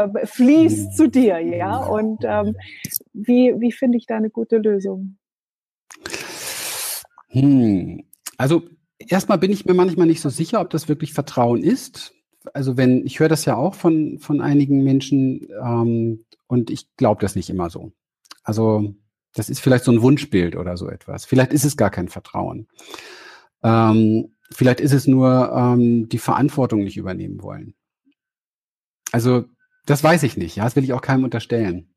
ähm, 0.00 0.16
fließt 0.24 0.96
zu 0.96 1.08
dir, 1.08 1.38
ja. 1.38 1.76
Und 1.76 2.18
ähm, 2.24 2.56
wie, 3.12 3.54
wie 3.58 3.72
finde 3.72 3.98
ich 3.98 4.06
da 4.06 4.16
eine 4.16 4.30
gute 4.30 4.58
Lösung? 4.58 5.16
Hm. 7.28 8.04
Also 8.36 8.62
erstmal 8.98 9.38
bin 9.38 9.52
ich 9.52 9.64
mir 9.64 9.74
manchmal 9.74 10.06
nicht 10.06 10.20
so 10.20 10.28
sicher, 10.28 10.60
ob 10.60 10.70
das 10.70 10.88
wirklich 10.88 11.12
Vertrauen 11.12 11.62
ist 11.62 12.15
also 12.54 12.76
wenn, 12.76 13.04
ich 13.06 13.20
höre 13.20 13.28
das 13.28 13.44
ja 13.44 13.56
auch 13.56 13.74
von, 13.74 14.18
von 14.18 14.40
einigen 14.40 14.82
Menschen 14.84 15.48
ähm, 15.62 16.24
und 16.46 16.70
ich 16.70 16.94
glaube 16.96 17.20
das 17.20 17.36
nicht 17.36 17.50
immer 17.50 17.70
so. 17.70 17.92
Also 18.42 18.94
das 19.34 19.50
ist 19.50 19.60
vielleicht 19.60 19.84
so 19.84 19.92
ein 19.92 20.02
Wunschbild 20.02 20.56
oder 20.56 20.76
so 20.76 20.88
etwas. 20.88 21.24
Vielleicht 21.24 21.52
ist 21.52 21.64
es 21.64 21.76
gar 21.76 21.90
kein 21.90 22.08
Vertrauen. 22.08 22.68
Ähm, 23.62 24.34
vielleicht 24.50 24.80
ist 24.80 24.92
es 24.92 25.06
nur 25.06 25.52
ähm, 25.52 26.08
die 26.08 26.18
Verantwortung 26.18 26.84
nicht 26.84 26.96
übernehmen 26.96 27.42
wollen. 27.42 27.74
Also 29.12 29.44
das 29.84 30.02
weiß 30.02 30.22
ich 30.22 30.36
nicht. 30.36 30.56
Ja, 30.56 30.64
das 30.64 30.76
will 30.76 30.84
ich 30.84 30.92
auch 30.92 31.02
keinem 31.02 31.24
unterstellen. 31.24 31.94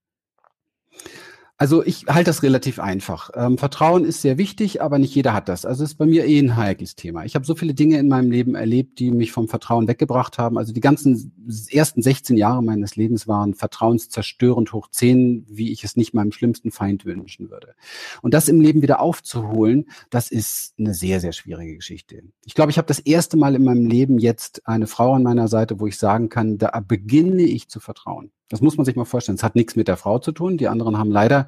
Also 1.61 1.83
ich 1.83 2.05
halte 2.07 2.29
das 2.29 2.41
relativ 2.41 2.79
einfach. 2.79 3.31
Ähm, 3.35 3.57
Vertrauen 3.57 4.05
ist 4.05 4.21
sehr 4.21 4.37
wichtig, 4.37 4.81
aber 4.81 4.97
nicht 4.97 5.13
jeder 5.13 5.33
hat 5.33 5.49
das. 5.49 5.65
Also 5.65 5.83
ist 5.83 5.95
bei 5.95 6.05
mir 6.05 6.25
eh 6.25 6.39
ein 6.39 6.55
heikles 6.55 6.95
Thema. 6.95 7.25
Ich 7.25 7.35
habe 7.35 7.45
so 7.45 7.53
viele 7.53 7.73
Dinge 7.73 7.99
in 7.99 8.07
meinem 8.07 8.31
Leben 8.31 8.55
erlebt, 8.55 8.97
die 8.97 9.11
mich 9.11 9.33
vom 9.33 9.49
Vertrauen 9.49 9.89
weggebracht 9.89 10.37
haben. 10.37 10.57
Also 10.57 10.71
die 10.71 10.79
ganzen 10.79 11.33
ersten 11.69 12.01
16 12.01 12.37
Jahre 12.37 12.63
meines 12.63 12.95
Lebens 12.95 13.27
waren 13.27 13.55
vertrauenszerstörend 13.55 14.71
hoch 14.71 14.87
10, 14.89 15.47
wie 15.49 15.73
ich 15.73 15.83
es 15.83 15.97
nicht 15.97 16.13
meinem 16.13 16.31
schlimmsten 16.31 16.71
Feind 16.71 17.03
wünschen 17.03 17.49
würde. 17.49 17.75
Und 18.21 18.33
das 18.33 18.47
im 18.47 18.61
Leben 18.61 18.81
wieder 18.81 19.01
aufzuholen, 19.01 19.89
das 20.09 20.31
ist 20.31 20.75
eine 20.79 20.93
sehr, 20.93 21.19
sehr 21.19 21.33
schwierige 21.33 21.75
Geschichte. 21.75 22.23
Ich 22.45 22.53
glaube, 22.53 22.71
ich 22.71 22.77
habe 22.77 22.87
das 22.87 22.99
erste 22.99 23.35
Mal 23.35 23.55
in 23.55 23.65
meinem 23.65 23.85
Leben 23.85 24.17
jetzt 24.17 24.65
eine 24.65 24.87
Frau 24.87 25.13
an 25.13 25.23
meiner 25.23 25.49
Seite, 25.49 25.81
wo 25.81 25.87
ich 25.87 25.97
sagen 25.97 26.29
kann, 26.29 26.57
da 26.57 26.79
beginne 26.79 27.43
ich 27.43 27.67
zu 27.67 27.81
vertrauen. 27.81 28.31
Das 28.49 28.61
muss 28.61 28.77
man 28.77 28.85
sich 28.85 28.95
mal 28.95 29.05
vorstellen. 29.05 29.37
Es 29.37 29.43
hat 29.43 29.55
nichts 29.55 29.75
mit 29.75 29.87
der 29.87 29.97
Frau 29.97 30.19
zu 30.19 30.31
tun. 30.31 30.57
Die 30.57 30.67
anderen 30.67 30.97
haben 30.97 31.11
leider 31.11 31.47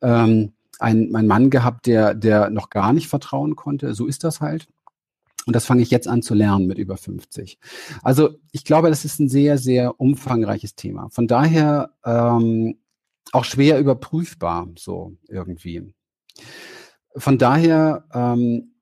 ähm, 0.00 0.52
einen, 0.78 1.14
einen 1.14 1.28
Mann 1.28 1.50
gehabt, 1.50 1.86
der, 1.86 2.14
der 2.14 2.50
noch 2.50 2.68
gar 2.68 2.92
nicht 2.92 3.08
vertrauen 3.08 3.56
konnte. 3.56 3.94
So 3.94 4.06
ist 4.06 4.24
das 4.24 4.40
halt. 4.40 4.68
Und 5.46 5.56
das 5.56 5.64
fange 5.64 5.82
ich 5.82 5.90
jetzt 5.90 6.06
an 6.06 6.22
zu 6.22 6.34
lernen 6.34 6.66
mit 6.66 6.78
über 6.78 6.96
50. 6.96 7.58
Also 8.02 8.30
ich 8.52 8.64
glaube, 8.64 8.90
das 8.90 9.04
ist 9.04 9.18
ein 9.18 9.28
sehr, 9.28 9.58
sehr 9.58 10.00
umfangreiches 10.00 10.76
Thema. 10.76 11.08
Von 11.10 11.26
daher 11.26 11.90
ähm, 12.04 12.78
auch 13.32 13.44
schwer 13.44 13.78
überprüfbar, 13.78 14.68
so 14.76 15.16
irgendwie. 15.28 15.92
Von 17.16 17.38
daher, 17.38 18.04
ähm, 18.12 18.74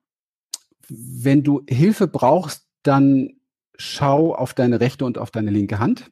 wenn 0.87 1.43
du 1.43 1.63
Hilfe 1.67 2.07
brauchst, 2.07 2.67
dann 2.83 3.33
schau 3.75 4.35
auf 4.35 4.53
deine 4.53 4.79
rechte 4.79 5.05
und 5.05 5.17
auf 5.17 5.31
deine 5.31 5.51
linke 5.51 5.79
Hand 5.79 6.11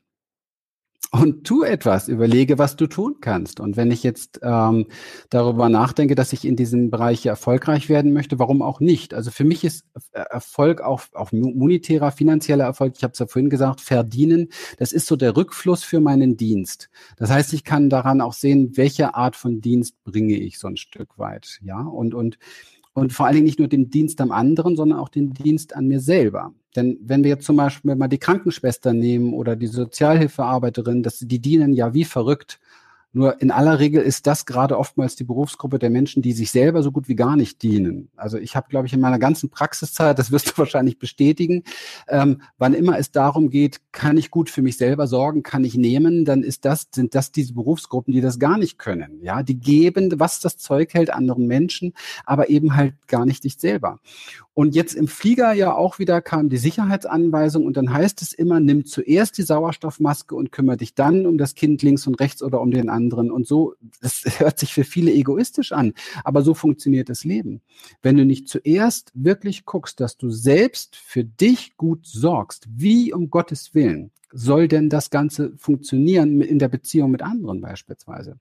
und 1.11 1.43
tu 1.43 1.63
etwas, 1.63 2.07
überlege, 2.07 2.59
was 2.59 2.75
du 2.75 2.85
tun 2.85 3.15
kannst. 3.19 3.59
Und 3.59 3.77
wenn 3.77 3.89
ich 3.89 4.03
jetzt 4.03 4.39
ähm, 4.43 4.85
darüber 5.29 5.67
nachdenke, 5.67 6.13
dass 6.13 6.33
ich 6.33 6.45
in 6.45 6.55
diesem 6.55 6.91
Bereich 6.91 7.25
erfolgreich 7.25 7.89
werden 7.89 8.13
möchte, 8.13 8.37
warum 8.37 8.61
auch 8.61 8.79
nicht? 8.79 9.15
Also 9.15 9.31
für 9.31 9.43
mich 9.43 9.63
ist 9.63 9.85
Erfolg 10.11 10.81
auch, 10.81 11.01
auch 11.13 11.31
monetärer, 11.31 12.11
finanzieller 12.11 12.65
Erfolg, 12.65 12.93
ich 12.95 13.03
habe 13.03 13.13
es 13.13 13.19
ja 13.19 13.25
vorhin 13.25 13.49
gesagt, 13.49 13.81
verdienen, 13.81 14.49
das 14.77 14.91
ist 14.91 15.07
so 15.07 15.15
der 15.15 15.35
Rückfluss 15.35 15.83
für 15.83 15.99
meinen 15.99 16.37
Dienst. 16.37 16.89
Das 17.17 17.31
heißt, 17.31 17.53
ich 17.53 17.63
kann 17.63 17.89
daran 17.89 18.21
auch 18.21 18.33
sehen, 18.33 18.77
welche 18.77 19.15
Art 19.15 19.35
von 19.35 19.61
Dienst 19.61 20.03
bringe 20.03 20.35
ich 20.35 20.59
so 20.59 20.67
ein 20.67 20.77
Stück 20.77 21.17
weit. 21.17 21.59
Ja, 21.63 21.81
und, 21.81 22.13
und 22.13 22.37
und 22.93 23.13
vor 23.13 23.27
allen 23.27 23.35
Dingen 23.35 23.45
nicht 23.45 23.59
nur 23.59 23.67
den 23.67 23.89
Dienst 23.89 24.19
am 24.19 24.31
anderen, 24.31 24.75
sondern 24.75 24.99
auch 24.99 25.09
den 25.09 25.31
Dienst 25.31 25.75
an 25.75 25.87
mir 25.87 26.01
selber. 26.01 26.53
Denn 26.75 26.97
wenn 27.01 27.23
wir 27.23 27.29
jetzt 27.29 27.45
zum 27.45 27.57
Beispiel 27.57 27.95
mal 27.95 28.07
die 28.07 28.19
Krankenschwester 28.19 28.93
nehmen 28.93 29.33
oder 29.33 29.55
die 29.55 29.67
Sozialhilfearbeiterin, 29.67 31.03
das, 31.03 31.19
die 31.19 31.39
dienen 31.39 31.73
ja 31.73 31.93
wie 31.93 32.05
verrückt 32.05 32.59
nur 33.11 33.41
in 33.41 33.49
aller 33.49 33.79
Regel 33.79 34.03
ist 34.03 34.27
das 34.27 34.45
gerade 34.45 34.77
oftmals 34.77 35.15
die 35.15 35.23
Berufsgruppe 35.23 35.79
der 35.79 35.89
Menschen, 35.89 36.21
die 36.21 36.31
sich 36.31 36.51
selber 36.51 36.83
so 36.83 36.91
gut 36.91 37.07
wie 37.07 37.15
gar 37.15 37.35
nicht 37.35 37.63
dienen. 37.63 38.09
Also 38.15 38.37
ich 38.37 38.55
habe, 38.55 38.69
glaube 38.69 38.85
ich, 38.85 38.93
in 38.93 38.99
meiner 38.99 39.17
ganzen 39.17 39.49
Praxiszeit, 39.49 40.19
das 40.19 40.31
wirst 40.31 40.49
du 40.49 40.51
wahrscheinlich 40.57 40.99
bestätigen, 40.99 41.63
ähm, 42.07 42.41
wann 42.59 42.75
immer 42.75 42.99
es 42.99 43.11
darum 43.11 43.49
geht, 43.49 43.81
kann 43.91 44.17
ich 44.17 44.29
gut 44.29 44.51
für 44.51 44.61
mich 44.61 44.77
selber 44.77 45.07
sorgen, 45.07 45.41
kann 45.41 45.63
ich 45.63 45.75
nehmen, 45.75 46.23
dann 46.23 46.43
ist 46.43 46.65
das, 46.65 46.87
sind 46.93 47.15
das 47.15 47.31
diese 47.31 47.53
Berufsgruppen, 47.53 48.13
die 48.13 48.21
das 48.21 48.37
gar 48.37 48.59
nicht 48.59 48.77
können. 48.77 49.19
Ja, 49.23 49.41
die 49.41 49.59
geben, 49.59 50.13
was 50.19 50.39
das 50.39 50.57
Zeug 50.57 50.93
hält, 50.93 51.09
anderen 51.11 51.47
Menschen, 51.47 51.93
aber 52.25 52.49
eben 52.49 52.75
halt 52.75 52.93
gar 53.07 53.25
nicht 53.25 53.43
dich 53.43 53.57
selber. 53.57 53.99
Und 54.53 54.75
jetzt 54.75 54.93
im 54.93 55.07
Flieger 55.07 55.53
ja 55.53 55.73
auch 55.73 55.99
wieder 55.99 56.21
kam 56.21 56.49
die 56.49 56.57
Sicherheitsanweisung 56.57 57.65
und 57.65 57.77
dann 57.77 57.93
heißt 57.93 58.21
es 58.21 58.33
immer, 58.33 58.59
nimm 58.59 58.85
zuerst 58.85 59.37
die 59.37 59.43
Sauerstoffmaske 59.43 60.35
und 60.35 60.51
kümmere 60.51 60.77
dich 60.77 60.93
dann 60.93 61.25
um 61.25 61.37
das 61.37 61.55
Kind 61.55 61.81
links 61.81 62.05
und 62.05 62.19
rechts 62.19 62.43
oder 62.43 62.59
um 62.59 62.69
den 62.69 62.89
anderen. 62.89 62.98
Und 63.31 63.47
so, 63.47 63.75
das 64.01 64.23
hört 64.39 64.59
sich 64.59 64.73
für 64.73 64.83
viele 64.83 65.11
egoistisch 65.13 65.71
an, 65.71 65.93
aber 66.23 66.41
so 66.41 66.53
funktioniert 66.53 67.09
das 67.09 67.23
Leben. 67.23 67.61
Wenn 68.01 68.17
du 68.17 68.25
nicht 68.25 68.47
zuerst 68.47 69.11
wirklich 69.13 69.65
guckst, 69.65 69.99
dass 69.99 70.17
du 70.17 70.29
selbst 70.29 70.95
für 70.95 71.23
dich 71.23 71.77
gut 71.77 72.05
sorgst, 72.05 72.67
wie 72.69 73.13
um 73.13 73.29
Gottes 73.29 73.73
Willen 73.73 74.11
soll 74.31 74.67
denn 74.67 74.89
das 74.89 75.09
Ganze 75.09 75.53
funktionieren 75.57 76.41
in 76.41 76.59
der 76.59 76.67
Beziehung 76.67 77.11
mit 77.11 77.21
anderen 77.21 77.61
beispielsweise? 77.61 78.37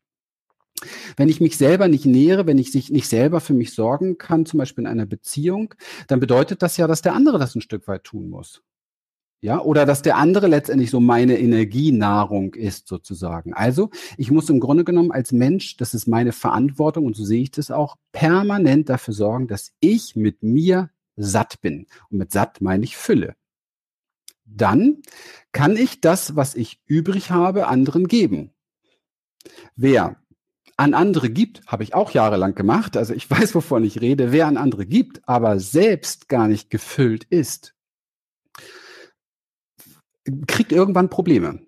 Wenn 1.16 1.28
ich 1.28 1.40
mich 1.40 1.56
selber 1.56 1.88
nicht 1.88 2.06
nähere, 2.06 2.46
wenn 2.46 2.58
ich 2.58 2.70
sich 2.70 2.90
nicht 2.90 3.08
selber 3.08 3.40
für 3.40 3.54
mich 3.54 3.74
sorgen 3.74 4.18
kann, 4.18 4.46
zum 4.46 4.58
Beispiel 4.58 4.82
in 4.84 4.90
einer 4.90 5.06
Beziehung, 5.06 5.74
dann 6.06 6.20
bedeutet 6.20 6.62
das 6.62 6.76
ja, 6.76 6.86
dass 6.86 7.02
der 7.02 7.14
andere 7.14 7.38
das 7.38 7.54
ein 7.54 7.60
Stück 7.60 7.88
weit 7.88 8.04
tun 8.04 8.28
muss. 8.28 8.62
Ja, 9.40 9.60
oder 9.60 9.86
dass 9.86 10.02
der 10.02 10.16
andere 10.16 10.48
letztendlich 10.48 10.90
so 10.90 10.98
meine 10.98 11.38
Energienahrung 11.38 12.54
ist 12.54 12.88
sozusagen. 12.88 13.54
Also, 13.54 13.90
ich 14.16 14.32
muss 14.32 14.50
im 14.50 14.58
Grunde 14.58 14.82
genommen 14.82 15.12
als 15.12 15.30
Mensch, 15.30 15.76
das 15.76 15.94
ist 15.94 16.08
meine 16.08 16.32
Verantwortung 16.32 17.06
und 17.06 17.14
so 17.14 17.24
sehe 17.24 17.42
ich 17.42 17.52
das 17.52 17.70
auch, 17.70 17.96
permanent 18.10 18.88
dafür 18.88 19.14
sorgen, 19.14 19.46
dass 19.46 19.72
ich 19.78 20.16
mit 20.16 20.42
mir 20.42 20.90
satt 21.14 21.60
bin. 21.60 21.86
Und 22.10 22.18
mit 22.18 22.32
satt 22.32 22.60
meine 22.60 22.82
ich 22.82 22.96
Fülle. 22.96 23.36
Dann 24.44 25.02
kann 25.52 25.76
ich 25.76 26.00
das, 26.00 26.34
was 26.34 26.56
ich 26.56 26.80
übrig 26.86 27.30
habe, 27.30 27.68
anderen 27.68 28.08
geben. 28.08 28.50
Wer 29.76 30.16
an 30.76 30.94
andere 30.94 31.28
gibt, 31.30 31.66
habe 31.66 31.82
ich 31.82 31.94
auch 31.94 32.10
jahrelang 32.12 32.54
gemacht. 32.54 32.96
Also 32.96 33.14
ich 33.14 33.30
weiß, 33.30 33.54
wovon 33.54 33.84
ich 33.84 34.00
rede. 34.00 34.32
Wer 34.32 34.46
an 34.46 34.56
andere 34.56 34.86
gibt, 34.86 35.20
aber 35.28 35.60
selbst 35.60 36.28
gar 36.28 36.48
nicht 36.48 36.70
gefüllt 36.70 37.24
ist, 37.24 37.74
kriegt 40.46 40.72
irgendwann 40.72 41.10
Probleme. 41.10 41.60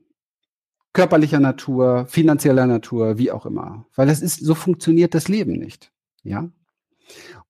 Körperlicher 0.92 1.40
Natur, 1.40 2.06
finanzieller 2.06 2.66
Natur, 2.66 3.18
wie 3.18 3.30
auch 3.30 3.46
immer. 3.46 3.86
Weil 3.94 4.08
das 4.08 4.20
ist, 4.20 4.40
so 4.44 4.54
funktioniert 4.54 5.14
das 5.14 5.28
Leben 5.28 5.52
nicht. 5.52 5.92
Ja. 6.22 6.50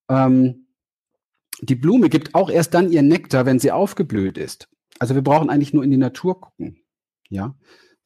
Ähm, 0.09 0.67
die 1.63 1.75
Blume 1.75 2.09
gibt 2.09 2.35
auch 2.35 2.51
erst 2.51 2.75
dann 2.75 2.91
ihren 2.93 3.09
Nektar, 3.09 3.47
wenn 3.47 3.59
sie 3.59 3.73
aufgeblüht 3.73 4.39
ist. 4.39 4.69
Also 4.99 5.15
wir 5.15 5.23
brauchen 5.23 5.51
eigentlich 5.51 5.73
nur 5.73 5.85
in 5.85 5.91
die 5.91 5.97
Natur 5.97 6.41
gucken. 6.41 6.83
Ja. 7.29 7.55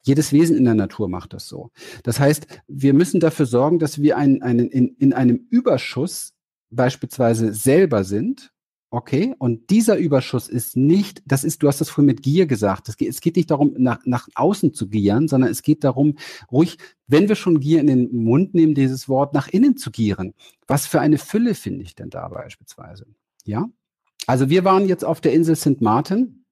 Jedes 0.01 0.31
Wesen 0.31 0.55
in 0.55 0.65
der 0.65 0.75
Natur 0.75 1.09
macht 1.09 1.33
das 1.33 1.47
so. 1.47 1.71
Das 2.03 2.19
heißt, 2.19 2.47
wir 2.67 2.93
müssen 2.93 3.19
dafür 3.19 3.45
sorgen, 3.45 3.79
dass 3.79 4.01
wir 4.01 4.17
ein, 4.17 4.41
einen, 4.41 4.69
in, 4.69 4.95
in 4.99 5.13
einem 5.13 5.47
Überschuss 5.49 6.33
beispielsweise 6.69 7.53
selber 7.53 8.03
sind 8.03 8.53
Okay, 8.95 9.35
und 9.39 9.71
dieser 9.71 9.97
Überschuss 9.97 10.47
ist 10.47 10.77
nicht, 10.77 11.21
das 11.25 11.43
ist, 11.43 11.61
du 11.61 11.67
hast 11.67 11.81
das 11.81 11.89
vorhin 11.89 12.05
mit 12.05 12.23
Gier 12.23 12.45
gesagt, 12.45 12.87
es 12.87 12.95
geht, 12.95 13.09
es 13.09 13.19
geht 13.19 13.35
nicht 13.35 13.51
darum, 13.51 13.73
nach, 13.77 13.99
nach 14.05 14.29
außen 14.35 14.73
zu 14.73 14.87
gieren, 14.87 15.27
sondern 15.27 15.51
es 15.51 15.63
geht 15.63 15.83
darum, 15.83 16.15
ruhig, 16.49 16.77
wenn 17.05 17.27
wir 17.27 17.35
schon 17.35 17.59
Gier 17.59 17.81
in 17.81 17.87
den 17.87 18.23
Mund 18.23 18.53
nehmen, 18.53 18.73
dieses 18.73 19.09
Wort 19.09 19.33
nach 19.33 19.49
innen 19.49 19.75
zu 19.75 19.91
gieren. 19.91 20.33
Was 20.65 20.87
für 20.87 21.01
eine 21.01 21.17
Fülle 21.17 21.55
finde 21.55 21.83
ich 21.83 21.95
denn 21.95 22.09
da 22.09 22.29
beispielsweise? 22.29 23.05
Ja? 23.43 23.67
Also 24.27 24.49
wir 24.49 24.63
waren 24.63 24.87
jetzt 24.87 25.03
auf 25.03 25.19
der 25.19 25.33
Insel 25.33 25.57
St. 25.57 25.81
Martin 25.81 26.44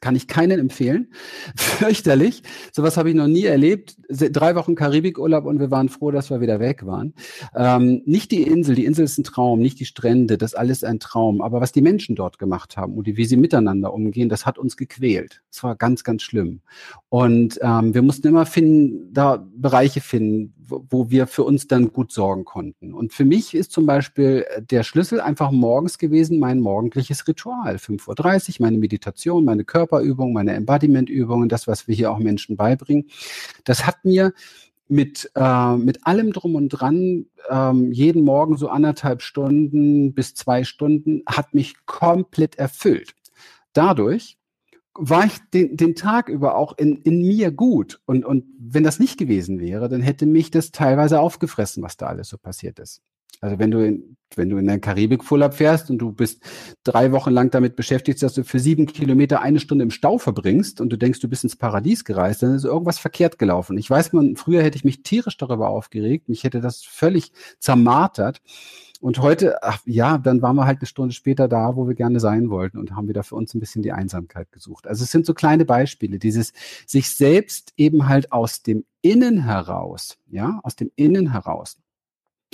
kann 0.00 0.16
ich 0.16 0.26
keinen 0.26 0.58
empfehlen. 0.58 1.12
Fürchterlich. 1.56 2.42
Sowas 2.72 2.96
habe 2.96 3.10
ich 3.10 3.14
noch 3.14 3.26
nie 3.26 3.44
erlebt. 3.44 3.96
Drei 4.08 4.54
Wochen 4.54 4.74
Karibikurlaub 4.74 5.44
und 5.44 5.58
wir 5.58 5.70
waren 5.70 5.88
froh, 5.88 6.10
dass 6.10 6.30
wir 6.30 6.40
wieder 6.40 6.60
weg 6.60 6.86
waren. 6.86 7.14
Ähm, 7.54 8.02
nicht 8.04 8.30
die 8.30 8.42
Insel, 8.42 8.74
die 8.74 8.84
Insel 8.84 9.04
ist 9.04 9.18
ein 9.18 9.24
Traum, 9.24 9.60
nicht 9.60 9.80
die 9.80 9.86
Strände, 9.86 10.38
das 10.38 10.54
alles 10.54 10.84
ein 10.84 11.00
Traum. 11.00 11.40
Aber 11.40 11.60
was 11.60 11.72
die 11.72 11.82
Menschen 11.82 12.16
dort 12.16 12.38
gemacht 12.38 12.76
haben 12.76 12.94
und 12.94 13.06
wie 13.06 13.24
sie 13.24 13.36
miteinander 13.36 13.92
umgehen, 13.92 14.28
das 14.28 14.46
hat 14.46 14.58
uns 14.58 14.76
gequält. 14.76 15.42
Es 15.50 15.62
war 15.62 15.76
ganz, 15.76 16.04
ganz 16.04 16.22
schlimm. 16.22 16.60
Und 17.08 17.58
ähm, 17.62 17.94
wir 17.94 18.02
mussten 18.02 18.28
immer 18.28 18.46
finden, 18.46 19.12
da 19.12 19.46
Bereiche 19.54 20.00
finden, 20.00 20.54
wo, 20.66 21.10
wir 21.10 21.26
für 21.26 21.44
uns 21.44 21.68
dann 21.68 21.92
gut 21.92 22.12
sorgen 22.12 22.44
konnten. 22.44 22.94
Und 22.94 23.12
für 23.12 23.24
mich 23.24 23.54
ist 23.54 23.72
zum 23.72 23.86
Beispiel 23.86 24.46
der 24.70 24.82
Schlüssel 24.82 25.20
einfach 25.20 25.50
morgens 25.50 25.98
gewesen, 25.98 26.38
mein 26.38 26.60
morgendliches 26.60 27.26
Ritual. 27.28 27.76
5.30 27.76 28.48
Uhr, 28.60 28.66
meine 28.66 28.78
Meditation, 28.78 29.44
meine 29.44 29.64
Körper 29.64 29.92
Körperübungen, 29.92 30.32
meine 30.32 30.54
Embodiment-Übungen, 30.54 31.48
das, 31.48 31.66
was 31.66 31.88
wir 31.88 31.94
hier 31.94 32.10
auch 32.10 32.18
Menschen 32.18 32.56
beibringen. 32.56 33.08
Das 33.64 33.86
hat 33.86 34.04
mir 34.04 34.32
mit, 34.88 35.30
äh, 35.34 35.76
mit 35.76 36.06
allem 36.06 36.32
drum 36.32 36.54
und 36.54 36.68
dran, 36.68 37.26
ähm, 37.50 37.92
jeden 37.92 38.24
Morgen 38.24 38.56
so 38.56 38.68
anderthalb 38.68 39.22
Stunden 39.22 40.14
bis 40.14 40.34
zwei 40.34 40.64
Stunden, 40.64 41.22
hat 41.26 41.54
mich 41.54 41.74
komplett 41.86 42.56
erfüllt. 42.56 43.14
Dadurch 43.72 44.38
war 44.94 45.24
ich 45.24 45.38
den, 45.54 45.76
den 45.76 45.94
Tag 45.94 46.28
über 46.28 46.56
auch 46.56 46.76
in, 46.76 46.98
in 47.02 47.22
mir 47.22 47.50
gut. 47.50 48.00
Und, 48.04 48.24
und 48.24 48.44
wenn 48.58 48.84
das 48.84 48.98
nicht 48.98 49.18
gewesen 49.18 49.58
wäre, 49.60 49.88
dann 49.88 50.02
hätte 50.02 50.26
mich 50.26 50.50
das 50.50 50.70
teilweise 50.70 51.20
aufgefressen, 51.20 51.82
was 51.82 51.96
da 51.96 52.06
alles 52.06 52.28
so 52.28 52.38
passiert 52.38 52.78
ist. 52.78 53.02
Also 53.40 53.58
wenn 53.58 53.72
du 53.72 53.84
in, 53.84 54.16
wenn 54.36 54.48
du 54.48 54.56
in 54.56 54.66
der 54.66 54.78
Karibik 54.78 55.30
Urlaub 55.30 55.54
fährst 55.54 55.90
und 55.90 55.98
du 55.98 56.12
bist 56.12 56.42
drei 56.84 57.10
Wochen 57.10 57.30
lang 57.30 57.50
damit 57.50 57.74
beschäftigt, 57.74 58.22
dass 58.22 58.34
du 58.34 58.44
für 58.44 58.60
sieben 58.60 58.86
Kilometer 58.86 59.42
eine 59.42 59.58
Stunde 59.58 59.82
im 59.82 59.90
Stau 59.90 60.18
verbringst 60.18 60.80
und 60.80 60.90
du 60.90 60.96
denkst, 60.96 61.20
du 61.20 61.28
bist 61.28 61.42
ins 61.42 61.56
Paradies 61.56 62.04
gereist, 62.04 62.42
dann 62.42 62.54
ist 62.54 62.64
irgendwas 62.64 62.98
verkehrt 62.98 63.38
gelaufen. 63.38 63.76
Ich 63.78 63.90
weiß, 63.90 64.12
man, 64.12 64.36
früher 64.36 64.62
hätte 64.62 64.76
ich 64.76 64.84
mich 64.84 65.02
tierisch 65.02 65.36
darüber 65.36 65.70
aufgeregt, 65.70 66.28
mich 66.28 66.44
hätte 66.44 66.60
das 66.60 66.84
völlig 66.84 67.32
zermartert. 67.58 68.40
Und 69.02 69.18
heute, 69.18 69.62
ach, 69.62 69.80
ja, 69.84 70.16
dann 70.16 70.42
waren 70.42 70.54
wir 70.54 70.64
halt 70.64 70.78
eine 70.78 70.86
Stunde 70.86 71.12
später 71.12 71.48
da, 71.48 71.74
wo 71.74 71.88
wir 71.88 71.94
gerne 71.94 72.20
sein 72.20 72.50
wollten 72.50 72.78
und 72.78 72.94
haben 72.94 73.08
wieder 73.08 73.24
für 73.24 73.34
uns 73.34 73.52
ein 73.52 73.60
bisschen 73.60 73.82
die 73.82 73.90
Einsamkeit 73.90 74.52
gesucht. 74.52 74.86
Also 74.86 75.02
es 75.02 75.10
sind 75.10 75.26
so 75.26 75.34
kleine 75.34 75.64
Beispiele, 75.64 76.20
dieses 76.20 76.52
sich 76.86 77.10
selbst 77.10 77.72
eben 77.76 78.08
halt 78.08 78.30
aus 78.30 78.62
dem 78.62 78.84
Innen 79.00 79.42
heraus, 79.44 80.18
ja, 80.30 80.60
aus 80.62 80.76
dem 80.76 80.92
Innen 80.94 81.32
heraus 81.32 81.78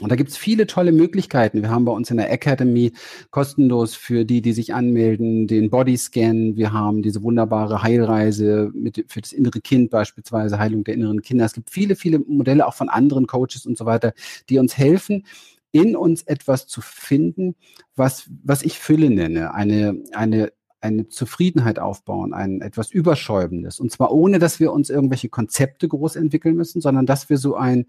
und 0.00 0.12
da 0.12 0.16
gibt's 0.16 0.36
viele 0.36 0.66
tolle 0.68 0.92
Möglichkeiten. 0.92 1.60
Wir 1.60 1.70
haben 1.70 1.84
bei 1.84 1.92
uns 1.92 2.10
in 2.10 2.18
der 2.18 2.30
Academy 2.30 2.92
kostenlos 3.30 3.96
für 3.96 4.24
die, 4.24 4.40
die 4.42 4.52
sich 4.52 4.72
anmelden, 4.72 5.48
den 5.48 5.70
Bodyscan. 5.70 6.56
Wir 6.56 6.72
haben 6.72 7.02
diese 7.02 7.22
wunderbare 7.24 7.82
Heilreise 7.82 8.70
mit, 8.74 9.04
für 9.08 9.20
das 9.20 9.32
innere 9.32 9.60
Kind 9.60 9.90
beispielsweise, 9.90 10.60
Heilung 10.60 10.84
der 10.84 10.94
inneren 10.94 11.20
Kinder. 11.22 11.44
Es 11.44 11.52
gibt 11.52 11.70
viele, 11.70 11.96
viele 11.96 12.20
Modelle 12.20 12.66
auch 12.66 12.74
von 12.74 12.88
anderen 12.88 13.26
Coaches 13.26 13.66
und 13.66 13.76
so 13.76 13.86
weiter, 13.86 14.12
die 14.48 14.58
uns 14.58 14.78
helfen, 14.78 15.24
in 15.72 15.96
uns 15.96 16.22
etwas 16.22 16.66
zu 16.66 16.80
finden, 16.80 17.56
was, 17.94 18.30
was 18.42 18.62
ich 18.62 18.78
Fülle 18.78 19.10
nenne. 19.10 19.54
Eine, 19.54 20.02
eine 20.12 20.52
eine 20.80 21.08
Zufriedenheit 21.08 21.78
aufbauen, 21.78 22.32
ein 22.32 22.60
etwas 22.60 22.90
Überschäubendes. 22.90 23.80
Und 23.80 23.90
zwar 23.90 24.12
ohne, 24.12 24.38
dass 24.38 24.60
wir 24.60 24.72
uns 24.72 24.90
irgendwelche 24.90 25.28
Konzepte 25.28 25.88
groß 25.88 26.16
entwickeln 26.16 26.56
müssen, 26.56 26.80
sondern 26.80 27.06
dass 27.06 27.28
wir 27.28 27.38
so 27.38 27.56
ein, 27.56 27.86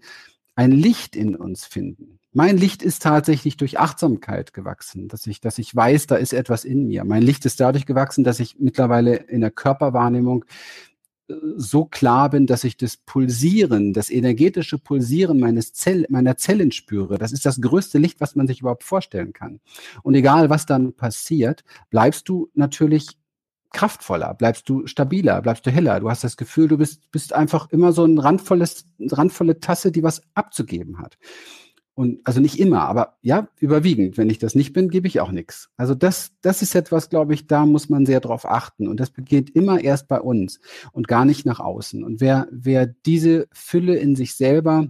ein 0.56 0.72
Licht 0.72 1.14
in 1.16 1.36
uns 1.36 1.64
finden. 1.64 2.18
Mein 2.32 2.56
Licht 2.56 2.82
ist 2.82 3.02
tatsächlich 3.02 3.56
durch 3.56 3.80
Achtsamkeit 3.80 4.52
gewachsen, 4.52 5.08
dass 5.08 5.26
ich, 5.26 5.40
dass 5.40 5.58
ich 5.58 5.74
weiß, 5.74 6.06
da 6.06 6.16
ist 6.16 6.32
etwas 6.32 6.64
in 6.64 6.86
mir. 6.86 7.04
Mein 7.04 7.22
Licht 7.22 7.44
ist 7.44 7.58
dadurch 7.58 7.86
gewachsen, 7.86 8.22
dass 8.22 8.38
ich 8.38 8.58
mittlerweile 8.58 9.16
in 9.16 9.40
der 9.40 9.50
Körperwahrnehmung 9.50 10.44
so 11.56 11.84
klar 11.84 12.30
bin, 12.30 12.46
dass 12.46 12.64
ich 12.64 12.76
das 12.76 12.96
Pulsieren, 12.96 13.92
das 13.92 14.10
energetische 14.10 14.78
Pulsieren 14.78 15.38
meines 15.38 15.72
Zell, 15.72 16.06
meiner 16.08 16.36
Zellen 16.36 16.72
spüre. 16.72 17.18
Das 17.18 17.32
ist 17.32 17.46
das 17.46 17.60
größte 17.60 17.98
Licht, 17.98 18.20
was 18.20 18.36
man 18.36 18.46
sich 18.46 18.60
überhaupt 18.60 18.84
vorstellen 18.84 19.32
kann. 19.32 19.60
Und 20.02 20.14
egal, 20.14 20.50
was 20.50 20.66
dann 20.66 20.94
passiert, 20.94 21.64
bleibst 21.90 22.28
du 22.28 22.50
natürlich 22.54 23.16
kraftvoller, 23.72 24.34
bleibst 24.34 24.68
du 24.68 24.86
stabiler, 24.86 25.40
bleibst 25.42 25.64
du 25.66 25.70
heller. 25.70 26.00
Du 26.00 26.10
hast 26.10 26.24
das 26.24 26.36
Gefühl, 26.36 26.68
du 26.68 26.76
bist, 26.76 27.10
bist 27.10 27.32
einfach 27.32 27.70
immer 27.70 27.92
so 27.92 28.04
ein 28.04 28.18
randvolles, 28.18 28.86
randvolle 28.98 29.60
Tasse, 29.60 29.92
die 29.92 30.02
was 30.02 30.22
abzugeben 30.34 30.98
hat. 30.98 31.18
Und 32.00 32.20
also 32.24 32.40
nicht 32.40 32.58
immer, 32.58 32.88
aber 32.88 33.18
ja, 33.20 33.48
überwiegend. 33.58 34.16
Wenn 34.16 34.30
ich 34.30 34.38
das 34.38 34.54
nicht 34.54 34.72
bin, 34.72 34.88
gebe 34.88 35.06
ich 35.06 35.20
auch 35.20 35.32
nichts. 35.32 35.68
Also 35.76 35.94
das, 35.94 36.32
das 36.40 36.62
ist 36.62 36.74
etwas, 36.74 37.10
glaube 37.10 37.34
ich, 37.34 37.46
da 37.46 37.66
muss 37.66 37.90
man 37.90 38.06
sehr 38.06 38.20
drauf 38.20 38.46
achten. 38.46 38.88
Und 38.88 39.00
das 39.00 39.10
beginnt 39.10 39.54
immer 39.54 39.84
erst 39.84 40.08
bei 40.08 40.18
uns 40.18 40.60
und 40.92 41.08
gar 41.08 41.26
nicht 41.26 41.44
nach 41.44 41.60
außen. 41.60 42.02
Und 42.02 42.22
wer, 42.22 42.48
wer 42.50 42.86
diese 42.86 43.48
Fülle 43.52 43.96
in 43.96 44.16
sich 44.16 44.34
selber 44.34 44.88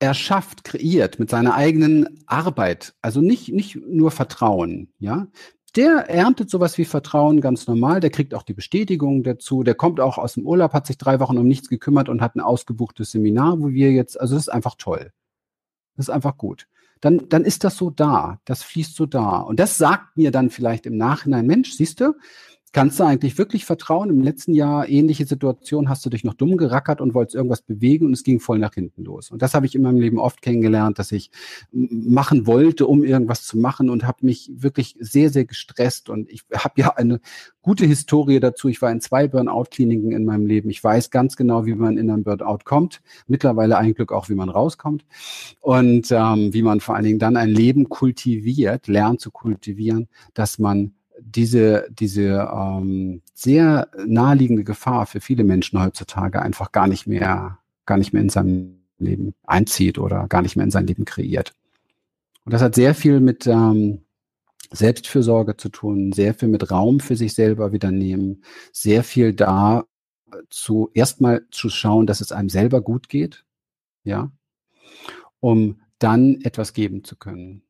erschafft, 0.00 0.64
kreiert 0.64 1.20
mit 1.20 1.30
seiner 1.30 1.54
eigenen 1.54 2.24
Arbeit, 2.26 2.96
also 3.00 3.20
nicht, 3.20 3.52
nicht 3.52 3.76
nur 3.76 4.10
Vertrauen, 4.10 4.88
ja, 4.98 5.28
der 5.76 6.08
erntet 6.08 6.50
sowas 6.50 6.78
wie 6.78 6.84
Vertrauen 6.84 7.40
ganz 7.40 7.66
normal, 7.66 8.00
der 8.00 8.10
kriegt 8.10 8.34
auch 8.34 8.42
die 8.42 8.54
Bestätigung 8.54 9.22
dazu, 9.22 9.62
der 9.62 9.74
kommt 9.74 10.00
auch 10.00 10.18
aus 10.18 10.34
dem 10.34 10.46
Urlaub, 10.46 10.72
hat 10.72 10.86
sich 10.86 10.98
drei 10.98 11.20
Wochen 11.20 11.38
um 11.38 11.46
nichts 11.46 11.68
gekümmert 11.68 12.08
und 12.08 12.20
hat 12.22 12.34
ein 12.34 12.40
ausgebuchtes 12.40 13.10
Seminar, 13.10 13.60
wo 13.60 13.68
wir 13.68 13.92
jetzt, 13.92 14.20
also 14.20 14.34
das 14.34 14.44
ist 14.44 14.52
einfach 14.52 14.76
toll. 14.76 15.12
Das 15.96 16.08
ist 16.08 16.10
einfach 16.10 16.36
gut. 16.36 16.66
Dann, 17.00 17.28
dann 17.28 17.44
ist 17.44 17.62
das 17.64 17.76
so 17.76 17.90
da, 17.90 18.40
das 18.46 18.62
fließt 18.62 18.96
so 18.96 19.06
da. 19.06 19.38
Und 19.38 19.60
das 19.60 19.76
sagt 19.76 20.16
mir 20.16 20.30
dann 20.30 20.50
vielleicht 20.50 20.86
im 20.86 20.96
Nachhinein, 20.96 21.46
Mensch, 21.46 21.72
siehst 21.72 22.00
du, 22.00 22.14
Kannst 22.76 23.00
du 23.00 23.04
eigentlich 23.04 23.38
wirklich 23.38 23.64
vertrauen? 23.64 24.10
Im 24.10 24.20
letzten 24.20 24.52
Jahr 24.52 24.86
ähnliche 24.86 25.24
Situation 25.24 25.88
hast 25.88 26.04
du 26.04 26.10
dich 26.10 26.24
noch 26.24 26.34
dumm 26.34 26.58
gerackert 26.58 27.00
und 27.00 27.14
wolltest 27.14 27.34
irgendwas 27.34 27.62
bewegen 27.62 28.04
und 28.04 28.12
es 28.12 28.22
ging 28.22 28.38
voll 28.38 28.58
nach 28.58 28.74
hinten 28.74 29.02
los. 29.02 29.30
Und 29.30 29.40
das 29.40 29.54
habe 29.54 29.64
ich 29.64 29.74
in 29.74 29.80
meinem 29.80 29.98
Leben 29.98 30.18
oft 30.18 30.42
kennengelernt, 30.42 30.98
dass 30.98 31.10
ich 31.10 31.30
machen 31.72 32.46
wollte, 32.46 32.86
um 32.86 33.02
irgendwas 33.02 33.44
zu 33.44 33.56
machen 33.56 33.88
und 33.88 34.06
habe 34.06 34.26
mich 34.26 34.50
wirklich 34.54 34.94
sehr, 35.00 35.30
sehr 35.30 35.46
gestresst. 35.46 36.10
Und 36.10 36.30
ich 36.30 36.42
habe 36.52 36.78
ja 36.78 36.90
eine 36.96 37.20
gute 37.62 37.86
Historie 37.86 38.40
dazu. 38.40 38.68
Ich 38.68 38.82
war 38.82 38.90
in 38.90 39.00
zwei 39.00 39.26
Burnout-Kliniken 39.26 40.12
in 40.12 40.26
meinem 40.26 40.44
Leben. 40.44 40.68
Ich 40.68 40.84
weiß 40.84 41.10
ganz 41.10 41.36
genau, 41.36 41.64
wie 41.64 41.74
man 41.74 41.96
in 41.96 42.10
einen 42.10 42.24
Burnout 42.24 42.58
kommt. 42.64 43.00
Mittlerweile 43.26 43.78
ein 43.78 43.94
Glück 43.94 44.12
auch, 44.12 44.28
wie 44.28 44.34
man 44.34 44.50
rauskommt. 44.50 45.06
Und 45.60 46.08
ähm, 46.10 46.52
wie 46.52 46.60
man 46.60 46.80
vor 46.80 46.94
allen 46.94 47.06
Dingen 47.06 47.18
dann 47.20 47.38
ein 47.38 47.48
Leben 47.48 47.88
kultiviert, 47.88 48.86
lernt 48.86 49.22
zu 49.22 49.30
kultivieren, 49.30 50.08
dass 50.34 50.58
man 50.58 50.92
diese, 51.26 51.88
diese 51.90 52.48
ähm, 52.52 53.22
sehr 53.34 53.88
naheliegende 54.06 54.64
Gefahr 54.64 55.06
für 55.06 55.20
viele 55.20 55.44
Menschen 55.44 55.82
heutzutage 55.82 56.40
einfach 56.40 56.72
gar 56.72 56.86
nicht 56.86 57.06
mehr, 57.06 57.58
gar 57.84 57.98
nicht 57.98 58.12
mehr 58.12 58.22
in 58.22 58.28
seinem 58.28 58.78
Leben 58.98 59.34
einzieht 59.44 59.98
oder 59.98 60.28
gar 60.28 60.42
nicht 60.42 60.56
mehr 60.56 60.64
in 60.64 60.70
sein 60.70 60.86
Leben 60.86 61.04
kreiert. 61.04 61.52
Und 62.44 62.52
das 62.52 62.62
hat 62.62 62.76
sehr 62.76 62.94
viel 62.94 63.20
mit 63.20 63.46
ähm, 63.46 64.02
Selbstfürsorge 64.70 65.56
zu 65.56 65.68
tun, 65.68 66.12
sehr 66.12 66.32
viel 66.32 66.48
mit 66.48 66.70
Raum 66.70 67.00
für 67.00 67.16
sich 67.16 67.34
selber 67.34 67.72
wieder 67.72 67.90
nehmen, 67.90 68.42
sehr 68.72 69.02
viel 69.02 69.34
da 69.34 69.84
zu 70.48 70.90
erstmal 70.94 71.46
zu 71.50 71.68
schauen, 71.68 72.06
dass 72.06 72.20
es 72.20 72.32
einem 72.32 72.48
selber 72.48 72.80
gut 72.80 73.08
geht, 73.08 73.44
ja, 74.04 74.30
um 75.40 75.80
dann 75.98 76.40
etwas 76.42 76.72
geben 76.72 77.04
zu 77.04 77.16
können. 77.16 77.62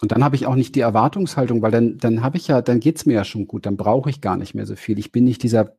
Und 0.00 0.10
dann 0.12 0.24
habe 0.24 0.36
ich 0.36 0.46
auch 0.46 0.56
nicht 0.56 0.74
die 0.74 0.80
Erwartungshaltung, 0.80 1.62
weil 1.62 1.70
dann, 1.70 1.98
dann 1.98 2.22
habe 2.22 2.36
ich 2.36 2.48
ja, 2.48 2.60
dann 2.60 2.80
geht's 2.80 3.06
mir 3.06 3.14
ja 3.14 3.24
schon 3.24 3.46
gut, 3.46 3.66
dann 3.66 3.76
brauche 3.76 4.10
ich 4.10 4.20
gar 4.20 4.36
nicht 4.36 4.54
mehr 4.54 4.66
so 4.66 4.74
viel. 4.74 4.98
Ich 4.98 5.12
bin 5.12 5.24
nicht 5.24 5.42
dieser 5.42 5.76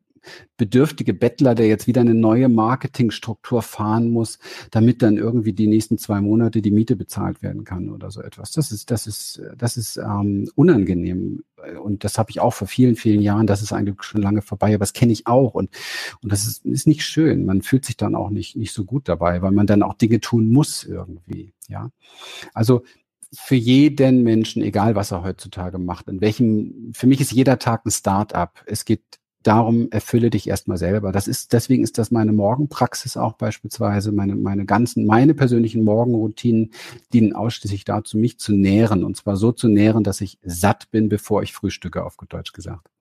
bedürftige 0.58 1.14
Bettler, 1.14 1.56
der 1.56 1.68
jetzt 1.68 1.88
wieder 1.88 2.02
eine 2.02 2.14
neue 2.14 2.50
Marketingstruktur 2.50 3.62
fahren 3.62 4.10
muss, 4.10 4.40
damit 4.72 5.02
dann 5.02 5.18
irgendwie 5.18 5.54
die 5.54 5.68
nächsten 5.68 5.98
zwei 5.98 6.22
Monate 6.22 6.62
die 6.62 6.72
Miete 6.72 6.96
bezahlt 6.96 7.42
werden 7.42 7.64
kann 7.64 7.90
oder 7.90 8.12
so 8.12 8.22
etwas. 8.22 8.52
Das 8.52 8.72
ist, 8.72 8.92
das 8.92 9.08
ist, 9.08 9.42
das 9.58 9.78
ist 9.78 9.98
ähm, 9.98 10.50
unangenehm. 10.56 11.44
Und 11.82 12.04
das 12.04 12.18
habe 12.18 12.30
ich 12.30 12.40
auch 12.40 12.54
vor 12.54 12.68
vielen, 12.68 12.96
vielen 12.96 13.22
Jahren. 13.22 13.48
Das 13.48 13.62
ist 13.62 13.72
eigentlich 13.72 14.02
schon 14.04 14.22
lange 14.22 14.42
vorbei, 14.42 14.70
aber 14.70 14.80
das 14.80 14.94
kenne 14.94 15.14
ich 15.14 15.28
auch. 15.28 15.54
Und, 15.54 15.70
und 16.22 16.32
das 16.32 16.46
ist, 16.46 16.66
ist 16.66 16.88
nicht 16.88 17.04
schön. 17.04 17.46
Man 17.46 17.62
fühlt 17.62 17.86
sich 17.86 17.98
dann 17.98 18.16
auch 18.16 18.30
nicht, 18.30 18.56
nicht 18.56 18.74
so 18.74 18.86
gut 18.86 19.08
dabei, 19.08 19.42
weil 19.42 19.52
man 19.52 19.68
dann 19.68 19.84
auch 19.84 19.94
Dinge 19.94 20.20
tun 20.20 20.50
muss 20.50 20.84
irgendwie. 20.84 21.54
Ja. 21.68 21.90
Also 22.54 22.84
für 23.34 23.56
jeden 23.56 24.24
Menschen, 24.24 24.62
egal 24.62 24.96
was 24.96 25.12
er 25.12 25.24
heutzutage 25.24 25.78
macht, 25.78 26.08
in 26.08 26.22
welchem, 26.22 26.92
für 26.94 27.08
mich 27.08 27.22
ist 27.22 27.32
jeder 27.32 27.60
Tag 27.60 27.86
ein 27.86 27.92
Start-up. 27.92 28.64
Es 28.66 28.86
geht 28.86 29.02
darum 29.44 29.90
erfülle 29.92 30.30
dich 30.30 30.48
erstmal 30.48 30.78
selber. 30.78 31.12
Das 31.12 31.28
ist, 31.28 31.54
deswegen 31.54 31.84
ist 31.84 31.98
das 31.98 32.12
meine 32.12 32.32
Morgenpraxis 32.32 33.18
auch 33.18 33.34
beispielsweise, 33.34 34.12
meine, 34.12 34.36
meine 34.36 34.66
ganzen, 34.66 35.06
meine 35.06 35.34
persönlichen 35.34 35.84
Morgenroutinen 35.84 36.72
dienen 37.12 37.34
ausschließlich 37.34 37.84
dazu, 37.84 38.18
mich 38.18 38.40
zu 38.40 38.54
nähren. 38.54 39.04
Und 39.04 39.18
zwar 39.18 39.36
so 39.36 39.52
zu 39.52 39.68
nähren, 39.68 40.04
dass 40.04 40.22
ich 40.22 40.40
satt 40.44 40.90
bin, 40.92 41.10
bevor 41.10 41.44
ich 41.44 41.54
frühstücke, 41.54 42.04
auf 42.04 42.18
gut 42.18 42.34
Deutsch 42.34 42.54
gesagt. 42.54 42.93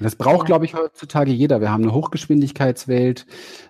Das 0.00 0.16
braucht, 0.16 0.46
glaube 0.46 0.64
ich, 0.64 0.74
heutzutage 0.74 1.30
jeder. 1.30 1.60
Wir 1.60 1.70
haben 1.70 1.84
eine 1.84 1.94
Hochgeschwindigkeitswelt. 1.94 3.26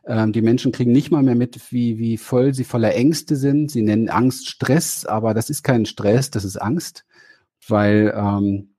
Ähm, 0.06 0.32
die 0.32 0.42
Menschen 0.42 0.72
kriegen 0.72 0.92
nicht 0.92 1.10
mal 1.10 1.22
mehr 1.22 1.34
mit, 1.34 1.70
wie, 1.72 1.98
wie 1.98 2.16
voll 2.16 2.54
sie 2.54 2.64
voller 2.64 2.94
Ängste 2.94 3.36
sind. 3.36 3.70
Sie 3.70 3.82
nennen 3.82 4.08
Angst 4.08 4.48
Stress, 4.48 5.04
aber 5.04 5.34
das 5.34 5.50
ist 5.50 5.62
kein 5.62 5.86
Stress, 5.86 6.30
das 6.30 6.44
ist 6.44 6.56
Angst, 6.56 7.04
weil 7.68 8.14
ähm, 8.16 8.74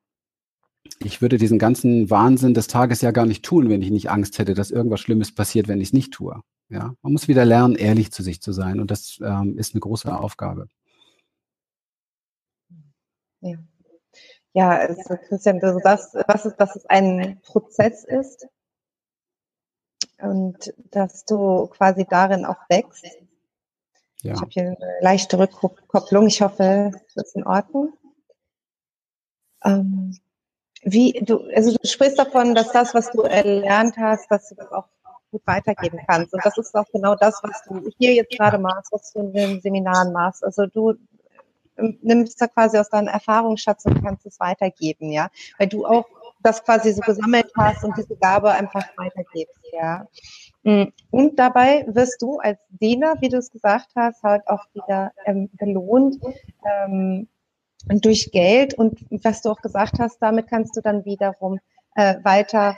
ich 0.99 1.21
würde 1.21 1.37
diesen 1.37 1.59
ganzen 1.59 2.09
Wahnsinn 2.09 2.53
des 2.53 2.67
Tages 2.67 3.01
ja 3.01 3.11
gar 3.11 3.25
nicht 3.25 3.43
tun, 3.43 3.69
wenn 3.69 3.81
ich 3.81 3.91
nicht 3.91 4.09
Angst 4.09 4.39
hätte, 4.39 4.53
dass 4.53 4.71
irgendwas 4.71 5.01
Schlimmes 5.01 5.33
passiert, 5.33 5.67
wenn 5.67 5.81
ich 5.81 5.89
es 5.89 5.93
nicht 5.93 6.13
tue. 6.13 6.41
Ja, 6.69 6.95
man 7.01 7.11
muss 7.13 7.27
wieder 7.27 7.45
lernen, 7.45 7.75
ehrlich 7.75 8.11
zu 8.11 8.23
sich 8.23 8.41
zu 8.41 8.51
sein, 8.51 8.79
und 8.79 8.89
das 8.89 9.19
ähm, 9.23 9.57
ist 9.57 9.75
eine 9.75 9.81
große 9.81 10.15
Aufgabe. 10.17 10.67
Ja. 13.41 13.57
Ja, 14.55 14.69
also 14.69 15.17
Christian, 15.27 15.59
du 15.59 15.79
sagst, 15.79 16.15
was 16.27 16.45
ist, 16.45 16.55
dass 16.55 16.77
es 16.77 16.85
ein 16.85 17.41
Prozess 17.43 18.05
ist 18.05 18.47
und 20.17 20.73
dass 20.91 21.25
du 21.25 21.67
quasi 21.67 22.05
darin 22.09 22.45
auch 22.45 22.69
wächst. 22.69 23.05
Ja. 24.21 24.33
Ich 24.33 24.39
habe 24.39 24.51
hier 24.51 24.63
eine 24.63 24.77
leichte 25.01 25.37
Rückkopplung. 25.37 26.27
Ich 26.27 26.41
hoffe, 26.41 26.91
das 27.15 27.27
ist 27.27 27.35
in 27.35 27.45
Ordnung. 27.45 27.97
Ähm, 29.65 30.17
wie 30.83 31.11
du, 31.21 31.49
also 31.53 31.75
du 31.75 31.85
sprichst 31.85 32.17
davon, 32.17 32.55
dass 32.55 32.71
das, 32.71 32.93
was 32.93 33.11
du 33.11 33.23
erlernt 33.23 33.97
hast, 33.97 34.31
dass 34.31 34.47
du 34.47 34.55
das 34.55 34.71
auch 34.71 34.87
gut 35.31 35.41
weitergeben 35.45 35.99
kannst. 36.07 36.33
Und 36.33 36.45
das 36.45 36.57
ist 36.57 36.73
auch 36.75 36.89
genau 36.93 37.15
das, 37.15 37.41
was 37.43 37.61
du 37.67 37.89
hier 37.97 38.13
jetzt 38.13 38.31
gerade 38.31 38.57
machst, 38.57 38.93
was 38.93 39.11
du 39.11 39.19
in 39.19 39.33
den 39.33 39.59
Seminaren 39.59 40.13
machst. 40.13 40.45
Also 40.45 40.65
du 40.65 40.93
nimmst 41.77 42.41
da 42.41 42.47
quasi 42.47 42.77
aus 42.77 42.89
deinem 42.89 43.07
Erfahrungsschatz 43.07 43.85
und 43.85 44.03
kannst 44.03 44.25
es 44.25 44.39
weitergeben, 44.39 45.11
ja. 45.11 45.29
Weil 45.57 45.67
du 45.67 45.85
auch 45.85 46.05
das 46.41 46.63
quasi 46.63 46.93
so 46.93 47.01
gesammelt 47.01 47.51
hast 47.57 47.83
und 47.83 47.97
diese 47.97 48.15
Gabe 48.15 48.51
einfach 48.51 48.85
weitergibst, 48.97 49.59
ja. 49.73 50.07
Mm, 50.63 50.85
und 51.11 51.37
dabei 51.37 51.85
wirst 51.87 52.21
du 52.21 52.39
als 52.39 52.59
Diener, 52.69 53.15
wie 53.19 53.29
du 53.29 53.37
es 53.37 53.51
gesagt 53.51 53.89
hast, 53.95 54.23
halt 54.23 54.47
auch 54.47 54.65
wieder 54.73 55.11
ähm, 55.25 55.49
belohnt. 55.53 56.17
Ähm, 56.63 57.27
durch 57.87 58.31
Geld 58.31 58.73
und 58.73 59.05
was 59.23 59.41
du 59.41 59.49
auch 59.49 59.61
gesagt 59.61 59.99
hast, 59.99 60.19
damit 60.19 60.47
kannst 60.47 60.75
du 60.75 60.81
dann 60.81 61.05
wiederum 61.05 61.59
äh, 61.95 62.15
weiter 62.23 62.75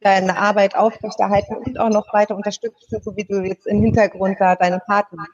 deine 0.00 0.36
Arbeit 0.36 0.76
aufrechterhalten 0.76 1.56
und 1.56 1.78
auch 1.78 1.88
noch 1.88 2.12
weiter 2.12 2.36
unterstützen, 2.36 3.00
so 3.02 3.16
wie 3.16 3.24
du 3.24 3.40
jetzt 3.42 3.66
im 3.66 3.82
Hintergrund 3.82 4.36
da 4.38 4.54
deinen 4.54 4.80
Partner 4.80 5.26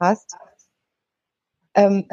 hast. 0.00 0.36
Ähm, 1.74 2.06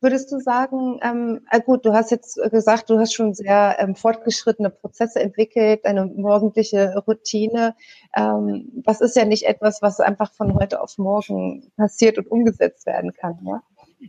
würdest 0.00 0.30
du 0.32 0.38
sagen, 0.40 1.00
ähm, 1.02 1.46
äh 1.50 1.60
gut, 1.60 1.86
du 1.86 1.92
hast 1.92 2.10
jetzt 2.10 2.38
gesagt, 2.50 2.90
du 2.90 2.98
hast 2.98 3.14
schon 3.14 3.34
sehr 3.34 3.76
ähm, 3.78 3.94
fortgeschrittene 3.94 4.70
Prozesse 4.70 5.20
entwickelt, 5.20 5.84
eine 5.84 6.06
morgendliche 6.06 6.94
Routine. 7.06 7.74
Ähm, 8.14 8.70
das 8.84 9.00
ist 9.00 9.16
ja 9.16 9.24
nicht 9.24 9.46
etwas, 9.46 9.80
was 9.82 10.00
einfach 10.00 10.32
von 10.32 10.54
heute 10.54 10.80
auf 10.80 10.98
morgen 10.98 11.70
passiert 11.76 12.18
und 12.18 12.30
umgesetzt 12.30 12.86
werden 12.86 13.12
kann. 13.12 13.38
Ja? 13.44 13.62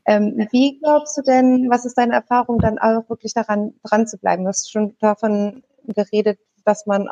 Ähm, 0.06 0.48
wie 0.52 0.80
glaubst 0.80 1.18
du 1.18 1.22
denn, 1.22 1.70
was 1.70 1.86
ist 1.86 1.98
deine 1.98 2.14
Erfahrung, 2.14 2.60
dann 2.60 2.80
auch 2.80 3.08
wirklich 3.10 3.34
daran 3.34 3.74
dran 3.84 4.08
zu 4.08 4.18
bleiben? 4.18 4.44
Du 4.44 4.50
hast 4.50 4.72
schon 4.72 4.96
davon 5.00 5.64
geredet, 5.88 6.40
dass 6.66 6.86
man 6.86 7.10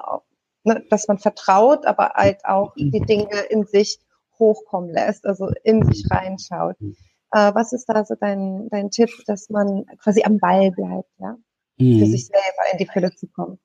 ne, 0.64 0.84
dass 0.90 1.08
man 1.08 1.18
vertraut, 1.18 1.86
aber 1.86 2.14
halt 2.16 2.46
auch 2.46 2.74
die 2.76 3.02
Dinge 3.02 3.40
in 3.50 3.66
sich 3.66 4.00
hochkommen 4.42 4.92
lässt, 4.92 5.26
also 5.26 5.50
in 5.64 5.86
sich 5.86 6.06
reinschaut. 6.12 6.76
Äh, 7.32 7.56
was 7.56 7.72
ist 7.72 7.86
da 7.86 8.04
so 8.04 8.16
dein, 8.20 8.68
dein 8.70 8.92
Tipp, 8.92 9.10
dass 9.28 9.50
man 9.50 9.86
quasi 10.04 10.24
am 10.24 10.38
Ball 10.38 10.72
bleibt, 10.72 11.10
ja? 11.20 11.38
Mhm. 11.78 12.00
Für 12.00 12.06
sich 12.08 12.26
selber 12.26 12.72
in 12.74 12.78
die 12.78 12.88
Fülle 12.92 13.16
zu 13.16 13.28
kommen? 13.28 13.58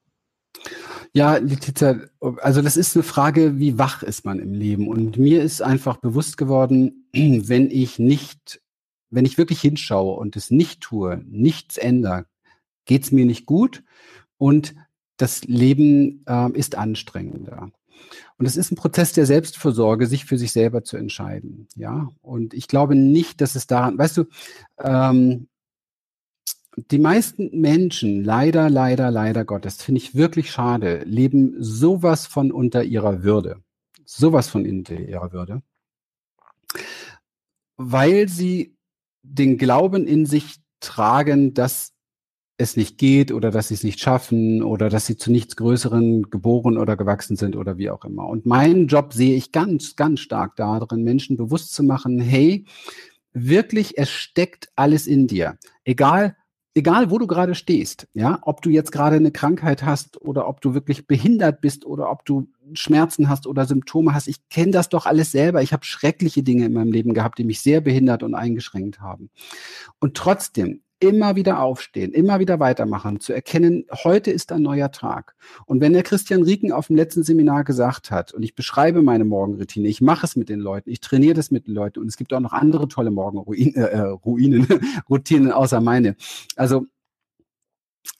Ja, 1.12 1.36
Letizia, 1.36 1.98
also 2.20 2.62
das 2.62 2.76
ist 2.76 2.96
eine 2.96 3.02
Frage, 3.02 3.58
wie 3.58 3.78
wach 3.78 4.04
ist 4.04 4.24
man 4.24 4.38
im 4.38 4.52
Leben? 4.52 4.88
Und 4.88 5.18
mir 5.18 5.42
ist 5.42 5.60
einfach 5.62 5.96
bewusst 5.96 6.36
geworden, 6.36 7.08
wenn 7.12 7.70
ich 7.70 7.98
nicht 7.98 8.60
wenn 9.10 9.24
ich 9.24 9.38
wirklich 9.38 9.60
hinschaue 9.60 10.16
und 10.16 10.36
es 10.36 10.50
nicht 10.50 10.80
tue, 10.80 11.22
nichts 11.26 11.76
ändere, 11.76 12.26
geht 12.84 13.04
es 13.04 13.12
mir 13.12 13.26
nicht 13.26 13.46
gut 13.46 13.84
und 14.36 14.74
das 15.16 15.44
Leben 15.44 16.24
äh, 16.26 16.50
ist 16.52 16.76
anstrengender. 16.76 17.70
Und 18.38 18.46
es 18.46 18.56
ist 18.56 18.70
ein 18.70 18.76
Prozess 18.76 19.12
der 19.12 19.26
Selbstversorge, 19.26 20.06
sich 20.06 20.24
für 20.24 20.38
sich 20.38 20.52
selber 20.52 20.84
zu 20.84 20.96
entscheiden. 20.96 21.68
Ja, 21.74 22.08
und 22.22 22.54
ich 22.54 22.68
glaube 22.68 22.94
nicht, 22.94 23.40
dass 23.40 23.54
es 23.54 23.66
daran, 23.66 23.98
weißt 23.98 24.18
du, 24.18 24.24
ähm, 24.78 25.48
die 26.76 26.98
meisten 26.98 27.58
Menschen, 27.58 28.22
leider, 28.22 28.68
leider, 28.68 29.10
leider 29.10 29.46
Gottes, 29.46 29.82
finde 29.82 30.00
ich 30.00 30.14
wirklich 30.14 30.50
schade, 30.50 31.02
leben 31.04 31.54
sowas 31.58 32.26
von 32.26 32.52
unter 32.52 32.84
ihrer 32.84 33.22
Würde. 33.22 33.62
Sowas 34.04 34.48
von 34.48 34.66
unter 34.68 34.94
ihrer 34.94 35.32
Würde. 35.32 35.62
Weil 37.76 38.28
sie 38.28 38.76
den 39.22 39.56
Glauben 39.56 40.06
in 40.06 40.26
sich 40.26 40.56
tragen, 40.80 41.54
dass 41.54 41.95
es 42.58 42.76
nicht 42.76 42.98
geht 42.98 43.32
oder 43.32 43.50
dass 43.50 43.68
sie 43.68 43.74
es 43.74 43.84
nicht 43.84 44.00
schaffen 44.00 44.62
oder 44.62 44.88
dass 44.88 45.06
sie 45.06 45.16
zu 45.16 45.30
nichts 45.30 45.56
Größeren 45.56 46.30
geboren 46.30 46.78
oder 46.78 46.96
gewachsen 46.96 47.36
sind 47.36 47.56
oder 47.56 47.76
wie 47.76 47.90
auch 47.90 48.04
immer. 48.04 48.26
Und 48.26 48.46
meinen 48.46 48.86
Job 48.86 49.12
sehe 49.12 49.36
ich 49.36 49.52
ganz, 49.52 49.96
ganz 49.96 50.20
stark 50.20 50.56
darin, 50.56 51.02
Menschen 51.02 51.36
bewusst 51.36 51.74
zu 51.74 51.82
machen, 51.82 52.18
hey, 52.18 52.64
wirklich, 53.32 53.98
es 53.98 54.10
steckt 54.10 54.70
alles 54.74 55.06
in 55.06 55.26
dir. 55.26 55.58
Egal, 55.84 56.36
egal 56.74 57.10
wo 57.10 57.18
du 57.18 57.26
gerade 57.26 57.54
stehst, 57.54 58.08
ja, 58.14 58.38
ob 58.42 58.62
du 58.62 58.70
jetzt 58.70 58.90
gerade 58.90 59.16
eine 59.16 59.32
Krankheit 59.32 59.82
hast 59.82 60.20
oder 60.22 60.48
ob 60.48 60.62
du 60.62 60.72
wirklich 60.72 61.06
behindert 61.06 61.60
bist 61.60 61.84
oder 61.84 62.10
ob 62.10 62.24
du 62.24 62.48
Schmerzen 62.72 63.28
hast 63.28 63.46
oder 63.46 63.66
Symptome 63.66 64.14
hast. 64.14 64.28
Ich 64.28 64.48
kenne 64.48 64.72
das 64.72 64.88
doch 64.88 65.04
alles 65.04 65.30
selber. 65.30 65.62
Ich 65.62 65.74
habe 65.74 65.84
schreckliche 65.84 66.42
Dinge 66.42 66.64
in 66.64 66.72
meinem 66.72 66.92
Leben 66.92 67.12
gehabt, 67.12 67.38
die 67.38 67.44
mich 67.44 67.60
sehr 67.60 67.82
behindert 67.82 68.22
und 68.22 68.34
eingeschränkt 68.34 69.00
haben. 69.00 69.30
Und 70.00 70.16
trotzdem 70.16 70.80
immer 70.98 71.36
wieder 71.36 71.60
aufstehen, 71.60 72.12
immer 72.12 72.38
wieder 72.38 72.58
weitermachen, 72.58 73.20
zu 73.20 73.32
erkennen, 73.32 73.84
heute 74.04 74.30
ist 74.30 74.52
ein 74.52 74.62
neuer 74.62 74.90
Tag. 74.90 75.34
Und 75.66 75.80
wenn 75.80 75.92
der 75.92 76.02
Christian 76.02 76.42
Rieken 76.42 76.72
auf 76.72 76.86
dem 76.86 76.96
letzten 76.96 77.22
Seminar 77.22 77.64
gesagt 77.64 78.10
hat, 78.10 78.32
und 78.32 78.42
ich 78.42 78.54
beschreibe 78.54 79.02
meine 79.02 79.24
Morgenroutine, 79.24 79.88
ich 79.88 80.00
mache 80.00 80.26
es 80.26 80.36
mit 80.36 80.48
den 80.48 80.60
Leuten, 80.60 80.90
ich 80.90 81.00
trainiere 81.00 81.34
das 81.34 81.50
mit 81.50 81.66
den 81.66 81.74
Leuten 81.74 82.00
und 82.00 82.06
es 82.06 82.16
gibt 82.16 82.32
auch 82.32 82.40
noch 82.40 82.52
andere 82.52 82.88
tolle 82.88 83.10
Morgenruinen, 83.10 83.74
äh, 83.74 84.00
Ruinen, 84.00 84.66
Routinen 85.10 85.52
außer 85.52 85.80
meine. 85.80 86.16
Also 86.56 86.86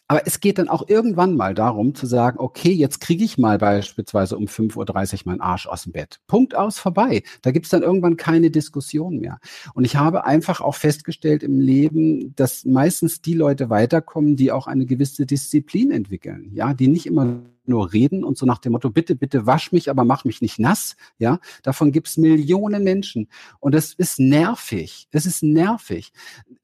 aber 0.09 0.27
es 0.27 0.41
geht 0.41 0.59
dann 0.59 0.69
auch 0.69 0.89
irgendwann 0.89 1.37
mal 1.37 1.55
darum 1.55 1.95
zu 1.95 2.07
sagen, 2.07 2.39
okay, 2.39 2.71
jetzt 2.71 3.01
kriege 3.01 3.25
ich 3.25 3.39
mal 3.39 3.59
beispielsweise 3.59 4.37
um 4.37 4.45
5.30 4.45 5.15
Uhr 5.15 5.21
meinen 5.25 5.41
Arsch 5.41 5.67
aus 5.67 5.83
dem 5.83 5.93
Bett. 5.93 6.21
Punkt 6.29 6.55
aus, 6.55 6.79
vorbei. 6.79 7.23
Da 7.43 7.51
gibt 7.51 7.67
es 7.67 7.71
dann 7.71 7.83
irgendwann 7.83 8.17
keine 8.17 8.51
Diskussion 8.51 9.19
mehr. 9.19 9.39
Und 9.75 9.85
ich 9.85 9.97
habe 9.97 10.25
einfach 10.25 10.61
auch 10.61 10.77
festgestellt 10.77 11.43
im 11.43 11.61
Leben, 11.61 12.35
dass 12.37 12.65
meistens 12.65 13.21
die 13.21 13.35
Leute 13.35 13.69
weiterkommen, 13.69 14.37
die 14.37 14.53
auch 14.53 14.69
eine 14.69 14.87
gewisse 14.87 15.27
Disziplin 15.27 15.91
entwickeln. 15.91 16.51
Ja, 16.53 16.73
die 16.73 16.89
nicht 16.89 17.07
immer 17.07 17.41
nur 17.69 17.93
reden 17.93 18.25
und 18.25 18.39
so 18.39 18.47
nach 18.47 18.59
dem 18.59 18.73
Motto, 18.73 18.91
bitte, 18.91 19.15
bitte 19.15 19.47
wasch 19.47 19.73
mich, 19.73 19.91
aber 19.91 20.05
mach 20.05 20.25
mich 20.25 20.41
nicht 20.41 20.59
nass. 20.59 20.97
Ja, 21.19 21.39
davon 21.63 21.93
gibt's 21.93 22.17
Millionen 22.17 22.85
Menschen. 22.85 23.29
Und 23.61 23.75
das 23.75 23.93
ist 23.95 24.19
nervig. 24.19 25.09
Es 25.11 25.27
ist 25.27 25.43
nervig. 25.43 26.13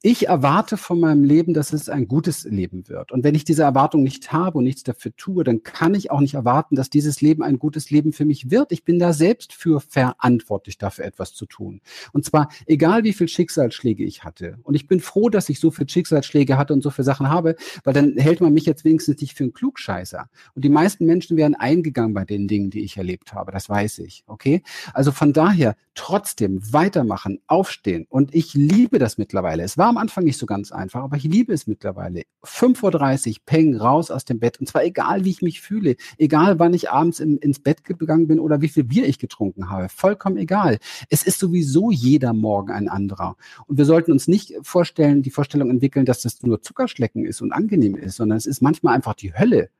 Ich 0.03 0.29
erwarte 0.29 0.77
von 0.77 1.01
meinem 1.01 1.25
Leben, 1.25 1.55
dass 1.55 1.73
es 1.73 1.89
ein 1.89 2.09
gutes 2.09 2.45
Leben 2.45 2.89
wird. 2.89 3.13
Und 3.13 3.25
wenn 3.25 3.35
ich 3.35 3.45
diese 3.45 3.63
Erwartung 3.63 4.03
nicht 4.03 4.33
habe 4.33 4.59
und 4.59 4.65
nichts 4.65 4.83
dafür 4.83 5.15
tue, 5.17 5.45
dann 5.45 5.63
kann 5.63 5.95
ich 5.95 6.11
auch 6.11 6.21
nicht 6.21 6.35
erwarten, 6.35 6.77
dass 6.77 6.91
dieses 6.91 7.21
Leben 7.21 7.43
ein 7.43 7.59
gutes 7.59 7.91
Leben 7.91 8.13
für 8.13 8.25
mich 8.25 8.51
wird. 8.51 8.73
Ich 8.73 8.85
bin 8.85 8.99
da 8.99 9.13
selbst 9.13 9.53
für 9.53 9.81
verantwortlich, 9.81 10.79
dafür 10.79 11.05
etwas 11.05 11.35
zu 11.35 11.47
tun. 11.47 11.81
Und 12.13 12.25
zwar 12.25 12.49
egal, 12.67 13.05
wie 13.05 13.13
viel 13.13 13.29
Schicksalsschläge 13.29 14.05
ich 14.05 14.25
hatte. 14.25 14.59
Und 14.63 14.75
ich 14.75 14.89
bin 14.89 15.01
froh, 15.01 15.29
dass 15.29 15.49
ich 15.49 15.61
so 15.61 15.71
viel 15.71 15.89
Schicksalsschläge 15.89 16.59
hatte 16.59 16.73
und 16.73 16.83
so 16.83 16.91
viele 16.91 17.05
Sachen 17.05 17.29
habe, 17.29 17.57
weil 17.85 17.95
dann 17.95 18.17
hält 18.17 18.41
man 18.41 18.53
mich 18.53 18.67
jetzt 18.67 18.85
wenigstens 18.85 19.21
nicht 19.21 19.37
für 19.37 19.45
einen 19.45 19.53
Klugscheißer. 19.53 20.29
Und 20.55 20.65
die 20.65 20.69
meisten 20.69 20.91
meisten 20.93 21.07
Menschen 21.07 21.36
wären 21.36 21.55
eingegangen 21.55 22.12
bei 22.12 22.24
den 22.24 22.49
Dingen, 22.49 22.70
die 22.70 22.80
ich 22.80 22.97
erlebt 22.97 23.32
habe. 23.32 23.51
Das 23.53 23.68
weiß 23.68 24.01
ich. 24.01 24.24
Okay? 24.26 24.62
Also 24.93 25.11
von 25.11 25.32
daher 25.32 25.76
trotzdem 25.95 26.61
weitermachen, 26.72 27.40
aufstehen. 27.47 28.07
Und 28.09 28.34
ich 28.34 28.55
liebe 28.55 28.99
das 28.99 29.18
mittlerweile. 29.18 29.62
Es 29.62 29.78
war 29.78 29.88
am 29.88 29.97
Anfang 29.97 30.24
nicht 30.24 30.38
so 30.38 30.47
ganz 30.47 30.72
einfach, 30.72 31.03
aber 31.03 31.16
ich 31.16 31.24
liebe 31.24 31.53
es 31.53 31.66
mittlerweile. 31.66 32.22
5.30 32.45 33.28
Uhr, 33.28 33.36
peng, 33.47 33.76
raus 33.76 34.11
aus 34.11 34.24
dem 34.24 34.38
Bett. 34.38 34.61
Und 34.61 34.66
zwar 34.66 34.84
egal, 34.84 35.24
wie 35.24 35.30
ich 35.30 35.43
mich 35.43 35.61
fühle. 35.61 35.97
Egal, 36.18 36.59
wann 36.59 36.74
ich 36.74 36.90
abends 36.90 37.20
im, 37.20 37.38
ins 37.38 37.61
Bett 37.61 37.84
gegangen 37.84 38.26
bin 38.26 38.38
oder 38.38 38.61
wie 38.61 38.68
viel 38.68 38.84
Bier 38.84 39.07
ich 39.07 39.18
getrunken 39.18 39.70
habe. 39.70 39.88
Vollkommen 39.88 40.36
egal. 40.36 40.78
Es 41.09 41.22
ist 41.22 41.38
sowieso 41.38 41.90
jeder 41.90 42.32
Morgen 42.32 42.70
ein 42.70 42.88
anderer. 42.88 43.36
Und 43.66 43.78
wir 43.78 43.84
sollten 43.84 44.12
uns 44.12 44.28
nicht 44.28 44.55
vorstellen, 44.62 45.22
die 45.22 45.30
Vorstellung 45.30 45.70
entwickeln, 45.70 46.05
dass 46.05 46.22
das 46.22 46.43
nur 46.43 46.62
Zuckerschlecken 46.62 47.24
ist 47.24 47.40
und 47.40 47.53
angenehm 47.53 47.97
ist, 47.97 48.16
sondern 48.16 48.38
es 48.38 48.47
ist 48.47 48.62
manchmal 48.62 48.95
einfach 48.95 49.14
die 49.14 49.34
Hölle, 49.34 49.70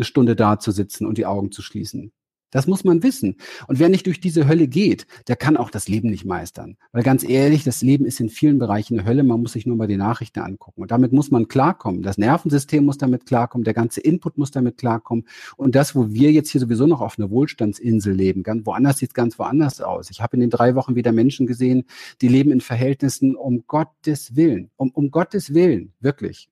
eine 0.00 0.04
Stunde 0.06 0.36
da 0.36 0.58
zu 0.58 0.70
sitzen 0.70 1.06
und 1.06 1.18
die 1.18 1.26
Augen 1.26 1.52
zu 1.52 1.62
schließen. 1.62 2.12
Das 2.50 2.66
muss 2.66 2.82
man 2.82 3.02
wissen. 3.02 3.36
Und 3.68 3.78
wer 3.78 3.88
nicht 3.88 4.06
durch 4.06 4.20
diese 4.20 4.48
Hölle 4.48 4.66
geht, 4.66 5.06
der 5.28 5.36
kann 5.36 5.56
auch 5.56 5.70
das 5.70 5.88
Leben 5.88 6.10
nicht 6.10 6.24
meistern. 6.24 6.76
Weil 6.90 7.04
ganz 7.04 7.22
ehrlich, 7.22 7.62
das 7.62 7.80
Leben 7.80 8.04
ist 8.04 8.18
in 8.18 8.28
vielen 8.28 8.58
Bereichen 8.58 8.98
eine 8.98 9.08
Hölle. 9.08 9.22
Man 9.22 9.40
muss 9.40 9.52
sich 9.52 9.66
nur 9.66 9.76
mal 9.76 9.86
die 9.86 9.96
Nachrichten 9.96 10.40
angucken. 10.40 10.82
Und 10.82 10.90
damit 10.90 11.12
muss 11.12 11.30
man 11.30 11.46
klarkommen. 11.46 12.02
Das 12.02 12.18
Nervensystem 12.18 12.84
muss 12.84 12.98
damit 12.98 13.24
klarkommen. 13.26 13.64
Der 13.64 13.74
ganze 13.74 14.00
Input 14.00 14.36
muss 14.36 14.50
damit 14.50 14.78
klarkommen. 14.78 15.26
Und 15.56 15.76
das, 15.76 15.94
wo 15.94 16.10
wir 16.10 16.32
jetzt 16.32 16.50
hier 16.50 16.60
sowieso 16.60 16.86
noch 16.88 17.00
auf 17.00 17.18
einer 17.18 17.30
Wohlstandsinsel 17.30 18.12
leben, 18.12 18.42
ganz 18.42 18.66
woanders 18.66 18.98
sieht 18.98 19.10
es 19.10 19.14
ganz 19.14 19.38
woanders 19.38 19.80
aus. 19.80 20.10
Ich 20.10 20.20
habe 20.20 20.36
in 20.36 20.40
den 20.40 20.50
drei 20.50 20.74
Wochen 20.74 20.96
wieder 20.96 21.12
Menschen 21.12 21.46
gesehen, 21.46 21.84
die 22.20 22.28
leben 22.28 22.50
in 22.50 22.60
Verhältnissen 22.60 23.36
um 23.36 23.64
Gottes 23.68 24.34
Willen. 24.34 24.70
Um, 24.76 24.90
um 24.90 25.12
Gottes 25.12 25.54
Willen. 25.54 25.92
Wirklich. 26.00 26.48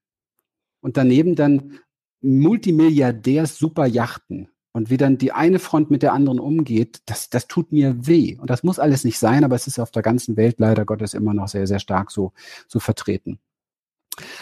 Und 0.80 0.96
daneben 0.96 1.34
dann 1.34 1.72
Multimilliardärs 2.20 3.58
super 3.58 3.86
Yachten 3.86 4.48
und 4.72 4.90
wie 4.90 4.96
dann 4.96 5.18
die 5.18 5.32
eine 5.32 5.58
Front 5.58 5.90
mit 5.90 6.02
der 6.02 6.12
anderen 6.12 6.38
umgeht, 6.38 7.02
das, 7.06 7.30
das 7.30 7.48
tut 7.48 7.72
mir 7.72 8.06
weh. 8.06 8.36
Und 8.38 8.50
das 8.50 8.62
muss 8.62 8.78
alles 8.78 9.04
nicht 9.04 9.18
sein, 9.18 9.44
aber 9.44 9.56
es 9.56 9.66
ist 9.66 9.78
auf 9.78 9.90
der 9.90 10.02
ganzen 10.02 10.36
Welt 10.36 10.56
leider 10.58 10.84
Gottes 10.84 11.14
immer 11.14 11.34
noch 11.34 11.48
sehr, 11.48 11.66
sehr 11.66 11.80
stark 11.80 12.10
so, 12.10 12.32
so 12.68 12.78
vertreten. 12.78 13.38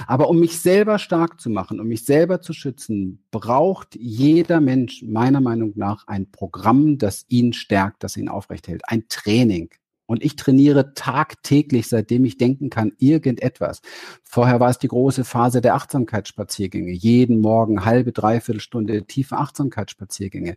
Aber 0.07 0.29
um 0.29 0.41
mich 0.41 0.59
selber 0.59 0.99
stark 0.99 1.41
zu 1.41 1.51
machen, 1.51 1.81
um 1.81 1.89
mich 1.89 2.05
selber 2.05 2.41
zu 2.41 2.53
schützen, 2.53 3.24
braucht 3.31 3.95
jeder 3.95 4.61
Mensch 4.61 5.03
meiner 5.03 5.41
Meinung 5.41 5.72
nach 5.74 6.07
ein 6.07 6.31
Programm, 6.31 6.99
das 6.99 7.24
ihn 7.29 7.53
stärkt, 7.53 8.03
das 8.03 8.16
ihn 8.16 8.29
aufrecht 8.29 8.68
hält. 8.68 8.83
Ein 8.89 9.09
Training. 9.09 9.70
Und 10.07 10.25
ich 10.25 10.37
trainiere 10.37 10.95
tagtäglich, 10.95 11.89
seitdem 11.89 12.25
ich 12.25 12.39
denken 12.39 12.71
kann, 12.71 12.93
irgendetwas. 12.99 13.81
Vorher 14.23 14.61
war 14.61 14.71
es 14.71 14.79
die 14.79 14.89
große 14.89 15.25
Phase 15.25 15.61
der 15.61 15.75
Achtsamkeitsspaziergänge. 15.75 16.93
Jeden 16.93 17.41
Morgen 17.41 17.85
halbe, 17.85 18.13
dreiviertel 18.13 18.61
Stunde 18.61 19.05
tiefe 19.05 19.37
Achtsamkeitsspaziergänge. 19.37 20.57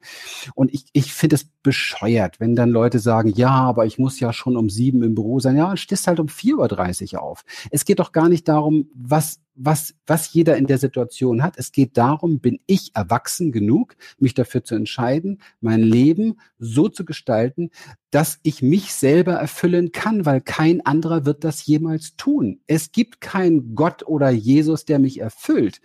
Und 0.54 0.74
ich, 0.74 0.86
ich 0.94 1.14
finde 1.14 1.36
es 1.36 1.46
bescheuert, 1.64 2.40
wenn 2.40 2.56
dann 2.56 2.70
Leute 2.70 3.00
sagen, 3.00 3.30
ja, 3.36 3.52
aber 3.52 3.86
ich 3.86 3.98
muss 3.98 4.20
ja 4.20 4.34
schon 4.34 4.56
um 4.56 4.70
sieben 4.70 5.04
im 5.04 5.16
Büro 5.16 5.40
sein. 5.40 5.58
Ja, 5.58 5.76
stehst 5.78 6.08
halt 6.08 6.20
um 6.20 6.28
4.30 6.28 7.16
Uhr 7.16 7.24
auf. 7.24 7.44
Es 7.72 7.86
geht 7.86 8.00
doch 8.00 8.12
gar 8.12 8.30
nicht 8.30 8.48
darum, 8.48 8.90
was 8.94 9.40
was, 9.60 9.94
was 10.08 10.34
jeder 10.34 10.58
in 10.58 10.66
der 10.66 10.78
Situation 10.78 11.44
hat. 11.44 11.58
Es 11.58 11.72
geht 11.72 11.98
darum, 11.98 12.40
bin 12.40 12.60
ich 12.66 12.92
erwachsen 12.96 13.52
genug, 13.52 13.96
mich 14.18 14.34
dafür 14.34 14.64
zu 14.64 14.76
entscheiden, 14.76 15.42
mein 15.60 15.82
Leben 15.82 16.40
so 16.58 16.88
zu 16.88 17.06
gestalten, 17.06 17.70
dass 18.10 18.40
ich 18.44 18.62
mich 18.62 18.94
selber 18.94 19.34
erfüllen 19.34 19.92
kann, 19.92 20.26
weil 20.26 20.42
kein 20.42 20.86
anderer 20.86 21.26
wird 21.26 21.44
das 21.44 21.66
jemals 21.66 22.16
tun. 22.16 22.62
Es 22.68 22.92
gibt 22.92 23.22
keinen 23.22 23.76
Gott 23.76 24.08
oder 24.08 24.30
Jesus, 24.30 24.86
der 24.86 25.00
mich 25.00 25.20
erfüllt 25.20 25.82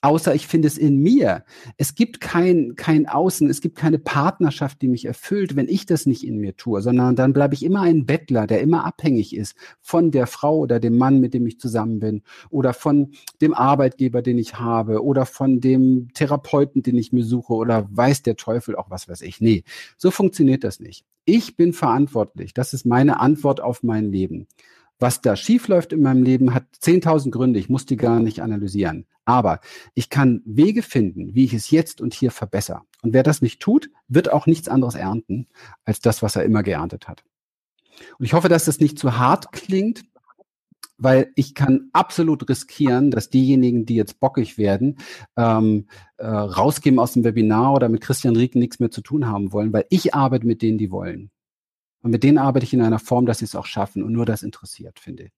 außer 0.00 0.34
ich 0.34 0.46
finde 0.46 0.68
es 0.68 0.78
in 0.78 0.98
mir. 0.98 1.44
Es 1.76 1.94
gibt 1.94 2.20
kein, 2.20 2.74
kein 2.76 3.08
Außen, 3.08 3.50
es 3.50 3.60
gibt 3.60 3.76
keine 3.76 3.98
Partnerschaft, 3.98 4.80
die 4.82 4.88
mich 4.88 5.04
erfüllt, 5.04 5.56
wenn 5.56 5.68
ich 5.68 5.86
das 5.86 6.06
nicht 6.06 6.24
in 6.24 6.38
mir 6.38 6.56
tue, 6.56 6.82
sondern 6.82 7.16
dann 7.16 7.32
bleibe 7.32 7.54
ich 7.54 7.64
immer 7.64 7.82
ein 7.82 8.06
Bettler, 8.06 8.46
der 8.46 8.60
immer 8.60 8.84
abhängig 8.84 9.34
ist 9.34 9.56
von 9.80 10.10
der 10.10 10.26
Frau 10.26 10.58
oder 10.58 10.78
dem 10.80 10.96
Mann, 10.96 11.20
mit 11.20 11.34
dem 11.34 11.46
ich 11.46 11.58
zusammen 11.58 11.98
bin, 11.98 12.22
oder 12.50 12.74
von 12.74 13.12
dem 13.40 13.54
Arbeitgeber, 13.54 14.22
den 14.22 14.38
ich 14.38 14.58
habe, 14.58 15.02
oder 15.02 15.26
von 15.26 15.60
dem 15.60 16.08
Therapeuten, 16.14 16.82
den 16.82 16.96
ich 16.96 17.12
mir 17.12 17.24
suche, 17.24 17.54
oder 17.54 17.88
weiß 17.90 18.22
der 18.22 18.36
Teufel 18.36 18.76
auch 18.76 18.90
was 18.90 19.08
weiß 19.08 19.22
ich. 19.22 19.40
Nee, 19.40 19.64
so 19.96 20.10
funktioniert 20.10 20.64
das 20.64 20.80
nicht. 20.80 21.04
Ich 21.24 21.56
bin 21.56 21.72
verantwortlich. 21.72 22.54
Das 22.54 22.72
ist 22.72 22.86
meine 22.86 23.20
Antwort 23.20 23.60
auf 23.60 23.82
mein 23.82 24.10
Leben. 24.10 24.46
Was 25.00 25.20
da 25.20 25.36
schiefläuft 25.36 25.92
in 25.92 26.02
meinem 26.02 26.24
Leben, 26.24 26.54
hat 26.54 26.64
10.000 26.82 27.30
Gründe. 27.30 27.60
Ich 27.60 27.68
muss 27.68 27.86
die 27.86 27.96
gar 27.96 28.18
nicht 28.18 28.42
analysieren. 28.42 29.06
Aber 29.28 29.60
ich 29.92 30.08
kann 30.08 30.40
Wege 30.46 30.82
finden, 30.82 31.34
wie 31.34 31.44
ich 31.44 31.52
es 31.52 31.70
jetzt 31.70 32.00
und 32.00 32.14
hier 32.14 32.30
verbessere. 32.30 32.80
Und 33.02 33.12
wer 33.12 33.22
das 33.22 33.42
nicht 33.42 33.60
tut, 33.60 33.90
wird 34.08 34.32
auch 34.32 34.46
nichts 34.46 34.68
anderes 34.68 34.94
ernten 34.94 35.48
als 35.84 36.00
das, 36.00 36.22
was 36.22 36.34
er 36.34 36.44
immer 36.44 36.62
geerntet 36.62 37.08
hat. 37.08 37.24
Und 38.18 38.24
ich 38.24 38.32
hoffe, 38.32 38.48
dass 38.48 38.64
das 38.64 38.80
nicht 38.80 38.98
zu 38.98 39.18
hart 39.18 39.52
klingt, 39.52 40.04
weil 40.96 41.30
ich 41.34 41.54
kann 41.54 41.90
absolut 41.92 42.48
riskieren, 42.48 43.10
dass 43.10 43.28
diejenigen, 43.28 43.84
die 43.84 43.96
jetzt 43.96 44.18
bockig 44.18 44.56
werden, 44.56 44.96
ähm, 45.36 45.88
äh, 46.16 46.26
rausgehen 46.26 46.98
aus 46.98 47.12
dem 47.12 47.22
Webinar 47.22 47.74
oder 47.74 47.90
mit 47.90 48.00
Christian 48.00 48.34
Rieken 48.34 48.60
nichts 48.60 48.80
mehr 48.80 48.90
zu 48.90 49.02
tun 49.02 49.26
haben 49.26 49.52
wollen, 49.52 49.74
weil 49.74 49.84
ich 49.90 50.14
arbeite 50.14 50.46
mit 50.46 50.62
denen, 50.62 50.78
die 50.78 50.90
wollen. 50.90 51.30
Und 52.00 52.12
mit 52.12 52.22
denen 52.22 52.38
arbeite 52.38 52.64
ich 52.64 52.72
in 52.72 52.80
einer 52.80 52.98
Form, 52.98 53.26
dass 53.26 53.40
sie 53.40 53.44
es 53.44 53.54
auch 53.54 53.66
schaffen 53.66 54.02
und 54.02 54.12
nur 54.14 54.24
das 54.24 54.42
interessiert, 54.42 54.98
finde 54.98 55.24
ich. 55.24 55.32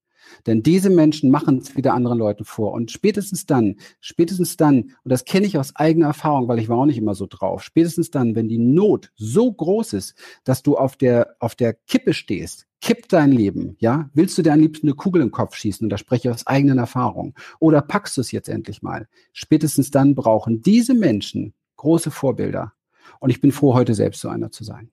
Denn 0.47 0.63
diese 0.63 0.91
Menschen 0.91 1.31
machen 1.31 1.59
es 1.59 1.77
wieder 1.77 1.95
anderen 1.95 2.19
Leuten 2.19 2.45
vor. 2.45 2.73
Und 2.73 2.91
spätestens 2.91 3.47
dann, 3.47 3.77
spätestens 4.01 4.57
dann, 4.57 4.95
und 5.03 5.11
das 5.11 5.25
kenne 5.25 5.47
ich 5.47 5.59
aus 5.59 5.77
eigener 5.77 6.07
Erfahrung, 6.07 6.49
weil 6.49 6.59
ich 6.59 6.69
war 6.69 6.79
auch 6.79 6.87
nicht 6.87 6.99
immer 6.99 7.15
so 7.15 7.27
drauf, 7.27 7.63
spätestens 7.63 8.11
dann, 8.11 8.35
wenn 8.35 8.49
die 8.49 8.59
Not 8.59 9.13
so 9.17 9.53
groß 9.53 9.93
ist, 9.95 10.15
dass 10.45 10.63
du 10.63 10.77
auf 10.77 10.97
der, 10.97 11.37
auf 11.39 11.55
der 11.55 11.75
Kippe 11.75 12.15
stehst, 12.15 12.67
kippt 12.81 13.13
dein 13.13 13.33
Leben, 13.33 13.77
ja? 13.79 14.09
Willst 14.15 14.39
du 14.39 14.43
dir 14.43 14.53
am 14.53 14.61
liebsten 14.61 14.87
eine 14.87 14.97
Kugel 14.97 15.23
im 15.23 15.31
Kopf 15.31 15.55
schießen? 15.55 15.85
Und 15.85 15.91
da 15.91 15.99
spreche 15.99 16.29
ich 16.29 16.35
aus 16.35 16.47
eigenen 16.47 16.79
Erfahrungen. 16.79 17.35
Oder 17.59 17.83
packst 17.83 18.17
du 18.17 18.23
es 18.23 18.33
jetzt 18.33 18.49
endlich 18.49 18.83
mal? 18.83 19.07
Spätestens 19.33 19.91
dann 19.91 20.15
brauchen 20.15 20.63
diese 20.63 20.95
Menschen 20.95 21.55
große 21.77 22.11
Vorbilder. 22.11 22.73
Und 23.19 23.31
ich 23.31 23.41
bin 23.41 23.53
froh, 23.53 23.75
heute 23.75 23.95
selbst 23.95 24.21
so 24.21 24.29
einer 24.29 24.51
zu 24.51 24.65
sein. 24.65 24.91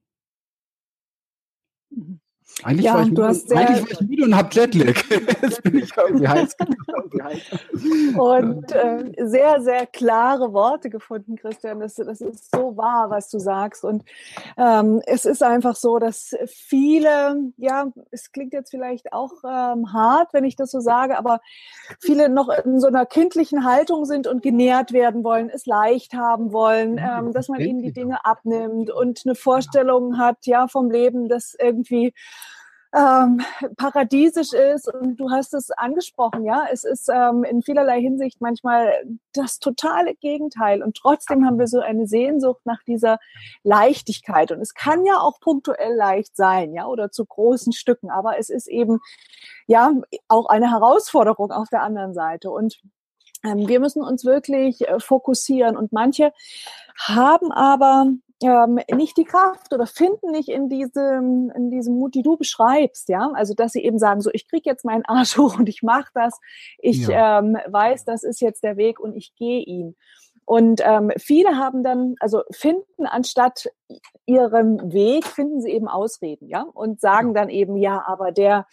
Mhm. 1.89 2.19
Eigentlich, 2.63 2.85
ja, 2.85 2.95
war 2.95 3.03
ich 3.03 3.09
müde, 3.09 3.23
eigentlich 3.23 3.81
war 3.81 3.91
ich 3.91 4.01
müde 4.01 4.23
und 4.23 4.35
habe 4.35 4.49
Jetlag. 4.51 4.95
Jetzt 5.41 5.61
bin 5.61 5.77
ich 5.77 5.95
irgendwie 5.95 6.27
heiß. 6.27 6.55
und 8.17 8.71
äh, 8.71 9.13
sehr, 9.27 9.61
sehr 9.61 9.85
klare 9.85 10.53
Worte 10.53 10.89
gefunden, 10.89 11.35
Christian. 11.35 11.79
Das, 11.79 11.95
das 11.95 12.19
ist 12.19 12.49
so 12.53 12.75
wahr, 12.75 13.11
was 13.11 13.29
du 13.29 13.37
sagst. 13.37 13.83
Und 13.83 14.03
ähm, 14.57 15.01
es 15.05 15.25
ist 15.25 15.43
einfach 15.43 15.75
so, 15.75 15.99
dass 15.99 16.35
viele, 16.47 17.51
ja, 17.57 17.91
es 18.09 18.31
klingt 18.31 18.53
jetzt 18.53 18.71
vielleicht 18.71 19.13
auch 19.13 19.33
ähm, 19.43 19.93
hart, 19.93 20.33
wenn 20.33 20.43
ich 20.43 20.55
das 20.55 20.71
so 20.71 20.79
sage, 20.79 21.19
aber 21.19 21.41
viele 21.99 22.27
noch 22.27 22.49
in 22.49 22.79
so 22.79 22.87
einer 22.87 23.05
kindlichen 23.05 23.65
Haltung 23.65 24.05
sind 24.05 24.25
und 24.25 24.41
genährt 24.41 24.93
werden 24.93 25.23
wollen, 25.23 25.51
es 25.51 25.67
leicht 25.67 26.15
haben 26.15 26.51
wollen, 26.51 26.97
ähm, 26.97 27.33
dass 27.33 27.49
man 27.49 27.59
ihnen 27.59 27.83
die 27.83 27.93
Dinge 27.93 28.25
abnimmt 28.25 28.89
und 28.89 29.21
eine 29.25 29.35
Vorstellung 29.35 30.17
hat, 30.17 30.47
ja, 30.47 30.67
vom 30.67 30.89
Leben, 30.89 31.29
das 31.29 31.55
irgendwie 31.59 32.13
ähm, 32.97 33.41
paradiesisch 33.77 34.53
ist. 34.53 34.91
Und 34.91 35.17
du 35.17 35.29
hast 35.29 35.53
es 35.53 35.69
angesprochen, 35.71 36.45
ja, 36.45 36.65
es 36.71 36.83
ist 36.83 37.09
ähm, 37.13 37.43
in 37.43 37.61
vielerlei 37.61 38.01
Hinsicht 38.01 38.41
manchmal 38.41 38.91
das 39.33 39.59
totale 39.59 40.15
Gegenteil. 40.15 40.81
Und 40.81 40.97
trotzdem 40.97 41.45
haben 41.45 41.59
wir 41.59 41.67
so 41.67 41.79
eine 41.79 42.07
Sehnsucht 42.07 42.61
nach 42.65 42.81
dieser 42.83 43.19
Leichtigkeit. 43.63 44.51
Und 44.51 44.61
es 44.61 44.73
kann 44.73 45.05
ja 45.05 45.19
auch 45.19 45.39
punktuell 45.39 45.95
leicht 45.95 46.35
sein, 46.35 46.73
ja, 46.73 46.87
oder 46.87 47.11
zu 47.11 47.25
großen 47.25 47.73
Stücken. 47.73 48.09
Aber 48.09 48.39
es 48.39 48.49
ist 48.49 48.67
eben 48.67 48.99
ja 49.67 49.91
auch 50.27 50.47
eine 50.47 50.71
Herausforderung 50.71 51.51
auf 51.51 51.69
der 51.69 51.83
anderen 51.83 52.13
Seite. 52.13 52.49
Und 52.49 52.79
ähm, 53.43 53.67
wir 53.67 53.79
müssen 53.79 54.01
uns 54.01 54.25
wirklich 54.25 54.87
äh, 54.87 54.99
fokussieren. 54.99 55.77
Und 55.77 55.93
manche 55.93 56.33
haben 56.97 57.51
aber 57.51 58.07
ähm, 58.43 58.79
nicht 58.93 59.17
die 59.17 59.23
Kraft 59.23 59.73
oder 59.73 59.87
finden 59.87 60.31
nicht 60.31 60.49
in 60.49 60.69
diesem, 60.69 61.51
in 61.55 61.71
diesem 61.71 61.95
Mut, 61.95 62.13
die 62.13 62.21
du 62.21 62.37
beschreibst, 62.37 63.09
ja. 63.09 63.31
Also 63.33 63.53
dass 63.53 63.71
sie 63.71 63.83
eben 63.83 63.97
sagen, 63.97 64.21
so 64.21 64.29
ich 64.33 64.47
krieg 64.47 64.65
jetzt 64.65 64.85
meinen 64.85 65.05
Arsch 65.05 65.37
hoch 65.37 65.57
und 65.57 65.69
ich 65.69 65.81
mache 65.83 66.09
das, 66.13 66.39
ich 66.79 67.07
ja. 67.07 67.39
ähm, 67.39 67.57
weiß, 67.67 68.05
das 68.05 68.23
ist 68.23 68.41
jetzt 68.41 68.63
der 68.63 68.77
Weg 68.77 68.99
und 68.99 69.15
ich 69.15 69.33
gehe 69.35 69.61
ihn. 69.61 69.95
Und 70.47 70.79
ähm, 70.81 71.11
viele 71.17 71.57
haben 71.57 71.83
dann, 71.83 72.15
also 72.21 72.43
finden 72.51 73.05
anstatt 73.05 73.67
ihrem 74.25 74.93
Weg, 74.93 75.25
finden 75.25 75.59
sie 75.59 75.71
eben 75.71 75.89
Ausreden, 75.89 76.47
ja, 76.47 76.65
und 76.73 77.01
sagen 77.01 77.33
dann 77.33 77.49
eben, 77.49 77.75
ja, 77.75 78.01
aber 78.07 78.31
der, 78.31 78.65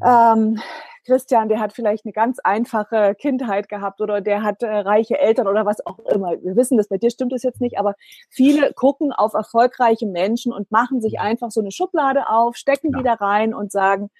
mhm. 0.00 0.54
ähm, 0.56 0.62
Christian, 1.04 1.50
der 1.50 1.60
hat 1.60 1.74
vielleicht 1.74 2.06
eine 2.06 2.12
ganz 2.12 2.38
einfache 2.38 3.14
Kindheit 3.14 3.68
gehabt 3.68 4.00
oder 4.00 4.22
der 4.22 4.42
hat 4.42 4.62
äh, 4.62 4.70
reiche 4.70 5.18
Eltern 5.18 5.46
oder 5.46 5.66
was 5.66 5.84
auch 5.84 5.98
immer. 6.06 6.42
Wir 6.42 6.56
wissen 6.56 6.78
das, 6.78 6.88
bei 6.88 6.96
dir 6.96 7.10
stimmt 7.10 7.34
es 7.34 7.42
jetzt 7.42 7.60
nicht, 7.60 7.78
aber 7.78 7.96
viele 8.30 8.72
gucken 8.72 9.12
auf 9.12 9.34
erfolgreiche 9.34 10.06
Menschen 10.06 10.54
und 10.54 10.70
machen 10.70 11.02
sich 11.02 11.20
einfach 11.20 11.50
so 11.50 11.60
eine 11.60 11.70
Schublade 11.70 12.30
auf, 12.30 12.56
stecken 12.56 12.92
ja. 12.92 12.98
die 12.98 13.04
da 13.04 13.14
rein 13.14 13.52
und 13.52 13.72
sagen, 13.72 14.10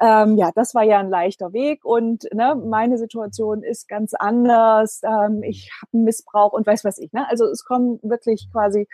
ähm, 0.00 0.36
ja, 0.36 0.50
das 0.54 0.74
war 0.74 0.82
ja 0.82 0.98
ein 0.98 1.10
leichter 1.10 1.52
Weg 1.52 1.84
und 1.84 2.24
ne, 2.32 2.54
meine 2.54 2.98
Situation 2.98 3.62
ist 3.62 3.88
ganz 3.88 4.14
anders. 4.14 5.00
Ähm, 5.04 5.42
ich 5.42 5.70
habe 5.80 5.90
einen 5.94 6.04
Missbrauch 6.04 6.52
und 6.52 6.66
weiß 6.66 6.84
was 6.84 6.98
ich. 6.98 7.12
Ne? 7.12 7.26
Also 7.28 7.46
es 7.46 7.64
kommt 7.64 8.02
wirklich 8.02 8.48
quasi 8.52 8.88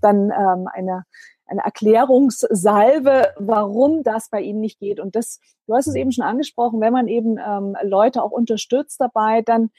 dann 0.00 0.30
ähm, 0.30 0.68
eine 0.72 1.04
eine 1.48 1.62
Erklärungssalve, 1.62 3.32
warum 3.38 4.02
das 4.02 4.28
bei 4.30 4.40
ihnen 4.40 4.60
nicht 4.60 4.78
geht. 4.80 5.00
Und 5.00 5.14
das, 5.14 5.40
du 5.66 5.74
hast 5.74 5.86
es 5.86 5.94
eben 5.94 6.12
schon 6.12 6.24
angesprochen, 6.24 6.80
wenn 6.80 6.92
man 6.92 7.08
eben 7.08 7.38
ähm, 7.38 7.76
Leute 7.82 8.22
auch 8.22 8.32
unterstützt 8.32 9.00
dabei, 9.00 9.42
dann 9.42 9.70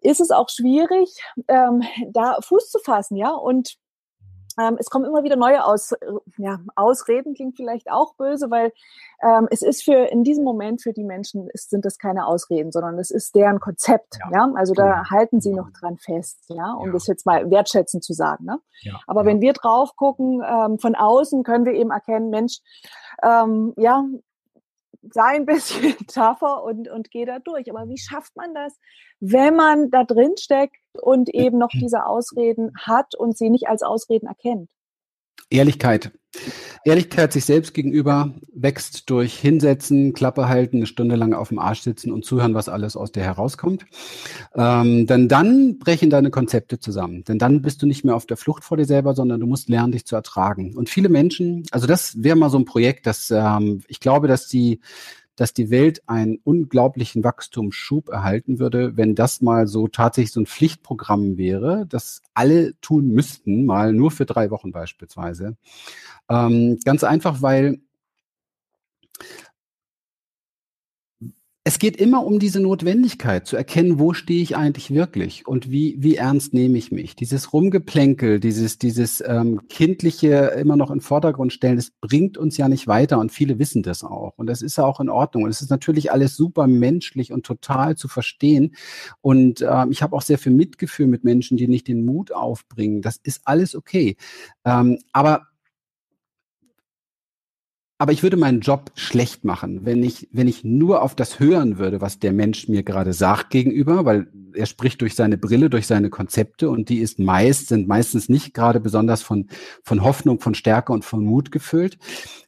ist 0.00 0.20
es 0.20 0.30
auch 0.30 0.48
schwierig, 0.48 1.14
ähm, 1.48 1.82
da 2.10 2.38
Fuß 2.40 2.70
zu 2.70 2.78
fassen, 2.78 3.16
ja. 3.16 3.30
Und 3.32 3.76
ähm, 4.60 4.76
es 4.78 4.90
kommen 4.90 5.04
immer 5.04 5.24
wieder 5.24 5.36
neue 5.36 5.64
Aus, 5.64 5.94
ja, 6.36 6.58
Ausreden, 6.76 7.34
klingt 7.34 7.56
vielleicht 7.56 7.90
auch 7.90 8.14
böse, 8.14 8.50
weil 8.50 8.72
ähm, 9.22 9.48
es 9.50 9.62
ist 9.62 9.84
für 9.84 10.10
in 10.10 10.24
diesem 10.24 10.44
Moment 10.44 10.82
für 10.82 10.92
die 10.92 11.04
Menschen 11.04 11.48
ist, 11.50 11.70
sind 11.70 11.84
das 11.84 11.98
keine 11.98 12.26
Ausreden, 12.26 12.72
sondern 12.72 12.98
es 12.98 13.10
ist 13.10 13.34
deren 13.34 13.60
Konzept. 13.60 14.18
Ja, 14.30 14.46
ja? 14.46 14.52
also 14.56 14.74
da 14.74 14.92
genau. 14.92 15.10
halten 15.10 15.40
sie 15.40 15.52
noch 15.52 15.70
dran 15.70 15.98
fest, 15.98 16.44
ja, 16.48 16.72
um 16.72 16.88
ja. 16.88 16.92
das 16.92 17.06
jetzt 17.06 17.26
mal 17.26 17.50
wertschätzend 17.50 18.04
zu 18.04 18.12
sagen. 18.12 18.44
Ne? 18.44 18.58
Ja. 18.82 19.00
Aber 19.06 19.24
wenn 19.24 19.40
wir 19.40 19.52
drauf 19.52 19.96
gucken, 19.96 20.42
ähm, 20.46 20.78
von 20.78 20.94
außen 20.94 21.42
können 21.42 21.64
wir 21.64 21.72
eben 21.72 21.90
erkennen, 21.90 22.30
Mensch, 22.30 22.58
ähm, 23.22 23.72
ja, 23.76 24.04
sei 25.02 25.36
ein 25.36 25.46
bisschen 25.46 25.96
tougher 26.06 26.62
und, 26.64 26.88
und 26.88 27.10
geh 27.10 27.24
da 27.24 27.38
durch. 27.38 27.70
Aber 27.70 27.88
wie 27.88 27.98
schafft 27.98 28.36
man 28.36 28.54
das, 28.54 28.78
wenn 29.20 29.56
man 29.56 29.90
da 29.90 30.04
drin 30.04 30.34
steckt 30.38 30.76
und 31.00 31.28
eben 31.30 31.58
noch 31.58 31.70
diese 31.70 32.06
Ausreden 32.06 32.72
hat 32.78 33.14
und 33.14 33.36
sie 33.36 33.50
nicht 33.50 33.68
als 33.68 33.82
Ausreden 33.82 34.26
erkennt? 34.26 34.70
Ehrlichkeit. 35.50 36.12
Ehrlichkeit 36.84 37.32
sich 37.32 37.44
selbst 37.44 37.74
gegenüber 37.74 38.32
wächst 38.54 39.10
durch 39.10 39.38
Hinsetzen, 39.38 40.12
Klappe 40.12 40.48
halten, 40.48 40.76
eine 40.76 40.86
Stunde 40.86 41.16
lang 41.16 41.34
auf 41.34 41.48
dem 41.48 41.58
Arsch 41.58 41.80
sitzen 41.80 42.12
und 42.12 42.24
zuhören, 42.24 42.54
was 42.54 42.68
alles 42.68 42.96
aus 42.96 43.12
dir 43.12 43.22
herauskommt. 43.22 43.84
Ähm, 44.54 45.06
denn 45.06 45.28
dann 45.28 45.78
brechen 45.78 46.08
deine 46.08 46.30
Konzepte 46.30 46.78
zusammen. 46.78 47.24
Denn 47.24 47.38
dann 47.38 47.60
bist 47.60 47.82
du 47.82 47.86
nicht 47.86 48.04
mehr 48.04 48.16
auf 48.16 48.26
der 48.26 48.36
Flucht 48.36 48.64
vor 48.64 48.76
dir 48.76 48.86
selber, 48.86 49.14
sondern 49.14 49.40
du 49.40 49.46
musst 49.46 49.68
lernen, 49.68 49.92
dich 49.92 50.06
zu 50.06 50.16
ertragen. 50.16 50.74
Und 50.76 50.88
viele 50.88 51.08
Menschen, 51.08 51.64
also 51.70 51.86
das 51.86 52.22
wäre 52.22 52.36
mal 52.36 52.50
so 52.50 52.58
ein 52.58 52.64
Projekt, 52.64 53.06
das 53.06 53.30
ähm, 53.30 53.82
ich 53.88 54.00
glaube, 54.00 54.28
dass 54.28 54.48
die 54.48 54.80
dass 55.36 55.54
die 55.54 55.70
Welt 55.70 56.02
einen 56.06 56.38
unglaublichen 56.44 57.24
Wachstumsschub 57.24 58.08
erhalten 58.08 58.58
würde, 58.58 58.96
wenn 58.96 59.14
das 59.14 59.40
mal 59.40 59.66
so 59.66 59.88
tatsächlich 59.88 60.32
so 60.32 60.40
ein 60.40 60.46
Pflichtprogramm 60.46 61.36
wäre, 61.36 61.86
das 61.88 62.22
alle 62.34 62.78
tun 62.80 63.08
müssten, 63.08 63.64
mal 63.64 63.92
nur 63.92 64.10
für 64.10 64.26
drei 64.26 64.50
Wochen 64.50 64.72
beispielsweise. 64.72 65.56
Ähm, 66.28 66.78
ganz 66.84 67.04
einfach, 67.04 67.42
weil 67.42 67.80
es 71.62 71.78
geht 71.78 71.98
immer 71.98 72.24
um 72.24 72.38
diese 72.38 72.58
Notwendigkeit 72.58 73.46
zu 73.46 73.54
erkennen, 73.54 73.98
wo 73.98 74.14
stehe 74.14 74.42
ich 74.42 74.56
eigentlich 74.56 74.94
wirklich 74.94 75.46
und 75.46 75.70
wie, 75.70 75.94
wie 75.98 76.16
ernst 76.16 76.54
nehme 76.54 76.78
ich 76.78 76.90
mich. 76.90 77.16
Dieses 77.16 77.52
Rumgeplänkel, 77.52 78.40
dieses, 78.40 78.78
dieses 78.78 79.22
ähm, 79.26 79.60
kindliche 79.68 80.54
immer 80.58 80.76
noch 80.76 80.90
in 80.90 81.02
Vordergrund 81.02 81.52
stellen, 81.52 81.76
das 81.76 81.90
bringt 82.00 82.38
uns 82.38 82.56
ja 82.56 82.66
nicht 82.70 82.86
weiter 82.86 83.18
und 83.18 83.30
viele 83.30 83.58
wissen 83.58 83.82
das 83.82 84.02
auch. 84.02 84.32
Und 84.38 84.46
das 84.46 84.62
ist 84.62 84.78
ja 84.78 84.84
auch 84.84 85.00
in 85.00 85.10
Ordnung. 85.10 85.44
Und 85.44 85.50
es 85.50 85.60
ist 85.60 85.68
natürlich 85.68 86.10
alles 86.10 86.34
super 86.34 86.66
menschlich 86.66 87.30
und 87.30 87.44
total 87.44 87.94
zu 87.94 88.08
verstehen. 88.08 88.74
Und 89.20 89.60
ähm, 89.60 89.90
ich 89.90 90.02
habe 90.02 90.16
auch 90.16 90.22
sehr 90.22 90.38
viel 90.38 90.52
Mitgefühl 90.52 91.08
mit 91.08 91.24
Menschen, 91.24 91.58
die 91.58 91.68
nicht 91.68 91.88
den 91.88 92.06
Mut 92.06 92.32
aufbringen. 92.32 93.02
Das 93.02 93.18
ist 93.22 93.42
alles 93.44 93.74
okay. 93.76 94.16
Ähm, 94.64 94.98
aber 95.12 95.49
aber 98.00 98.12
ich 98.12 98.22
würde 98.22 98.38
meinen 98.38 98.60
Job 98.60 98.92
schlecht 98.94 99.44
machen, 99.44 99.84
wenn 99.84 100.02
ich, 100.02 100.26
wenn 100.32 100.48
ich 100.48 100.64
nur 100.64 101.02
auf 101.02 101.14
das 101.14 101.38
hören 101.38 101.76
würde, 101.76 102.00
was 102.00 102.18
der 102.18 102.32
Mensch 102.32 102.66
mir 102.66 102.82
gerade 102.82 103.12
sagt 103.12 103.50
gegenüber, 103.50 104.06
weil 104.06 104.26
er 104.54 104.64
spricht 104.64 105.02
durch 105.02 105.14
seine 105.14 105.36
Brille, 105.36 105.68
durch 105.68 105.86
seine 105.86 106.08
Konzepte 106.08 106.70
und 106.70 106.88
die 106.88 107.00
ist 107.00 107.18
meist, 107.18 107.68
sind 107.68 107.86
meistens 107.88 108.30
nicht 108.30 108.54
gerade 108.54 108.80
besonders 108.80 109.20
von, 109.20 109.48
von 109.84 110.02
Hoffnung, 110.02 110.40
von 110.40 110.54
Stärke 110.54 110.94
und 110.94 111.04
von 111.04 111.22
Mut 111.22 111.52
gefüllt. 111.52 111.98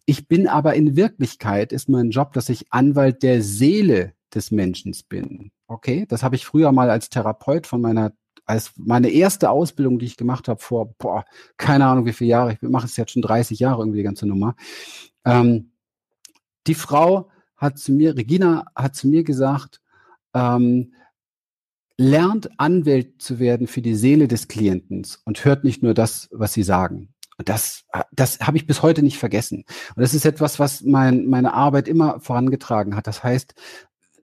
Ich 0.06 0.26
bin 0.26 0.48
aber 0.48 0.72
in 0.72 0.96
Wirklichkeit 0.96 1.74
ist 1.74 1.90
mein 1.90 2.08
Job, 2.08 2.32
dass 2.32 2.48
ich 2.48 2.72
Anwalt 2.72 3.22
der 3.22 3.42
Seele 3.42 4.14
des 4.34 4.52
Menschen 4.52 4.96
bin. 5.10 5.50
Okay, 5.66 6.06
das 6.08 6.22
habe 6.22 6.34
ich 6.34 6.46
früher 6.46 6.72
mal 6.72 6.88
als 6.88 7.10
Therapeut 7.10 7.66
von 7.66 7.82
meiner 7.82 8.14
als 8.52 8.72
meine 8.76 9.08
erste 9.08 9.48
Ausbildung, 9.48 9.98
die 9.98 10.04
ich 10.04 10.18
gemacht 10.18 10.46
habe 10.46 10.60
vor, 10.60 10.92
boah, 10.98 11.24
keine 11.56 11.86
Ahnung 11.86 12.04
wie 12.04 12.12
viele 12.12 12.30
Jahre, 12.30 12.52
ich 12.52 12.60
mache 12.60 12.84
es 12.84 12.98
jetzt 12.98 13.12
schon 13.12 13.22
30 13.22 13.58
Jahre 13.58 13.80
irgendwie 13.80 13.98
die 13.98 14.04
ganze 14.04 14.26
Nummer, 14.26 14.56
ähm, 15.24 15.72
die 16.66 16.74
Frau 16.74 17.30
hat 17.56 17.78
zu 17.78 17.92
mir, 17.92 18.14
Regina 18.14 18.66
hat 18.76 18.94
zu 18.94 19.08
mir 19.08 19.24
gesagt, 19.24 19.80
ähm, 20.34 20.92
lernt 21.96 22.50
Anwalt 22.58 23.22
zu 23.22 23.38
werden 23.38 23.66
für 23.66 23.80
die 23.80 23.94
Seele 23.94 24.28
des 24.28 24.48
Klienten 24.48 25.06
und 25.24 25.44
hört 25.46 25.64
nicht 25.64 25.82
nur 25.82 25.94
das, 25.94 26.28
was 26.30 26.52
sie 26.52 26.62
sagen. 26.62 27.14
Und 27.38 27.48
das, 27.48 27.84
das 28.12 28.40
habe 28.40 28.58
ich 28.58 28.66
bis 28.66 28.82
heute 28.82 29.02
nicht 29.02 29.18
vergessen. 29.18 29.64
Und 29.96 30.02
das 30.02 30.12
ist 30.12 30.26
etwas, 30.26 30.58
was 30.58 30.82
mein, 30.82 31.26
meine 31.26 31.54
Arbeit 31.54 31.88
immer 31.88 32.20
vorangetragen 32.20 32.96
hat. 32.96 33.06
Das 33.06 33.24
heißt, 33.24 33.54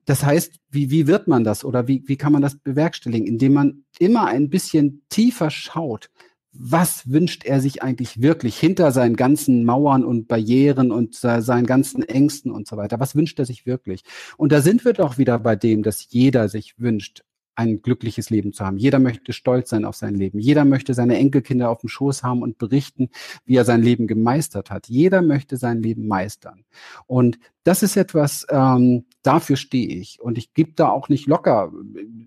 das 0.10 0.24
heißt, 0.26 0.60
wie, 0.72 0.89
wie 0.89 1.05
wird 1.05 1.28
man 1.28 1.43
das 1.43 1.64
oder 1.64 1.88
wie, 1.88 2.01
wie 2.07 2.18
kann 2.18 2.34
man 2.34 2.41
das 2.41 2.55
bewerkstelligen? 2.55 3.28
Indem 3.28 3.53
man 3.53 3.84
immer 3.99 4.26
ein 4.26 4.49
bisschen 4.49 5.03
tiefer 5.10 5.51
schaut, 5.51 6.10
was 6.51 7.12
wünscht 7.12 7.45
er 7.45 7.62
sich 7.62 7.84
eigentlich 7.84 8.20
wirklich 8.20 8.57
hinter 8.57 8.91
seinen 8.91 9.16
ganzen 9.16 9.66
Mauern 9.66 10.03
und 10.03 10.28
Barrieren 10.28 10.91
und 10.91 11.14
seinen 11.14 11.68
ganzen 11.68 12.01
Ängsten 12.01 12.51
und 12.51 12.68
so 12.68 12.76
weiter? 12.76 12.99
Was 12.99 13.16
wünscht 13.16 13.38
er 13.38 13.45
sich 13.45 13.68
wirklich? 13.68 14.01
Und 14.36 14.51
da 14.51 14.62
sind 14.62 14.84
wir 14.84 14.93
doch 14.93 15.20
wieder 15.20 15.38
bei 15.38 15.55
dem, 15.55 15.84
dass 15.84 16.07
jeder 16.10 16.49
sich 16.49 16.80
wünscht, 16.80 17.22
ein 17.60 17.82
glückliches 17.82 18.30
Leben 18.30 18.53
zu 18.53 18.66
haben. 18.66 18.78
Jeder 18.78 18.99
möchte 18.99 19.34
stolz 19.34 19.70
sein 19.70 19.84
auf 19.84 19.95
sein 19.95 20.16
Leben. 20.16 20.39
Jeder 20.39 20.64
möchte 20.64 20.93
seine 20.93 21.18
Enkelkinder 21.18 21.70
auf 21.70 21.82
dem 21.82 21.89
Schoß 21.89 22.24
haben 22.24 22.41
und 22.41 22.57
berichten, 22.57 23.10
wie 23.45 23.57
er 23.57 23.66
sein 23.66 23.84
Leben 23.84 24.07
gemeistert 24.07 24.72
hat. 24.72 24.88
Jeder 24.88 25.22
möchte 25.22 25.57
sein 25.57 25.84
Leben 25.84 26.07
meistern. 26.07 26.64
Und 27.05 27.38
das 27.70 27.84
ist 27.84 27.97
etwas, 27.97 28.47
ähm, 28.49 29.05
dafür 29.22 29.55
stehe 29.55 29.89
ich. 29.89 30.20
Und 30.20 30.39
ich 30.39 30.55
gebe 30.55 30.72
da 30.76 30.89
auch 30.89 31.07
nicht 31.07 31.28
locker. 31.28 31.72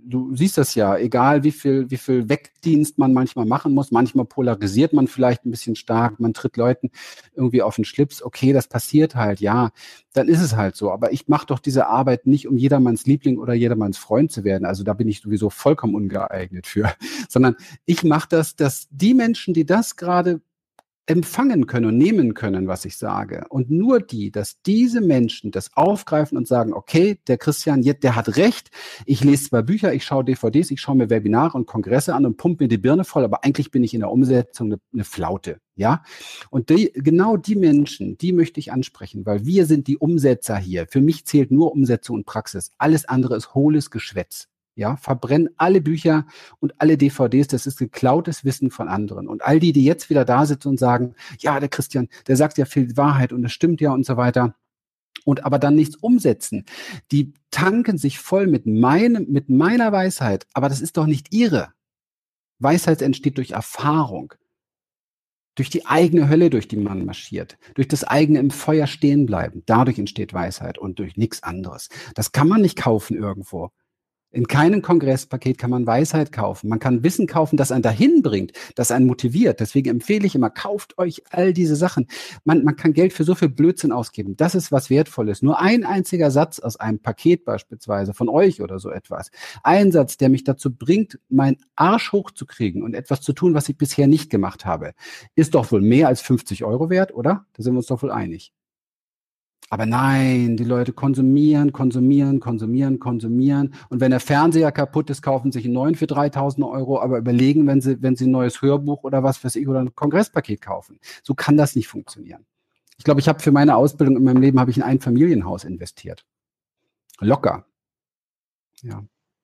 Du 0.06 0.36
siehst 0.36 0.56
das 0.56 0.76
ja, 0.76 0.96
egal 0.96 1.42
wie 1.42 1.50
viel, 1.50 1.90
wie 1.90 1.96
viel 1.96 2.28
Wegdienst 2.28 2.96
man 2.96 3.12
manchmal 3.12 3.44
machen 3.44 3.74
muss. 3.74 3.90
Manchmal 3.90 4.24
polarisiert 4.24 4.92
man 4.92 5.08
vielleicht 5.08 5.44
ein 5.44 5.50
bisschen 5.50 5.74
stark, 5.74 6.20
man 6.20 6.32
tritt 6.32 6.56
Leuten 6.56 6.90
irgendwie 7.34 7.60
auf 7.60 7.74
den 7.74 7.84
Schlips. 7.84 8.22
Okay, 8.22 8.52
das 8.52 8.68
passiert 8.68 9.16
halt, 9.16 9.40
ja, 9.40 9.72
dann 10.12 10.28
ist 10.28 10.42
es 10.42 10.54
halt 10.54 10.76
so. 10.76 10.92
Aber 10.92 11.12
ich 11.12 11.26
mache 11.26 11.46
doch 11.46 11.58
diese 11.58 11.88
Arbeit 11.88 12.24
nicht, 12.24 12.46
um 12.46 12.56
jedermanns 12.56 13.04
Liebling 13.06 13.38
oder 13.38 13.52
jedermanns 13.52 13.98
Freund 13.98 14.30
zu 14.30 14.44
werden. 14.44 14.64
Also 14.64 14.84
da 14.84 14.94
bin 14.94 15.08
ich 15.08 15.22
sowieso 15.22 15.50
vollkommen 15.50 15.96
ungeeignet 15.96 16.68
für. 16.68 16.92
Sondern 17.28 17.56
ich 17.84 18.04
mache 18.04 18.28
das, 18.30 18.54
dass 18.54 18.86
die 18.92 19.14
Menschen, 19.14 19.54
die 19.54 19.66
das 19.66 19.96
gerade 19.96 20.40
empfangen 21.06 21.66
können 21.66 21.86
und 21.86 21.98
nehmen 21.98 22.34
können, 22.34 22.68
was 22.68 22.84
ich 22.84 22.96
sage. 22.96 23.44
Und 23.48 23.70
nur 23.70 24.00
die, 24.00 24.30
dass 24.30 24.62
diese 24.62 25.00
Menschen 25.00 25.50
das 25.50 25.76
aufgreifen 25.76 26.38
und 26.38 26.46
sagen, 26.46 26.72
okay, 26.72 27.18
der 27.26 27.38
Christian, 27.38 27.82
der 27.82 28.14
hat 28.14 28.36
recht, 28.36 28.70
ich 29.04 29.24
lese 29.24 29.48
zwar 29.48 29.62
Bücher, 29.62 29.92
ich 29.92 30.04
schaue 30.04 30.24
DVDs, 30.24 30.70
ich 30.70 30.80
schaue 30.80 30.96
mir 30.96 31.10
Webinare 31.10 31.56
und 31.58 31.66
Kongresse 31.66 32.14
an 32.14 32.24
und 32.24 32.36
pumpe 32.36 32.64
mir 32.64 32.68
die 32.68 32.78
Birne 32.78 33.04
voll, 33.04 33.24
aber 33.24 33.44
eigentlich 33.44 33.70
bin 33.70 33.82
ich 33.82 33.94
in 33.94 34.00
der 34.00 34.12
Umsetzung 34.12 34.68
eine, 34.68 34.80
eine 34.92 35.04
Flaute. 35.04 35.58
Ja, 35.74 36.02
und 36.50 36.68
die, 36.68 36.92
genau 36.94 37.38
die 37.38 37.56
Menschen, 37.56 38.18
die 38.18 38.32
möchte 38.32 38.60
ich 38.60 38.72
ansprechen, 38.72 39.24
weil 39.24 39.46
wir 39.46 39.64
sind 39.64 39.86
die 39.86 39.96
Umsetzer 39.96 40.58
hier. 40.58 40.86
Für 40.86 41.00
mich 41.00 41.24
zählt 41.24 41.50
nur 41.50 41.72
Umsetzung 41.72 42.16
und 42.16 42.26
Praxis. 42.26 42.70
Alles 42.76 43.06
andere 43.06 43.36
ist 43.36 43.54
hohles 43.54 43.90
Geschwätz. 43.90 44.51
Ja, 44.74 44.96
verbrennen 44.96 45.50
alle 45.58 45.82
Bücher 45.82 46.26
und 46.58 46.80
alle 46.80 46.96
DVDs. 46.96 47.48
Das 47.48 47.66
ist 47.66 47.78
geklautes 47.78 48.44
Wissen 48.44 48.70
von 48.70 48.88
anderen. 48.88 49.28
Und 49.28 49.42
all 49.44 49.60
die, 49.60 49.72
die 49.72 49.84
jetzt 49.84 50.08
wieder 50.08 50.24
da 50.24 50.46
sitzen 50.46 50.68
und 50.68 50.78
sagen, 50.78 51.14
ja, 51.38 51.60
der 51.60 51.68
Christian, 51.68 52.08
der 52.26 52.36
sagt 52.36 52.56
ja 52.56 52.64
viel 52.64 52.96
Wahrheit 52.96 53.32
und 53.32 53.44
es 53.44 53.52
stimmt 53.52 53.82
ja 53.82 53.92
und 53.92 54.06
so 54.06 54.16
weiter. 54.16 54.54
Und 55.24 55.44
aber 55.44 55.58
dann 55.58 55.74
nichts 55.74 55.96
umsetzen. 55.96 56.64
Die 57.12 57.34
tanken 57.50 57.98
sich 57.98 58.18
voll 58.18 58.46
mit 58.46 58.66
meinem, 58.66 59.26
mit 59.28 59.50
meiner 59.50 59.92
Weisheit. 59.92 60.46
Aber 60.54 60.70
das 60.70 60.80
ist 60.80 60.96
doch 60.96 61.06
nicht 61.06 61.34
ihre. 61.34 61.68
Weisheit 62.58 63.02
entsteht 63.02 63.36
durch 63.36 63.50
Erfahrung. 63.50 64.32
Durch 65.54 65.68
die 65.68 65.84
eigene 65.84 66.30
Hölle, 66.30 66.48
durch 66.48 66.66
die 66.66 66.78
man 66.78 67.04
marschiert, 67.04 67.58
durch 67.74 67.86
das 67.86 68.04
eigene 68.04 68.38
im 68.38 68.50
Feuer 68.50 68.86
stehen 68.86 69.26
bleiben. 69.26 69.62
Dadurch 69.66 69.98
entsteht 69.98 70.32
Weisheit 70.32 70.78
und 70.78 70.98
durch 70.98 71.18
nichts 71.18 71.42
anderes. 71.42 71.90
Das 72.14 72.32
kann 72.32 72.48
man 72.48 72.62
nicht 72.62 72.78
kaufen 72.78 73.18
irgendwo. 73.18 73.70
In 74.32 74.48
keinem 74.48 74.80
Kongresspaket 74.80 75.58
kann 75.58 75.68
man 75.68 75.86
Weisheit 75.86 76.32
kaufen. 76.32 76.70
Man 76.70 76.78
kann 76.78 77.04
Wissen 77.04 77.26
kaufen, 77.26 77.58
das 77.58 77.70
einen 77.70 77.82
dahin 77.82 78.22
bringt, 78.22 78.52
das 78.76 78.90
einen 78.90 79.06
motiviert. 79.06 79.60
Deswegen 79.60 79.90
empfehle 79.90 80.26
ich 80.26 80.34
immer, 80.34 80.48
kauft 80.48 80.96
euch 80.96 81.22
all 81.30 81.52
diese 81.52 81.76
Sachen. 81.76 82.06
Man, 82.44 82.64
man 82.64 82.76
kann 82.76 82.94
Geld 82.94 83.12
für 83.12 83.24
so 83.24 83.34
viel 83.34 83.50
Blödsinn 83.50 83.92
ausgeben. 83.92 84.34
Das 84.36 84.54
ist 84.54 84.72
was 84.72 84.88
Wertvolles. 84.88 85.42
Nur 85.42 85.60
ein 85.60 85.84
einziger 85.84 86.30
Satz 86.30 86.60
aus 86.60 86.76
einem 86.76 86.98
Paket 86.98 87.44
beispielsweise 87.44 88.14
von 88.14 88.30
euch 88.30 88.62
oder 88.62 88.78
so 88.78 88.90
etwas. 88.90 89.30
Ein 89.62 89.92
Satz, 89.92 90.16
der 90.16 90.30
mich 90.30 90.44
dazu 90.44 90.74
bringt, 90.74 91.18
meinen 91.28 91.58
Arsch 91.76 92.12
hochzukriegen 92.12 92.82
und 92.82 92.94
etwas 92.94 93.20
zu 93.20 93.34
tun, 93.34 93.52
was 93.52 93.68
ich 93.68 93.76
bisher 93.76 94.06
nicht 94.06 94.30
gemacht 94.30 94.64
habe, 94.64 94.94
ist 95.34 95.54
doch 95.54 95.70
wohl 95.70 95.82
mehr 95.82 96.08
als 96.08 96.22
50 96.22 96.64
Euro 96.64 96.88
wert, 96.88 97.12
oder? 97.12 97.44
Da 97.52 97.62
sind 97.62 97.74
wir 97.74 97.78
uns 97.78 97.86
doch 97.86 98.02
wohl 98.02 98.10
einig. 98.10 98.54
Aber 99.70 99.86
nein, 99.86 100.56
die 100.56 100.64
Leute 100.64 100.92
konsumieren, 100.92 101.72
konsumieren, 101.72 102.40
konsumieren, 102.40 102.98
konsumieren. 102.98 103.74
Und 103.88 104.00
wenn 104.00 104.10
der 104.10 104.20
Fernseher 104.20 104.70
kaputt 104.70 105.08
ist, 105.08 105.22
kaufen 105.22 105.50
sich 105.50 105.64
einen 105.64 105.74
neuen 105.74 105.94
für 105.94 106.06
3000 106.06 106.66
Euro, 106.66 107.00
aber 107.00 107.18
überlegen, 107.18 107.66
wenn 107.66 107.80
sie, 107.80 108.02
wenn 108.02 108.14
sie 108.14 108.26
ein 108.26 108.32
neues 108.32 108.60
Hörbuch 108.60 109.02
oder 109.02 109.22
was 109.22 109.42
weiß 109.42 109.56
ich 109.56 109.66
oder 109.66 109.80
ein 109.80 109.94
Kongresspaket 109.94 110.60
kaufen. 110.60 111.00
So 111.22 111.34
kann 111.34 111.56
das 111.56 111.74
nicht 111.74 111.88
funktionieren. 111.88 112.44
Ich 112.98 113.04
glaube, 113.04 113.20
ich 113.20 113.28
habe 113.28 113.40
für 113.40 113.52
meine 113.52 113.76
Ausbildung 113.76 114.16
in 114.16 114.24
meinem 114.24 114.42
Leben 114.42 114.60
habe 114.60 114.70
ich 114.70 114.76
in 114.76 114.82
ein 114.82 115.00
Familienhaus 115.00 115.64
investiert. 115.64 116.26
Locker. 117.20 117.64
Ja. 118.82 119.02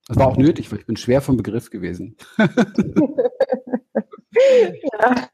Das 0.09 0.17
war 0.17 0.27
auch 0.27 0.37
nötig, 0.37 0.71
weil 0.71 0.79
ich 0.79 0.87
bin 0.87 0.97
schwer 0.97 1.21
vom 1.21 1.37
Begriff 1.37 1.71
gewesen. 1.71 2.17
ja. 5.01 5.29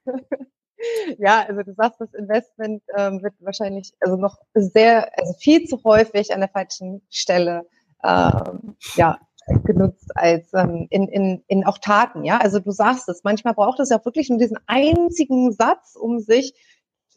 Ja, 1.19 1.45
also 1.49 1.63
du 1.63 1.75
sagst, 1.75 2.01
das 2.01 2.13
Investment 2.15 2.83
ähm, 2.97 3.23
wird 3.23 3.35
wahrscheinlich 3.41 3.93
also 4.01 4.17
noch 4.17 4.39
sehr, 4.55 5.11
also 5.19 5.35
viel 5.35 5.65
zu 5.67 5.83
häufig 5.85 6.33
an 6.33 6.41
der 6.41 6.49
falschen 6.49 7.03
Stelle 7.11 7.67
ähm, 8.03 8.77
ja, 8.97 9.19
genutzt 9.65 10.11
als 10.15 10.53
ähm, 10.55 10.87
in, 10.91 11.09
in, 11.09 11.43
in 11.49 11.65
auch 11.65 11.79
Taten, 11.79 12.25
ja. 12.25 12.39
Also 12.39 12.61
du 12.61 12.71
sagst 12.71 13.09
es, 13.09 13.25
manchmal 13.25 13.55
braucht 13.55 13.81
es 13.81 13.91
ja 13.91 14.05
wirklich 14.05 14.29
nur 14.29 14.39
diesen 14.39 14.59
einzigen 14.67 15.53
Satz, 15.53 15.97
um 15.97 16.21
sich 16.21 16.55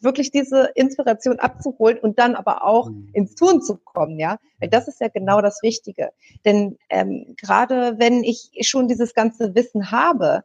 wirklich 0.00 0.30
diese 0.30 0.70
Inspiration 0.74 1.38
abzuholen 1.38 1.98
und 1.98 2.18
dann 2.18 2.36
aber 2.36 2.64
auch 2.64 2.88
mhm. 2.88 3.10
ins 3.12 3.34
Tun 3.34 3.62
zu 3.62 3.76
kommen, 3.76 4.18
ja. 4.18 4.38
Weil 4.60 4.68
das 4.68 4.88
ist 4.88 5.00
ja 5.00 5.08
genau 5.08 5.40
das 5.40 5.62
Wichtige. 5.62 6.10
Denn 6.44 6.78
ähm, 6.88 7.34
gerade 7.40 7.98
wenn 7.98 8.22
ich 8.22 8.50
schon 8.62 8.88
dieses 8.88 9.14
ganze 9.14 9.54
Wissen 9.54 9.90
habe, 9.90 10.44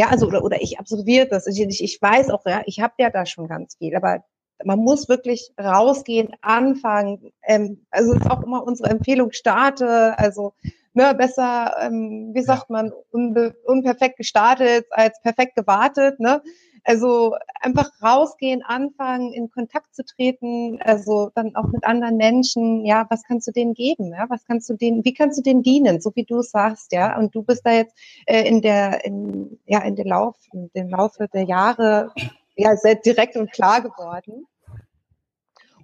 ja, 0.00 0.08
also 0.08 0.26
oder, 0.28 0.42
oder 0.42 0.62
ich 0.62 0.78
absolviere 0.78 1.26
das. 1.28 1.46
Ich, 1.46 1.60
ich 1.60 2.00
weiß 2.00 2.30
auch, 2.30 2.46
ja, 2.46 2.62
ich 2.64 2.80
habe 2.80 2.94
ja 2.96 3.10
da 3.10 3.26
schon 3.26 3.48
ganz 3.48 3.76
viel, 3.76 3.94
aber 3.94 4.24
man 4.64 4.78
muss 4.78 5.10
wirklich 5.10 5.52
rausgehen, 5.62 6.30
anfangen. 6.40 7.32
Ähm, 7.46 7.84
also 7.90 8.14
ist 8.14 8.30
auch 8.30 8.42
immer 8.42 8.66
unsere 8.66 8.88
Empfehlung, 8.88 9.30
starte, 9.32 10.18
also 10.18 10.54
ne, 10.94 11.14
besser, 11.14 11.76
ähm, 11.82 12.30
wie 12.32 12.40
sagt 12.40 12.70
man, 12.70 12.92
unbe 13.10 13.54
unperfekt 13.66 14.16
gestartet 14.16 14.86
als 14.90 15.20
perfekt 15.20 15.54
gewartet. 15.54 16.18
Ne? 16.18 16.40
Also 16.84 17.34
einfach 17.60 17.90
rausgehen, 18.02 18.62
anfangen, 18.62 19.32
in 19.32 19.50
Kontakt 19.50 19.94
zu 19.94 20.04
treten, 20.04 20.80
also 20.82 21.30
dann 21.34 21.54
auch 21.56 21.68
mit 21.68 21.84
anderen 21.84 22.16
Menschen, 22.16 22.84
ja, 22.84 23.06
was 23.10 23.22
kannst 23.24 23.46
du 23.48 23.52
denen 23.52 23.74
geben, 23.74 24.12
ja, 24.12 24.26
was 24.28 24.44
kannst 24.44 24.68
du 24.70 24.74
denen, 24.74 25.04
wie 25.04 25.14
kannst 25.14 25.38
du 25.38 25.42
denen 25.42 25.62
dienen, 25.62 26.00
so 26.00 26.12
wie 26.14 26.24
du 26.24 26.38
es 26.38 26.50
sagst, 26.50 26.92
ja, 26.92 27.18
und 27.18 27.34
du 27.34 27.42
bist 27.42 27.64
da 27.64 27.72
jetzt 27.72 27.96
äh, 28.26 28.48
in 28.48 28.62
der, 28.62 29.04
in, 29.04 29.58
ja, 29.66 29.80
in 29.82 29.96
den 29.96 30.06
Lauf, 30.06 30.36
in 30.52 30.70
dem 30.74 30.88
Laufe 30.88 31.28
der 31.32 31.44
Jahre, 31.44 32.12
ja, 32.56 32.76
sehr 32.76 32.96
direkt 32.96 33.36
und 33.36 33.52
klar 33.52 33.80
geworden. 33.80 34.46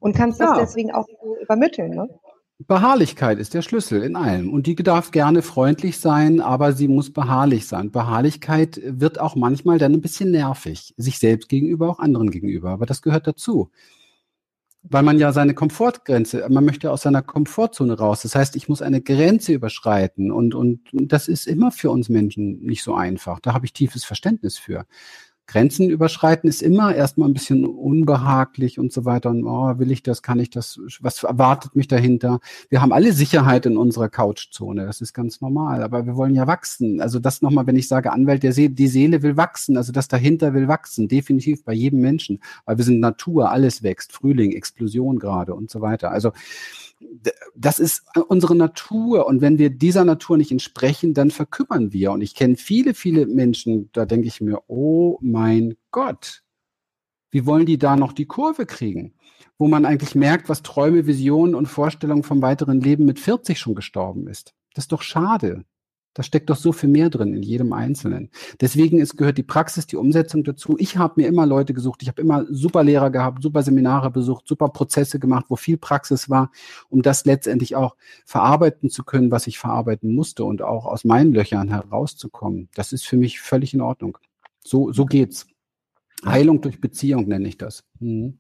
Und 0.01 0.15
kannst 0.15 0.41
ja. 0.41 0.47
das 0.47 0.59
deswegen 0.59 0.93
auch 0.93 1.07
übermitteln, 1.41 1.91
ne? 1.91 2.09
Beharrlichkeit 2.59 3.39
ist 3.39 3.53
der 3.53 3.61
Schlüssel 3.61 4.03
in 4.03 4.17
allem. 4.17 4.51
Und 4.51 4.67
die 4.67 4.75
darf 4.77 5.11
gerne 5.11 5.43
freundlich 5.43 5.99
sein, 5.99 6.41
aber 6.41 6.73
sie 6.73 6.89
muss 6.89 7.13
beharrlich 7.13 7.67
sein. 7.67 7.91
Beharrlichkeit 7.91 8.81
wird 8.83 9.21
auch 9.21 9.37
manchmal 9.37 9.79
dann 9.79 9.93
ein 9.93 10.01
bisschen 10.01 10.31
nervig. 10.31 10.95
Sich 10.97 11.19
selbst 11.19 11.49
gegenüber, 11.51 11.91
auch 11.91 11.99
anderen 11.99 12.31
gegenüber. 12.31 12.71
Aber 12.71 12.87
das 12.87 13.03
gehört 13.03 13.27
dazu. 13.27 13.71
Weil 14.83 15.03
man 15.03 15.19
ja 15.19 15.33
seine 15.33 15.53
Komfortgrenze, 15.53 16.47
man 16.49 16.65
möchte 16.65 16.91
aus 16.91 17.03
seiner 17.03 17.21
Komfortzone 17.21 17.99
raus. 17.99 18.23
Das 18.23 18.35
heißt, 18.35 18.57
ich 18.57 18.69
muss 18.69 18.81
eine 18.81 19.03
Grenze 19.03 19.53
überschreiten. 19.53 20.33
Und, 20.33 20.55
und 20.55 20.81
das 20.93 21.29
ist 21.29 21.47
immer 21.47 21.73
für 21.73 21.91
uns 21.91 22.09
Menschen 22.09 22.63
nicht 22.63 22.83
so 22.83 22.95
einfach. 22.95 23.39
Da 23.41 23.53
habe 23.53 23.67
ich 23.67 23.75
tiefes 23.75 24.05
Verständnis 24.05 24.57
für. 24.57 24.87
Grenzen 25.47 25.89
überschreiten 25.91 26.49
ist 26.49 26.61
immer 26.61 26.95
erstmal 26.95 27.29
ein 27.29 27.33
bisschen 27.33 27.65
unbehaglich 27.65 28.79
und 28.79 28.93
so 28.93 29.05
weiter. 29.05 29.31
Und 29.31 29.45
oh, 29.45 29.79
will 29.79 29.91
ich 29.93 30.03
das, 30.03 30.23
kann 30.23 30.41
ich 30.41 30.51
das, 30.51 30.81
was 31.01 31.23
erwartet 31.23 31.77
mich 31.77 31.87
dahinter? 31.87 32.41
Wir 32.69 32.83
haben 32.83 32.93
alle 32.93 33.13
Sicherheit 33.13 33.65
in 33.67 33.77
unserer 33.77 34.09
Couchzone, 34.09 34.87
das 34.87 35.01
ist 35.01 35.13
ganz 35.13 35.41
normal, 35.41 35.83
aber 35.83 36.07
wir 36.07 36.17
wollen 36.17 36.35
ja 36.35 36.47
wachsen. 36.47 37.01
Also 37.01 37.19
das 37.19 37.43
nochmal, 37.43 37.67
wenn 37.67 37.77
ich 37.77 37.89
sage 37.89 38.13
Anwalt, 38.13 38.43
der 38.43 38.53
See, 38.53 38.69
die 38.69 38.89
Seele 38.89 39.23
will 39.23 39.37
wachsen, 39.37 39.77
also 39.77 39.93
das 39.93 40.09
dahinter 40.09 40.53
will 40.53 40.69
wachsen, 40.69 41.09
definitiv 41.09 41.65
bei 41.65 41.73
jedem 41.73 42.01
Menschen, 42.01 42.41
weil 42.65 42.79
wir 42.79 42.85
sind 42.85 43.01
Natur, 43.01 43.51
alles 43.51 43.83
wächst, 43.83 44.13
Frühling, 44.13 44.53
Explosion 44.53 45.19
gerade 45.19 45.55
und 45.55 45.71
so 45.71 45.81
weiter. 45.81 46.11
Also 46.11 46.33
das 47.55 47.79
ist 47.79 48.05
unsere 48.29 48.55
Natur. 48.55 49.27
Und 49.27 49.41
wenn 49.41 49.59
wir 49.59 49.71
dieser 49.71 50.05
Natur 50.05 50.37
nicht 50.37 50.51
entsprechen, 50.51 51.15
dann 51.15 51.31
verkümmern 51.31 51.93
wir. 51.93 52.13
Und 52.13 52.23
ich 52.23 52.35
kenne 52.35 52.57
viele, 52.57 52.95
viele 52.95 53.27
Menschen, 53.27 53.91
da 53.93 54.07
denke 54.07 54.29
ich 54.29 54.41
mir, 54.41 54.63
oh 54.67 55.19
mein 55.21 55.77
Gott, 55.91 56.43
wie 57.31 57.47
wollen 57.47 57.67
die 57.67 57.79
da 57.79 57.97
noch 57.97 58.13
die 58.13 58.27
Kurve 58.27 58.67
kriegen? 58.67 59.15
Wo 59.59 59.69
man 59.69 59.85
eigentlich 59.85 60.15
merkt, 60.15 60.49
was 60.49 60.63
Träume, 60.63 61.07
Visionen 61.07 61.55
und 61.55 61.67
Vorstellungen 61.67 62.23
vom 62.23 62.43
weiteren 62.43 62.81
Leben 62.81 63.05
mit 63.05 63.19
40 63.19 63.59
schon 63.59 63.75
gestorben 63.75 64.27
ist. 64.27 64.55
Das 64.75 64.85
ist 64.85 64.93
doch 64.93 65.03
schade. 65.03 65.65
Da 66.17 66.23
steckt 66.23 66.49
doch 66.49 66.57
so 66.57 66.73
viel 66.73 66.89
mehr 66.89 67.11
drin 67.11 67.35
in 67.35 67.43
jedem 67.43 67.75
Einzelnen. 67.75 68.31
Deswegen 68.63 68.99
ist, 68.99 69.19
gehört 69.19 69.37
die 69.37 69.43
Praxis, 69.43 69.87
die 69.87 69.97
Umsetzung 69.97 70.45
dazu. 70.45 70.75
Ich 70.79 70.97
habe 70.97 71.21
mir 71.21 71.29
immer 71.29 71.45
Leute 71.45 71.75
gesucht. 71.75 72.01
Ich 72.01 72.09
habe 72.09 72.23
immer 72.23 72.47
super 72.49 72.83
Lehrer 72.83 73.11
gehabt, 73.11 73.43
super 73.43 73.63
Seminare 73.63 74.11
besucht, 74.11 74.49
super 74.49 74.71
Prozesse 74.71 75.19
gemacht, 75.19 75.45
wo 75.51 75.57
viel 75.57 75.77
Praxis 75.77 76.31
war, 76.31 76.51
um 76.89 77.03
das 77.03 77.27
letztendlich 77.27 77.77
auch 77.77 77.97
verarbeiten 78.25 78.89
zu 78.89 79.05
können, 79.05 79.31
was 79.31 79.47
ich 79.47 79.59
verarbeiten 79.59 80.15
musste 80.15 80.45
und 80.45 80.63
auch 80.63 80.87
aus 80.87 81.05
meinen 81.05 81.35
Löchern 81.35 81.69
herauszukommen. 81.69 82.71
Das 82.75 82.95
ist 82.95 83.07
für 83.07 83.19
mich 83.19 83.39
völlig 83.39 83.75
in 83.75 83.83
Ordnung. 83.83 84.17
So, 84.65 84.93
so 84.93 85.05
geht's. 85.05 85.47
Heilung 86.25 86.63
durch 86.63 86.81
Beziehung 86.81 87.29
nenne 87.29 87.47
ich 87.47 87.59
das. 87.59 87.85
Mhm. 88.01 88.39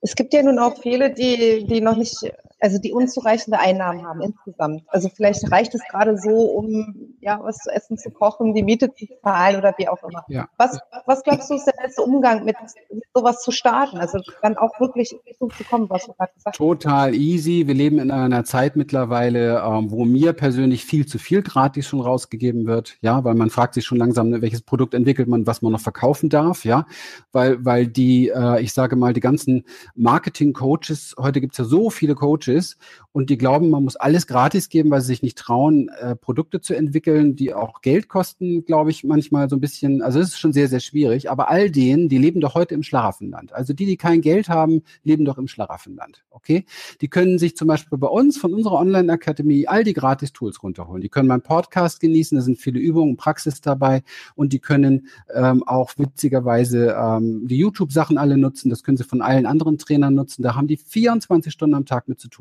Es 0.00 0.14
gibt 0.14 0.32
ja 0.32 0.42
nun 0.42 0.58
auch 0.58 0.80
viele, 0.80 1.12
die, 1.12 1.66
die 1.68 1.82
noch 1.82 1.98
nicht 1.98 2.16
also 2.60 2.78
die 2.78 2.92
unzureichende 2.92 3.58
Einnahmen 3.58 4.04
haben 4.04 4.20
insgesamt. 4.20 4.82
Also 4.88 5.08
vielleicht 5.08 5.50
reicht 5.50 5.74
es 5.74 5.82
gerade 5.90 6.18
so, 6.18 6.30
um 6.30 7.14
ja 7.20 7.38
was 7.42 7.58
zu 7.58 7.70
essen 7.70 7.96
zu 7.98 8.10
kochen, 8.10 8.54
die 8.54 8.62
Miete 8.62 8.92
zu 8.92 9.06
zahlen 9.22 9.56
oder 9.56 9.74
wie 9.78 9.88
auch 9.88 10.02
immer. 10.02 10.24
Ja. 10.28 10.48
Was, 10.56 10.78
was 11.06 11.22
glaubst 11.22 11.50
du, 11.50 11.54
ist 11.54 11.66
der 11.66 11.74
beste 11.80 12.02
Umgang 12.02 12.44
mit, 12.44 12.56
mit 12.92 13.04
sowas 13.14 13.42
zu 13.42 13.52
starten? 13.52 13.98
Also 13.98 14.18
dann 14.42 14.56
auch 14.56 14.80
wirklich 14.80 15.14
so 15.38 15.48
zu 15.48 15.64
kommen, 15.64 15.88
was 15.88 16.06
du 16.06 16.12
gerade 16.14 16.32
gesagt 16.34 16.46
hast. 16.46 16.56
Total 16.56 17.14
easy. 17.14 17.66
Wir 17.66 17.74
leben 17.74 17.98
in 17.98 18.10
einer 18.10 18.44
Zeit 18.44 18.76
mittlerweile, 18.76 19.62
ähm, 19.64 19.90
wo 19.90 20.04
mir 20.04 20.32
persönlich 20.32 20.84
viel 20.84 21.06
zu 21.06 21.18
viel 21.18 21.42
gratis 21.42 21.86
schon 21.86 22.00
rausgegeben 22.00 22.66
wird. 22.66 22.96
Ja, 23.02 23.22
weil 23.24 23.34
man 23.34 23.50
fragt 23.50 23.74
sich 23.74 23.84
schon 23.84 23.98
langsam, 23.98 24.30
ne, 24.30 24.42
welches 24.42 24.62
Produkt 24.62 24.94
entwickelt 24.94 25.28
man, 25.28 25.46
was 25.46 25.62
man 25.62 25.72
noch 25.72 25.80
verkaufen 25.80 26.28
darf. 26.28 26.64
Ja, 26.64 26.86
weil, 27.30 27.64
weil 27.64 27.86
die, 27.86 28.28
äh, 28.28 28.60
ich 28.60 28.72
sage 28.72 28.96
mal, 28.96 29.12
die 29.12 29.20
ganzen 29.20 29.64
Marketing-Coaches, 29.94 31.14
heute 31.18 31.40
gibt 31.40 31.52
es 31.52 31.58
ja 31.58 31.64
so 31.64 31.90
viele 31.90 32.14
Coaches, 32.14 32.47
ist 32.48 32.78
und 33.18 33.30
die 33.30 33.36
glauben, 33.36 33.70
man 33.70 33.82
muss 33.82 33.96
alles 33.96 34.28
gratis 34.28 34.68
geben, 34.68 34.90
weil 34.90 35.00
sie 35.00 35.08
sich 35.08 35.22
nicht 35.22 35.36
trauen, 35.36 35.88
äh, 36.00 36.14
Produkte 36.14 36.60
zu 36.60 36.74
entwickeln, 36.74 37.34
die 37.34 37.52
auch 37.52 37.80
Geld 37.80 38.08
kosten, 38.08 38.64
glaube 38.64 38.90
ich, 38.90 39.02
manchmal 39.02 39.48
so 39.48 39.56
ein 39.56 39.60
bisschen. 39.60 40.02
Also 40.02 40.20
es 40.20 40.28
ist 40.28 40.38
schon 40.38 40.52
sehr, 40.52 40.68
sehr 40.68 40.78
schwierig. 40.78 41.28
Aber 41.28 41.48
all 41.48 41.68
denen, 41.68 42.08
die 42.08 42.18
leben 42.18 42.40
doch 42.40 42.54
heute 42.54 42.74
im 42.74 42.84
Schlaraffenland. 42.84 43.52
Also 43.52 43.72
die, 43.72 43.86
die 43.86 43.96
kein 43.96 44.20
Geld 44.20 44.48
haben, 44.48 44.82
leben 45.02 45.24
doch 45.24 45.36
im 45.36 45.48
Schlaraffenland. 45.48 46.24
Okay? 46.30 46.64
Die 47.00 47.08
können 47.08 47.40
sich 47.40 47.56
zum 47.56 47.66
Beispiel 47.66 47.98
bei 47.98 48.06
uns 48.06 48.38
von 48.38 48.54
unserer 48.54 48.78
Online-Akademie 48.78 49.66
all 49.66 49.82
die 49.82 49.94
Gratis-Tools 49.94 50.62
runterholen. 50.62 51.02
Die 51.02 51.08
können 51.08 51.26
meinen 51.26 51.42
Podcast 51.42 51.98
genießen, 51.98 52.36
da 52.38 52.42
sind 52.42 52.58
viele 52.58 52.78
Übungen, 52.78 53.16
Praxis 53.16 53.60
dabei 53.60 54.04
und 54.36 54.52
die 54.52 54.60
können 54.60 55.08
ähm, 55.34 55.64
auch 55.66 55.90
witzigerweise 55.96 56.96
ähm, 56.96 57.48
die 57.48 57.56
YouTube-Sachen 57.56 58.16
alle 58.16 58.38
nutzen. 58.38 58.70
Das 58.70 58.84
können 58.84 58.96
sie 58.96 59.02
von 59.02 59.22
allen 59.22 59.44
anderen 59.44 59.76
Trainern 59.78 60.14
nutzen. 60.14 60.44
Da 60.44 60.54
haben 60.54 60.68
die 60.68 60.76
24 60.76 61.52
Stunden 61.52 61.74
am 61.74 61.84
Tag 61.84 62.06
mit 62.06 62.20
zu 62.20 62.28
tun. 62.28 62.37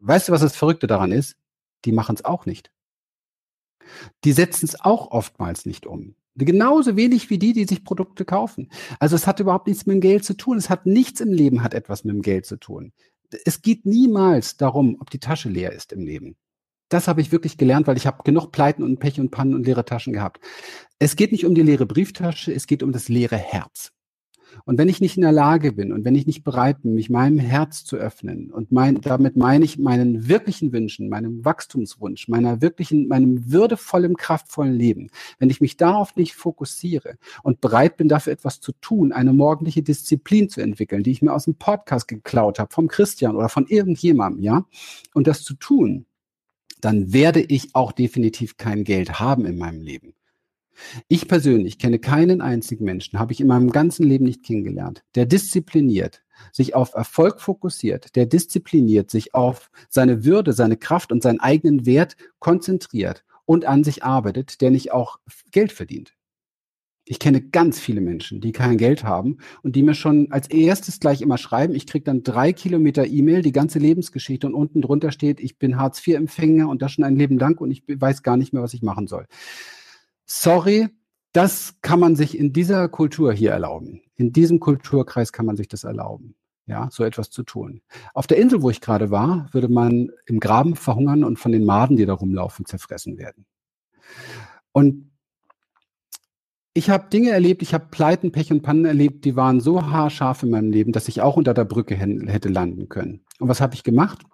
Weißt 0.00 0.28
du, 0.28 0.32
was 0.32 0.40
das 0.40 0.56
Verrückte 0.56 0.86
daran 0.86 1.12
ist? 1.12 1.36
Die 1.84 1.92
machen 1.92 2.14
es 2.14 2.24
auch 2.24 2.46
nicht. 2.46 2.70
Die 4.24 4.32
setzen 4.32 4.66
es 4.66 4.80
auch 4.80 5.10
oftmals 5.10 5.66
nicht 5.66 5.86
um. 5.86 6.16
Genauso 6.34 6.96
wenig 6.96 7.30
wie 7.30 7.38
die, 7.38 7.54
die 7.54 7.64
sich 7.64 7.82
Produkte 7.82 8.24
kaufen. 8.24 8.70
Also 8.98 9.16
es 9.16 9.26
hat 9.26 9.40
überhaupt 9.40 9.68
nichts 9.68 9.86
mit 9.86 9.94
dem 9.94 10.00
Geld 10.00 10.24
zu 10.24 10.34
tun. 10.36 10.58
Es 10.58 10.68
hat 10.68 10.84
nichts 10.84 11.20
im 11.20 11.32
Leben 11.32 11.62
hat 11.62 11.72
etwas 11.72 12.04
mit 12.04 12.14
dem 12.14 12.22
Geld 12.22 12.44
zu 12.44 12.56
tun. 12.56 12.92
Es 13.44 13.62
geht 13.62 13.86
niemals 13.86 14.56
darum, 14.56 14.98
ob 15.00 15.10
die 15.10 15.18
Tasche 15.18 15.48
leer 15.48 15.72
ist 15.72 15.92
im 15.92 16.04
Leben. 16.04 16.36
Das 16.88 17.08
habe 17.08 17.20
ich 17.20 17.32
wirklich 17.32 17.56
gelernt, 17.56 17.86
weil 17.86 17.96
ich 17.96 18.06
habe 18.06 18.22
genug 18.22 18.52
Pleiten 18.52 18.82
und 18.82 19.00
Pech 19.00 19.18
und 19.18 19.30
Pannen 19.30 19.54
und 19.54 19.66
leere 19.66 19.84
Taschen 19.84 20.12
gehabt. 20.12 20.40
Es 20.98 21.16
geht 21.16 21.32
nicht 21.32 21.46
um 21.46 21.54
die 21.54 21.62
leere 21.62 21.86
Brieftasche, 21.86 22.52
es 22.52 22.66
geht 22.66 22.82
um 22.82 22.92
das 22.92 23.08
leere 23.08 23.38
Herz. 23.38 23.92
Und 24.66 24.78
wenn 24.78 24.88
ich 24.88 25.00
nicht 25.00 25.16
in 25.16 25.22
der 25.22 25.30
Lage 25.30 25.72
bin 25.72 25.92
und 25.92 26.04
wenn 26.04 26.16
ich 26.16 26.26
nicht 26.26 26.42
bereit 26.42 26.82
bin, 26.82 26.94
mich 26.94 27.08
meinem 27.08 27.38
Herz 27.38 27.84
zu 27.84 27.96
öffnen 27.96 28.50
und 28.50 28.72
mein, 28.72 29.00
damit 29.00 29.36
meine 29.36 29.64
ich 29.64 29.78
meinen 29.78 30.28
wirklichen 30.28 30.72
Wünschen, 30.72 31.08
meinem 31.08 31.44
Wachstumswunsch, 31.44 32.26
meiner 32.26 32.60
wirklichen, 32.60 33.06
meinem 33.06 33.52
würdevollen, 33.52 34.16
kraftvollen 34.16 34.74
Leben, 34.74 35.08
wenn 35.38 35.50
ich 35.50 35.60
mich 35.60 35.76
darauf 35.76 36.16
nicht 36.16 36.34
fokussiere 36.34 37.16
und 37.44 37.60
bereit 37.60 37.96
bin, 37.96 38.08
dafür 38.08 38.32
etwas 38.32 38.58
zu 38.58 38.72
tun, 38.72 39.12
eine 39.12 39.32
morgendliche 39.32 39.84
Disziplin 39.84 40.48
zu 40.48 40.60
entwickeln, 40.60 41.04
die 41.04 41.12
ich 41.12 41.22
mir 41.22 41.32
aus 41.32 41.44
dem 41.44 41.54
Podcast 41.54 42.08
geklaut 42.08 42.58
habe, 42.58 42.74
vom 42.74 42.88
Christian 42.88 43.36
oder 43.36 43.48
von 43.48 43.68
irgendjemandem, 43.68 44.42
ja, 44.42 44.66
und 45.14 45.28
das 45.28 45.44
zu 45.44 45.54
tun, 45.54 46.06
dann 46.80 47.12
werde 47.12 47.40
ich 47.40 47.72
auch 47.76 47.92
definitiv 47.92 48.56
kein 48.56 48.82
Geld 48.82 49.20
haben 49.20 49.46
in 49.46 49.58
meinem 49.58 49.80
Leben. 49.80 50.14
Ich 51.08 51.28
persönlich 51.28 51.78
kenne 51.78 51.98
keinen 51.98 52.40
einzigen 52.40 52.84
Menschen, 52.84 53.18
habe 53.18 53.32
ich 53.32 53.40
in 53.40 53.46
meinem 53.46 53.70
ganzen 53.70 54.04
Leben 54.04 54.24
nicht 54.24 54.44
kennengelernt, 54.44 55.04
der 55.14 55.26
diszipliniert 55.26 56.22
sich 56.52 56.74
auf 56.74 56.94
Erfolg 56.94 57.40
fokussiert, 57.40 58.14
der 58.16 58.26
diszipliniert, 58.26 59.10
sich 59.10 59.34
auf 59.34 59.70
seine 59.88 60.24
Würde, 60.24 60.52
seine 60.52 60.76
Kraft 60.76 61.12
und 61.12 61.22
seinen 61.22 61.40
eigenen 61.40 61.86
Wert 61.86 62.16
konzentriert 62.38 63.24
und 63.44 63.64
an 63.64 63.84
sich 63.84 64.04
arbeitet, 64.04 64.60
der 64.60 64.70
nicht 64.70 64.92
auch 64.92 65.18
Geld 65.50 65.72
verdient. 65.72 66.14
Ich 67.08 67.20
kenne 67.20 67.40
ganz 67.40 67.78
viele 67.78 68.00
Menschen, 68.00 68.40
die 68.40 68.50
kein 68.50 68.78
Geld 68.78 69.04
haben 69.04 69.38
und 69.62 69.76
die 69.76 69.84
mir 69.84 69.94
schon 69.94 70.32
als 70.32 70.50
erstes 70.50 70.98
gleich 70.98 71.22
immer 71.22 71.38
schreiben, 71.38 71.76
ich 71.76 71.86
kriege 71.86 72.04
dann 72.04 72.24
drei 72.24 72.52
Kilometer 72.52 73.06
E-Mail, 73.06 73.42
die 73.42 73.52
ganze 73.52 73.78
Lebensgeschichte 73.78 74.48
und 74.48 74.54
unten 74.54 74.82
drunter 74.82 75.12
steht, 75.12 75.38
ich 75.38 75.56
bin 75.56 75.78
Hartz-IV-Empfänger 75.78 76.68
und 76.68 76.82
das 76.82 76.90
schon 76.90 77.04
ein 77.04 77.14
Leben 77.14 77.38
lang 77.38 77.60
und 77.60 77.70
ich 77.70 77.84
weiß 77.86 78.24
gar 78.24 78.36
nicht 78.36 78.52
mehr, 78.52 78.62
was 78.62 78.74
ich 78.74 78.82
machen 78.82 79.06
soll. 79.06 79.26
Sorry, 80.26 80.88
das 81.32 81.76
kann 81.82 82.00
man 82.00 82.16
sich 82.16 82.36
in 82.36 82.52
dieser 82.52 82.88
Kultur 82.88 83.32
hier 83.32 83.52
erlauben. 83.52 84.02
In 84.16 84.32
diesem 84.32 84.58
Kulturkreis 84.58 85.32
kann 85.32 85.46
man 85.46 85.56
sich 85.56 85.68
das 85.68 85.84
erlauben, 85.84 86.34
ja, 86.66 86.88
so 86.90 87.04
etwas 87.04 87.30
zu 87.30 87.42
tun. 87.44 87.82
Auf 88.12 88.26
der 88.26 88.38
Insel, 88.38 88.62
wo 88.62 88.70
ich 88.70 88.80
gerade 88.80 89.10
war, 89.10 89.48
würde 89.52 89.68
man 89.68 90.10
im 90.26 90.40
Graben 90.40 90.74
verhungern 90.74 91.22
und 91.22 91.38
von 91.38 91.52
den 91.52 91.64
Maden, 91.64 91.96
die 91.96 92.06
da 92.06 92.14
rumlaufen, 92.14 92.66
zerfressen 92.66 93.18
werden. 93.18 93.46
Und 94.72 95.12
ich 96.74 96.90
habe 96.90 97.08
Dinge 97.08 97.30
erlebt, 97.30 97.62
ich 97.62 97.72
habe 97.72 97.86
Pleiten, 97.90 98.32
Pech 98.32 98.50
und 98.52 98.62
Pannen 98.62 98.84
erlebt, 98.84 99.24
die 99.24 99.36
waren 99.36 99.60
so 99.60 99.90
haarscharf 99.90 100.42
in 100.42 100.50
meinem 100.50 100.70
Leben, 100.70 100.92
dass 100.92 101.08
ich 101.08 101.22
auch 101.22 101.36
unter 101.36 101.54
der 101.54 101.64
Brücke 101.64 101.94
hätte 101.94 102.48
landen 102.48 102.88
können. 102.88 103.24
Und 103.38 103.48
was 103.48 103.60
habe 103.60 103.74
ich 103.74 103.82
gemacht? 103.82 104.26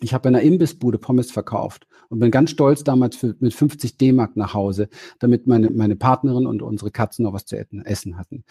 Ich 0.00 0.14
habe 0.14 0.28
in 0.28 0.34
einer 0.34 0.44
Imbissbude 0.44 0.98
Pommes 0.98 1.30
verkauft 1.30 1.86
und 2.08 2.20
bin 2.20 2.30
ganz 2.30 2.50
stolz 2.50 2.84
damals 2.84 3.16
für, 3.16 3.34
mit 3.40 3.52
50 3.52 3.96
D-Mark 3.96 4.36
nach 4.36 4.54
Hause, 4.54 4.88
damit 5.18 5.46
meine, 5.46 5.70
meine 5.70 5.96
Partnerin 5.96 6.46
und 6.46 6.62
unsere 6.62 6.90
Katzen 6.90 7.24
noch 7.24 7.32
was 7.32 7.46
zu 7.46 7.56
essen 7.56 8.16
hatten. 8.16 8.44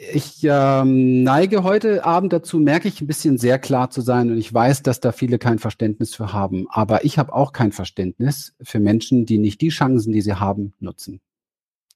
Ich 0.00 0.44
ähm, 0.44 1.24
neige 1.24 1.64
heute 1.64 2.04
Abend 2.04 2.32
dazu, 2.32 2.60
merke 2.60 2.86
ich 2.86 3.00
ein 3.00 3.08
bisschen 3.08 3.36
sehr 3.36 3.58
klar 3.58 3.90
zu 3.90 4.00
sein 4.00 4.30
und 4.30 4.38
ich 4.38 4.54
weiß, 4.54 4.84
dass 4.84 5.00
da 5.00 5.10
viele 5.10 5.40
kein 5.40 5.58
Verständnis 5.58 6.14
für 6.14 6.32
haben. 6.32 6.66
Aber 6.70 7.04
ich 7.04 7.18
habe 7.18 7.32
auch 7.32 7.52
kein 7.52 7.72
Verständnis 7.72 8.54
für 8.62 8.78
Menschen, 8.78 9.26
die 9.26 9.38
nicht 9.38 9.60
die 9.60 9.70
Chancen, 9.70 10.12
die 10.12 10.20
sie 10.20 10.34
haben, 10.34 10.72
nutzen. 10.78 11.20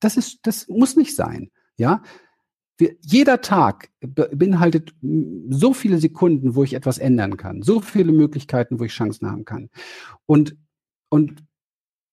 Das 0.00 0.16
ist, 0.16 0.40
das 0.42 0.66
muss 0.66 0.96
nicht 0.96 1.14
sein. 1.14 1.52
Ja, 1.76 2.02
jeder 3.00 3.40
Tag 3.40 3.90
beinhaltet 4.00 4.94
so 5.50 5.74
viele 5.74 5.98
Sekunden, 5.98 6.54
wo 6.54 6.64
ich 6.64 6.74
etwas 6.74 6.98
ändern 6.98 7.36
kann, 7.36 7.62
so 7.62 7.80
viele 7.80 8.12
Möglichkeiten, 8.12 8.80
wo 8.80 8.84
ich 8.84 8.92
Chancen 8.92 9.30
haben 9.30 9.44
kann. 9.44 9.68
Und, 10.26 10.56
und, 11.08 11.44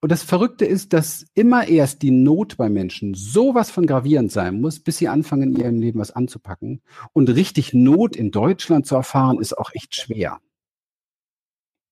und 0.02 0.12
das 0.12 0.24
Verrückte 0.24 0.66
ist, 0.66 0.94
dass 0.94 1.26
immer 1.34 1.68
erst 1.68 2.02
die 2.02 2.12
Not 2.12 2.58
bei 2.58 2.70
Menschen 2.70 3.14
sowas 3.14 3.70
von 3.70 3.86
gravierend 3.86 4.32
sein 4.32 4.62
muss, 4.62 4.80
bis 4.80 4.98
sie 4.98 5.08
anfangen, 5.08 5.56
in 5.56 5.62
ihrem 5.62 5.80
Leben 5.80 6.00
was 6.00 6.12
anzupacken. 6.12 6.82
Und 7.14 7.30
richtig 7.30 7.74
Not 7.74 8.16
in 8.16 8.32
Deutschland 8.32 8.86
zu 8.86 8.96
erfahren, 8.96 9.40
ist 9.40 9.58
auch 9.58 9.72
echt 9.74 9.96
schwer. 9.96 10.40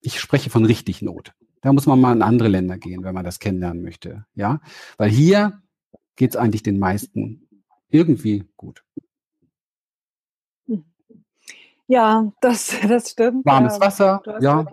Ich 0.01 0.19
spreche 0.19 0.49
von 0.49 0.65
richtig 0.65 1.01
Not. 1.01 1.33
Da 1.61 1.73
muss 1.73 1.85
man 1.85 1.99
mal 1.99 2.13
in 2.13 2.21
andere 2.21 2.47
Länder 2.47 2.77
gehen, 2.77 3.03
wenn 3.03 3.15
man 3.15 3.25
das 3.25 3.39
kennenlernen 3.39 3.83
möchte. 3.83 4.25
Ja, 4.35 4.61
weil 4.97 5.09
hier 5.09 5.61
geht 6.15 6.31
es 6.31 6.35
eigentlich 6.35 6.63
den 6.63 6.79
meisten 6.79 7.46
irgendwie 7.89 8.45
gut. 8.55 8.83
Ja, 11.87 12.31
das, 12.41 12.75
das 12.87 13.11
stimmt. 13.11 13.45
Warmes 13.45 13.79
Wasser, 13.79 14.21
ja, 14.41 14.65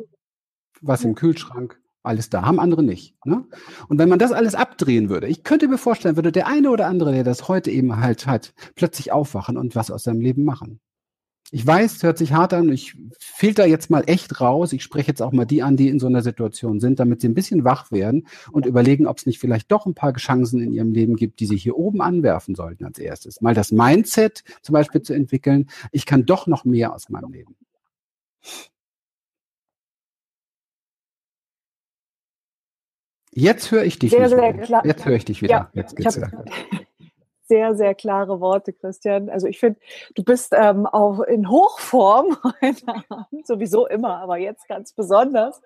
was 0.80 1.04
im 1.04 1.14
Kühlschrank, 1.14 1.80
alles 2.02 2.28
da. 2.28 2.42
Haben 2.42 2.60
andere 2.60 2.82
nicht. 2.82 3.16
Ne? 3.24 3.46
Und 3.88 3.98
wenn 3.98 4.08
man 4.08 4.18
das 4.18 4.32
alles 4.32 4.54
abdrehen 4.54 5.08
würde, 5.08 5.28
ich 5.28 5.44
könnte 5.44 5.68
mir 5.68 5.78
vorstellen, 5.78 6.16
würde 6.16 6.32
der 6.32 6.48
eine 6.48 6.70
oder 6.70 6.86
andere, 6.86 7.12
der 7.12 7.24
das 7.24 7.48
heute 7.48 7.70
eben 7.70 7.96
halt 7.96 8.26
hat, 8.26 8.52
plötzlich 8.74 9.12
aufwachen 9.12 9.56
und 9.56 9.76
was 9.76 9.90
aus 9.90 10.04
seinem 10.04 10.20
Leben 10.20 10.44
machen. 10.44 10.80
Ich 11.50 11.66
weiß, 11.66 11.96
es 11.96 12.02
hört 12.02 12.18
sich 12.18 12.32
hart 12.32 12.52
an. 12.54 12.72
Ich 12.72 12.96
filter 13.18 13.66
jetzt 13.66 13.90
mal 13.90 14.02
echt 14.06 14.40
raus. 14.40 14.72
Ich 14.72 14.82
spreche 14.82 15.08
jetzt 15.08 15.22
auch 15.22 15.32
mal 15.32 15.44
die 15.44 15.62
an, 15.62 15.76
die 15.76 15.88
in 15.88 16.00
so 16.00 16.06
einer 16.06 16.22
Situation 16.22 16.80
sind, 16.80 16.98
damit 16.98 17.20
sie 17.20 17.28
ein 17.28 17.34
bisschen 17.34 17.64
wach 17.64 17.92
werden 17.92 18.26
und 18.50 18.66
überlegen, 18.66 19.06
ob 19.06 19.18
es 19.18 19.26
nicht 19.26 19.38
vielleicht 19.38 19.70
doch 19.70 19.86
ein 19.86 19.94
paar 19.94 20.14
Chancen 20.14 20.60
in 20.60 20.72
ihrem 20.72 20.92
Leben 20.92 21.16
gibt, 21.16 21.40
die 21.40 21.46
sie 21.46 21.56
hier 21.56 21.76
oben 21.76 22.00
anwerfen 22.00 22.54
sollten 22.54 22.84
als 22.84 22.98
erstes. 22.98 23.40
Mal 23.40 23.54
das 23.54 23.72
Mindset 23.72 24.42
zum 24.62 24.72
Beispiel 24.72 25.02
zu 25.02 25.12
entwickeln. 25.12 25.68
Ich 25.92 26.06
kann 26.06 26.26
doch 26.26 26.46
noch 26.46 26.64
mehr 26.64 26.94
aus 26.94 27.08
meinem 27.08 27.32
Leben. 27.32 27.54
Jetzt 33.32 33.70
höre 33.70 33.84
ich 33.84 33.98
dich 33.98 34.12
sehr, 34.12 34.28
sehr 34.28 34.54
klar. 34.54 34.86
Jetzt 34.86 35.04
höre 35.04 35.16
ich 35.16 35.24
dich 35.24 35.42
wieder. 35.42 35.50
Ja, 35.52 35.70
Jetzt 35.74 35.96
geht's 35.96 36.16
wieder 36.16 36.44
sehr, 37.46 37.74
sehr 37.74 37.94
klare 37.94 38.40
Worte, 38.40 38.72
Christian. 38.72 39.28
Also 39.28 39.46
ich 39.46 39.58
finde, 39.60 39.78
du 40.14 40.24
bist 40.24 40.54
ähm, 40.56 40.86
auch 40.86 41.20
in 41.20 41.50
Hochform 41.50 42.36
heute 42.62 42.86
Abend, 43.08 43.46
sowieso 43.46 43.86
immer, 43.86 44.18
aber 44.20 44.38
jetzt 44.38 44.66
ganz 44.68 44.92
besonders. 44.92 45.60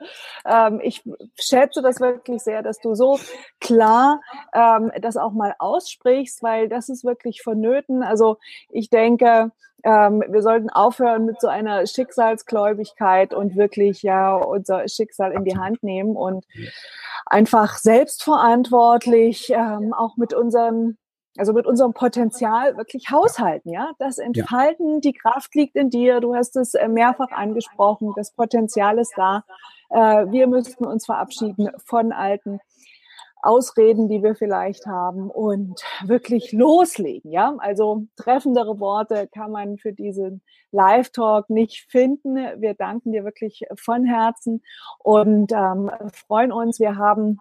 Ähm, 0.45 0.81
ich 0.83 1.03
schätze 1.39 1.83
das 1.83 2.01
wirklich 2.01 2.43
sehr, 2.43 2.63
dass 2.63 2.79
du 2.81 2.95
so 2.95 3.19
klar 3.61 4.21
ähm, 4.55 4.91
das 5.01 5.17
auch 5.17 5.33
mal 5.33 5.55
aussprichst, 5.59 6.43
weil 6.43 6.69
das 6.69 6.89
ist 6.89 7.05
wirklich 7.05 7.43
vonnöten. 7.43 8.03
Also 8.03 8.39
ich 8.71 8.91
denke, 8.91 9.53
ähm, 9.85 10.25
wir 10.29 10.43
sollten 10.43 10.71
aufhören 10.71 11.25
mit 11.25 11.41
so 11.41 11.47
einer 11.47 11.87
Schicksalsgläubigkeit 11.87 13.33
und 13.33 13.57
wirklich 13.57 14.03
ja 14.03 14.35
unser 14.35 14.89
Schicksal 14.89 15.33
in 15.33 15.45
die 15.45 15.57
Hand 15.57 15.83
nehmen 15.85 16.17
und 16.17 16.45
einfach 17.27 17.79
selbstverantwortlich 17.79 19.51
ähm, 19.51 19.95
auch 19.95 20.17
mit 20.17 20.35
unseren 20.35 20.99
also 21.39 21.53
mit 21.53 21.67
unserem 21.67 21.93
Potenzial 21.93 22.77
wirklich 22.77 23.11
haushalten, 23.11 23.71
ja. 23.71 23.93
Das 23.99 24.19
Entfalten, 24.19 24.95
ja. 24.95 25.01
die 25.01 25.13
Kraft 25.13 25.55
liegt 25.55 25.77
in 25.77 25.91
dir. 25.91 26.21
Du 26.21 26.35
hast 26.35 26.57
es 26.57 26.75
äh, 26.75 26.89
mehrfach 26.89 27.31
angesprochen. 27.31 28.13
Das 28.17 28.33
Potenzial 28.33 28.99
ist 28.99 29.13
da. 29.17 29.45
Äh, 29.91 30.31
wir 30.31 30.47
müssten 30.47 30.85
uns 30.85 31.07
verabschieden 31.07 31.71
von 31.85 32.13
alten 32.13 32.61
Ausreden, 33.41 34.09
die 34.09 34.23
wir 34.23 34.35
vielleicht 34.35 34.87
haben 34.87 35.31
und 35.31 35.81
wirklich 36.05 36.53
loslegen, 36.53 37.31
ja. 37.31 37.55
Also 37.59 38.07
treffendere 38.17 38.81
Worte 38.81 39.29
kann 39.29 39.53
man 39.53 39.79
für 39.79 39.93
diesen 39.93 40.43
Live-Talk 40.73 41.49
nicht 41.49 41.87
finden. 41.89 42.37
Wir 42.61 42.75
danken 42.75 43.13
dir 43.13 43.25
wirklich 43.25 43.65
von 43.77 44.05
Herzen 44.05 44.63
und 44.99 45.53
ähm, 45.53 45.91
freuen 46.27 46.51
uns. 46.51 46.81
Wir 46.81 46.97
haben 46.97 47.39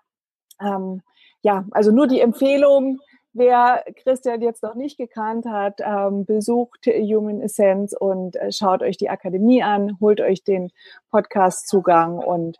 ähm, 0.61 1.01
ja, 1.41 1.65
also 1.71 1.91
nur 1.91 2.07
die 2.07 2.19
Empfehlung, 2.19 2.99
Wer 3.37 3.83
Christian 4.01 4.41
jetzt 4.41 4.63
noch 4.63 4.73
nicht 4.73 4.97
gekannt 4.97 5.45
hat, 5.45 5.79
ähm, 5.85 6.25
besucht 6.25 6.87
Human 6.87 7.39
Essence 7.39 7.95
und 7.95 8.35
äh, 8.35 8.51
schaut 8.51 8.81
euch 8.81 8.97
die 8.97 9.11
Akademie 9.11 9.61
an, 9.61 9.99
holt 10.01 10.21
euch 10.21 10.43
den 10.43 10.71
Podcast-Zugang 11.11 12.17
und 12.17 12.57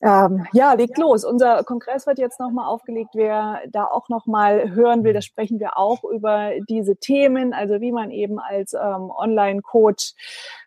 ähm, 0.00 0.46
ja, 0.52 0.74
legt 0.74 0.96
los. 0.96 1.24
Unser 1.24 1.64
Kongress 1.64 2.06
wird 2.06 2.18
jetzt 2.18 2.38
nochmal 2.38 2.68
aufgelegt. 2.68 3.10
Wer 3.14 3.62
da 3.68 3.84
auch 3.84 4.08
nochmal 4.08 4.70
hören 4.70 5.02
will, 5.02 5.12
da 5.12 5.20
sprechen 5.20 5.58
wir 5.58 5.76
auch 5.76 6.04
über 6.04 6.52
diese 6.68 6.96
Themen, 6.96 7.52
also 7.52 7.80
wie 7.80 7.90
man 7.90 8.12
eben 8.12 8.38
als 8.38 8.74
ähm, 8.74 9.10
Online-Coach 9.10 10.14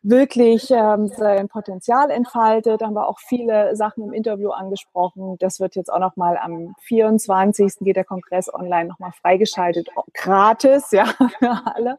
wirklich 0.03 0.69
ähm, 0.71 1.07
sein 1.07 1.47
Potenzial 1.47 2.11
entfaltet. 2.11 2.81
Da 2.81 2.87
haben 2.87 2.93
wir 2.93 3.07
auch 3.07 3.19
viele 3.19 3.75
Sachen 3.77 4.03
im 4.03 4.11
Interview 4.11 4.49
angesprochen. 4.49 5.37
Das 5.39 5.61
wird 5.61 5.75
jetzt 5.75 5.91
auch 5.91 5.99
nochmal 5.99 6.37
am 6.37 6.75
24. 6.81 7.75
geht 7.79 7.95
der 7.95 8.05
Kongress 8.05 8.53
online 8.53 8.89
nochmal 8.89 9.11
freigeschaltet, 9.13 9.87
gratis, 10.13 10.91
ja, 10.91 11.05
für 11.39 11.61
alle. 11.65 11.97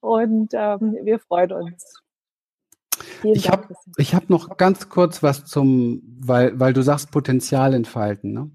Und 0.00 0.50
ähm, 0.52 0.98
wir 1.02 1.18
freuen 1.18 1.52
uns. 1.52 2.02
Vielen 3.20 3.34
ich 3.34 3.48
habe 3.48 3.68
ich 3.96 4.14
hab 4.14 4.30
noch 4.30 4.56
ganz 4.56 4.88
kurz 4.88 5.22
was 5.22 5.44
zum, 5.44 6.02
weil, 6.20 6.58
weil 6.58 6.72
du 6.72 6.82
sagst 6.82 7.10
Potenzial 7.10 7.74
entfalten. 7.74 8.32
Ne? 8.32 8.50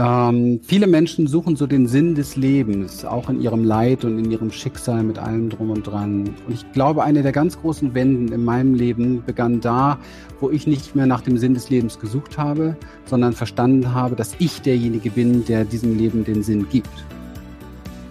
Ähm, 0.00 0.60
viele 0.62 0.86
Menschen 0.86 1.26
suchen 1.26 1.56
so 1.56 1.66
den 1.66 1.86
Sinn 1.86 2.14
des 2.14 2.34
Lebens, 2.34 3.04
auch 3.04 3.28
in 3.28 3.38
ihrem 3.38 3.64
Leid 3.64 4.02
und 4.04 4.18
in 4.18 4.30
ihrem 4.30 4.50
Schicksal 4.50 5.02
mit 5.02 5.18
allem 5.18 5.50
drum 5.50 5.70
und 5.70 5.86
dran. 5.86 6.34
Und 6.46 6.54
ich 6.54 6.72
glaube, 6.72 7.04
eine 7.04 7.22
der 7.22 7.32
ganz 7.32 7.60
großen 7.60 7.92
Wenden 7.92 8.32
in 8.32 8.42
meinem 8.42 8.74
Leben 8.74 9.22
begann 9.26 9.60
da, 9.60 9.98
wo 10.40 10.48
ich 10.48 10.66
nicht 10.66 10.96
mehr 10.96 11.04
nach 11.04 11.20
dem 11.20 11.36
Sinn 11.36 11.52
des 11.52 11.68
Lebens 11.68 11.98
gesucht 11.98 12.38
habe, 12.38 12.76
sondern 13.04 13.34
verstanden 13.34 13.92
habe, 13.92 14.16
dass 14.16 14.34
ich 14.38 14.62
derjenige 14.62 15.10
bin, 15.10 15.44
der 15.44 15.64
diesem 15.64 15.98
Leben 15.98 16.24
den 16.24 16.42
Sinn 16.42 16.66
gibt. 16.70 16.88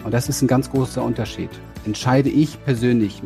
Und 0.04 0.14
das 0.14 0.30
ist 0.30 0.44
ein 0.44 0.48
ganz 0.48 0.70
großer 0.70 1.04
Unterschied. 1.04 1.50
Entscheide 1.86 2.30
ich 2.30 2.64
persönlich 2.66 3.24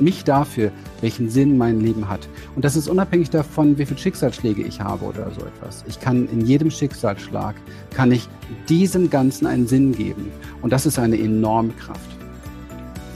mich 0.00 0.24
dafür, 0.24 0.70
welchen 1.00 1.28
Sinn 1.28 1.56
mein 1.58 1.80
Leben 1.80 2.08
hat. 2.08 2.28
Und 2.54 2.64
das 2.64 2.76
ist 2.76 2.88
unabhängig 2.88 3.30
davon, 3.30 3.78
wie 3.78 3.86
viele 3.86 3.98
Schicksalsschläge 3.98 4.62
ich 4.62 4.80
habe 4.80 5.04
oder 5.04 5.30
so 5.30 5.44
etwas. 5.46 5.84
Ich 5.86 6.00
kann 6.00 6.28
in 6.28 6.40
jedem 6.40 6.70
Schicksalsschlag, 6.70 7.54
kann 7.94 8.12
ich 8.12 8.28
diesem 8.68 9.10
Ganzen 9.10 9.46
einen 9.46 9.66
Sinn 9.66 9.92
geben. 9.92 10.30
Und 10.62 10.72
das 10.72 10.86
ist 10.86 10.98
eine 10.98 11.18
enorme 11.18 11.72
Kraft. 11.72 12.00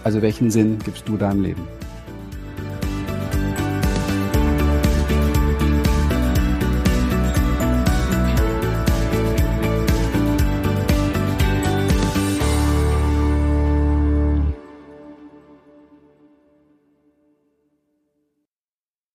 Also 0.05 0.23
welchen 0.23 0.51
Sinn 0.51 0.79
gibst 0.85 1.09
du 1.09 1.17
deinem 1.17 1.43
Leben? 1.43 1.80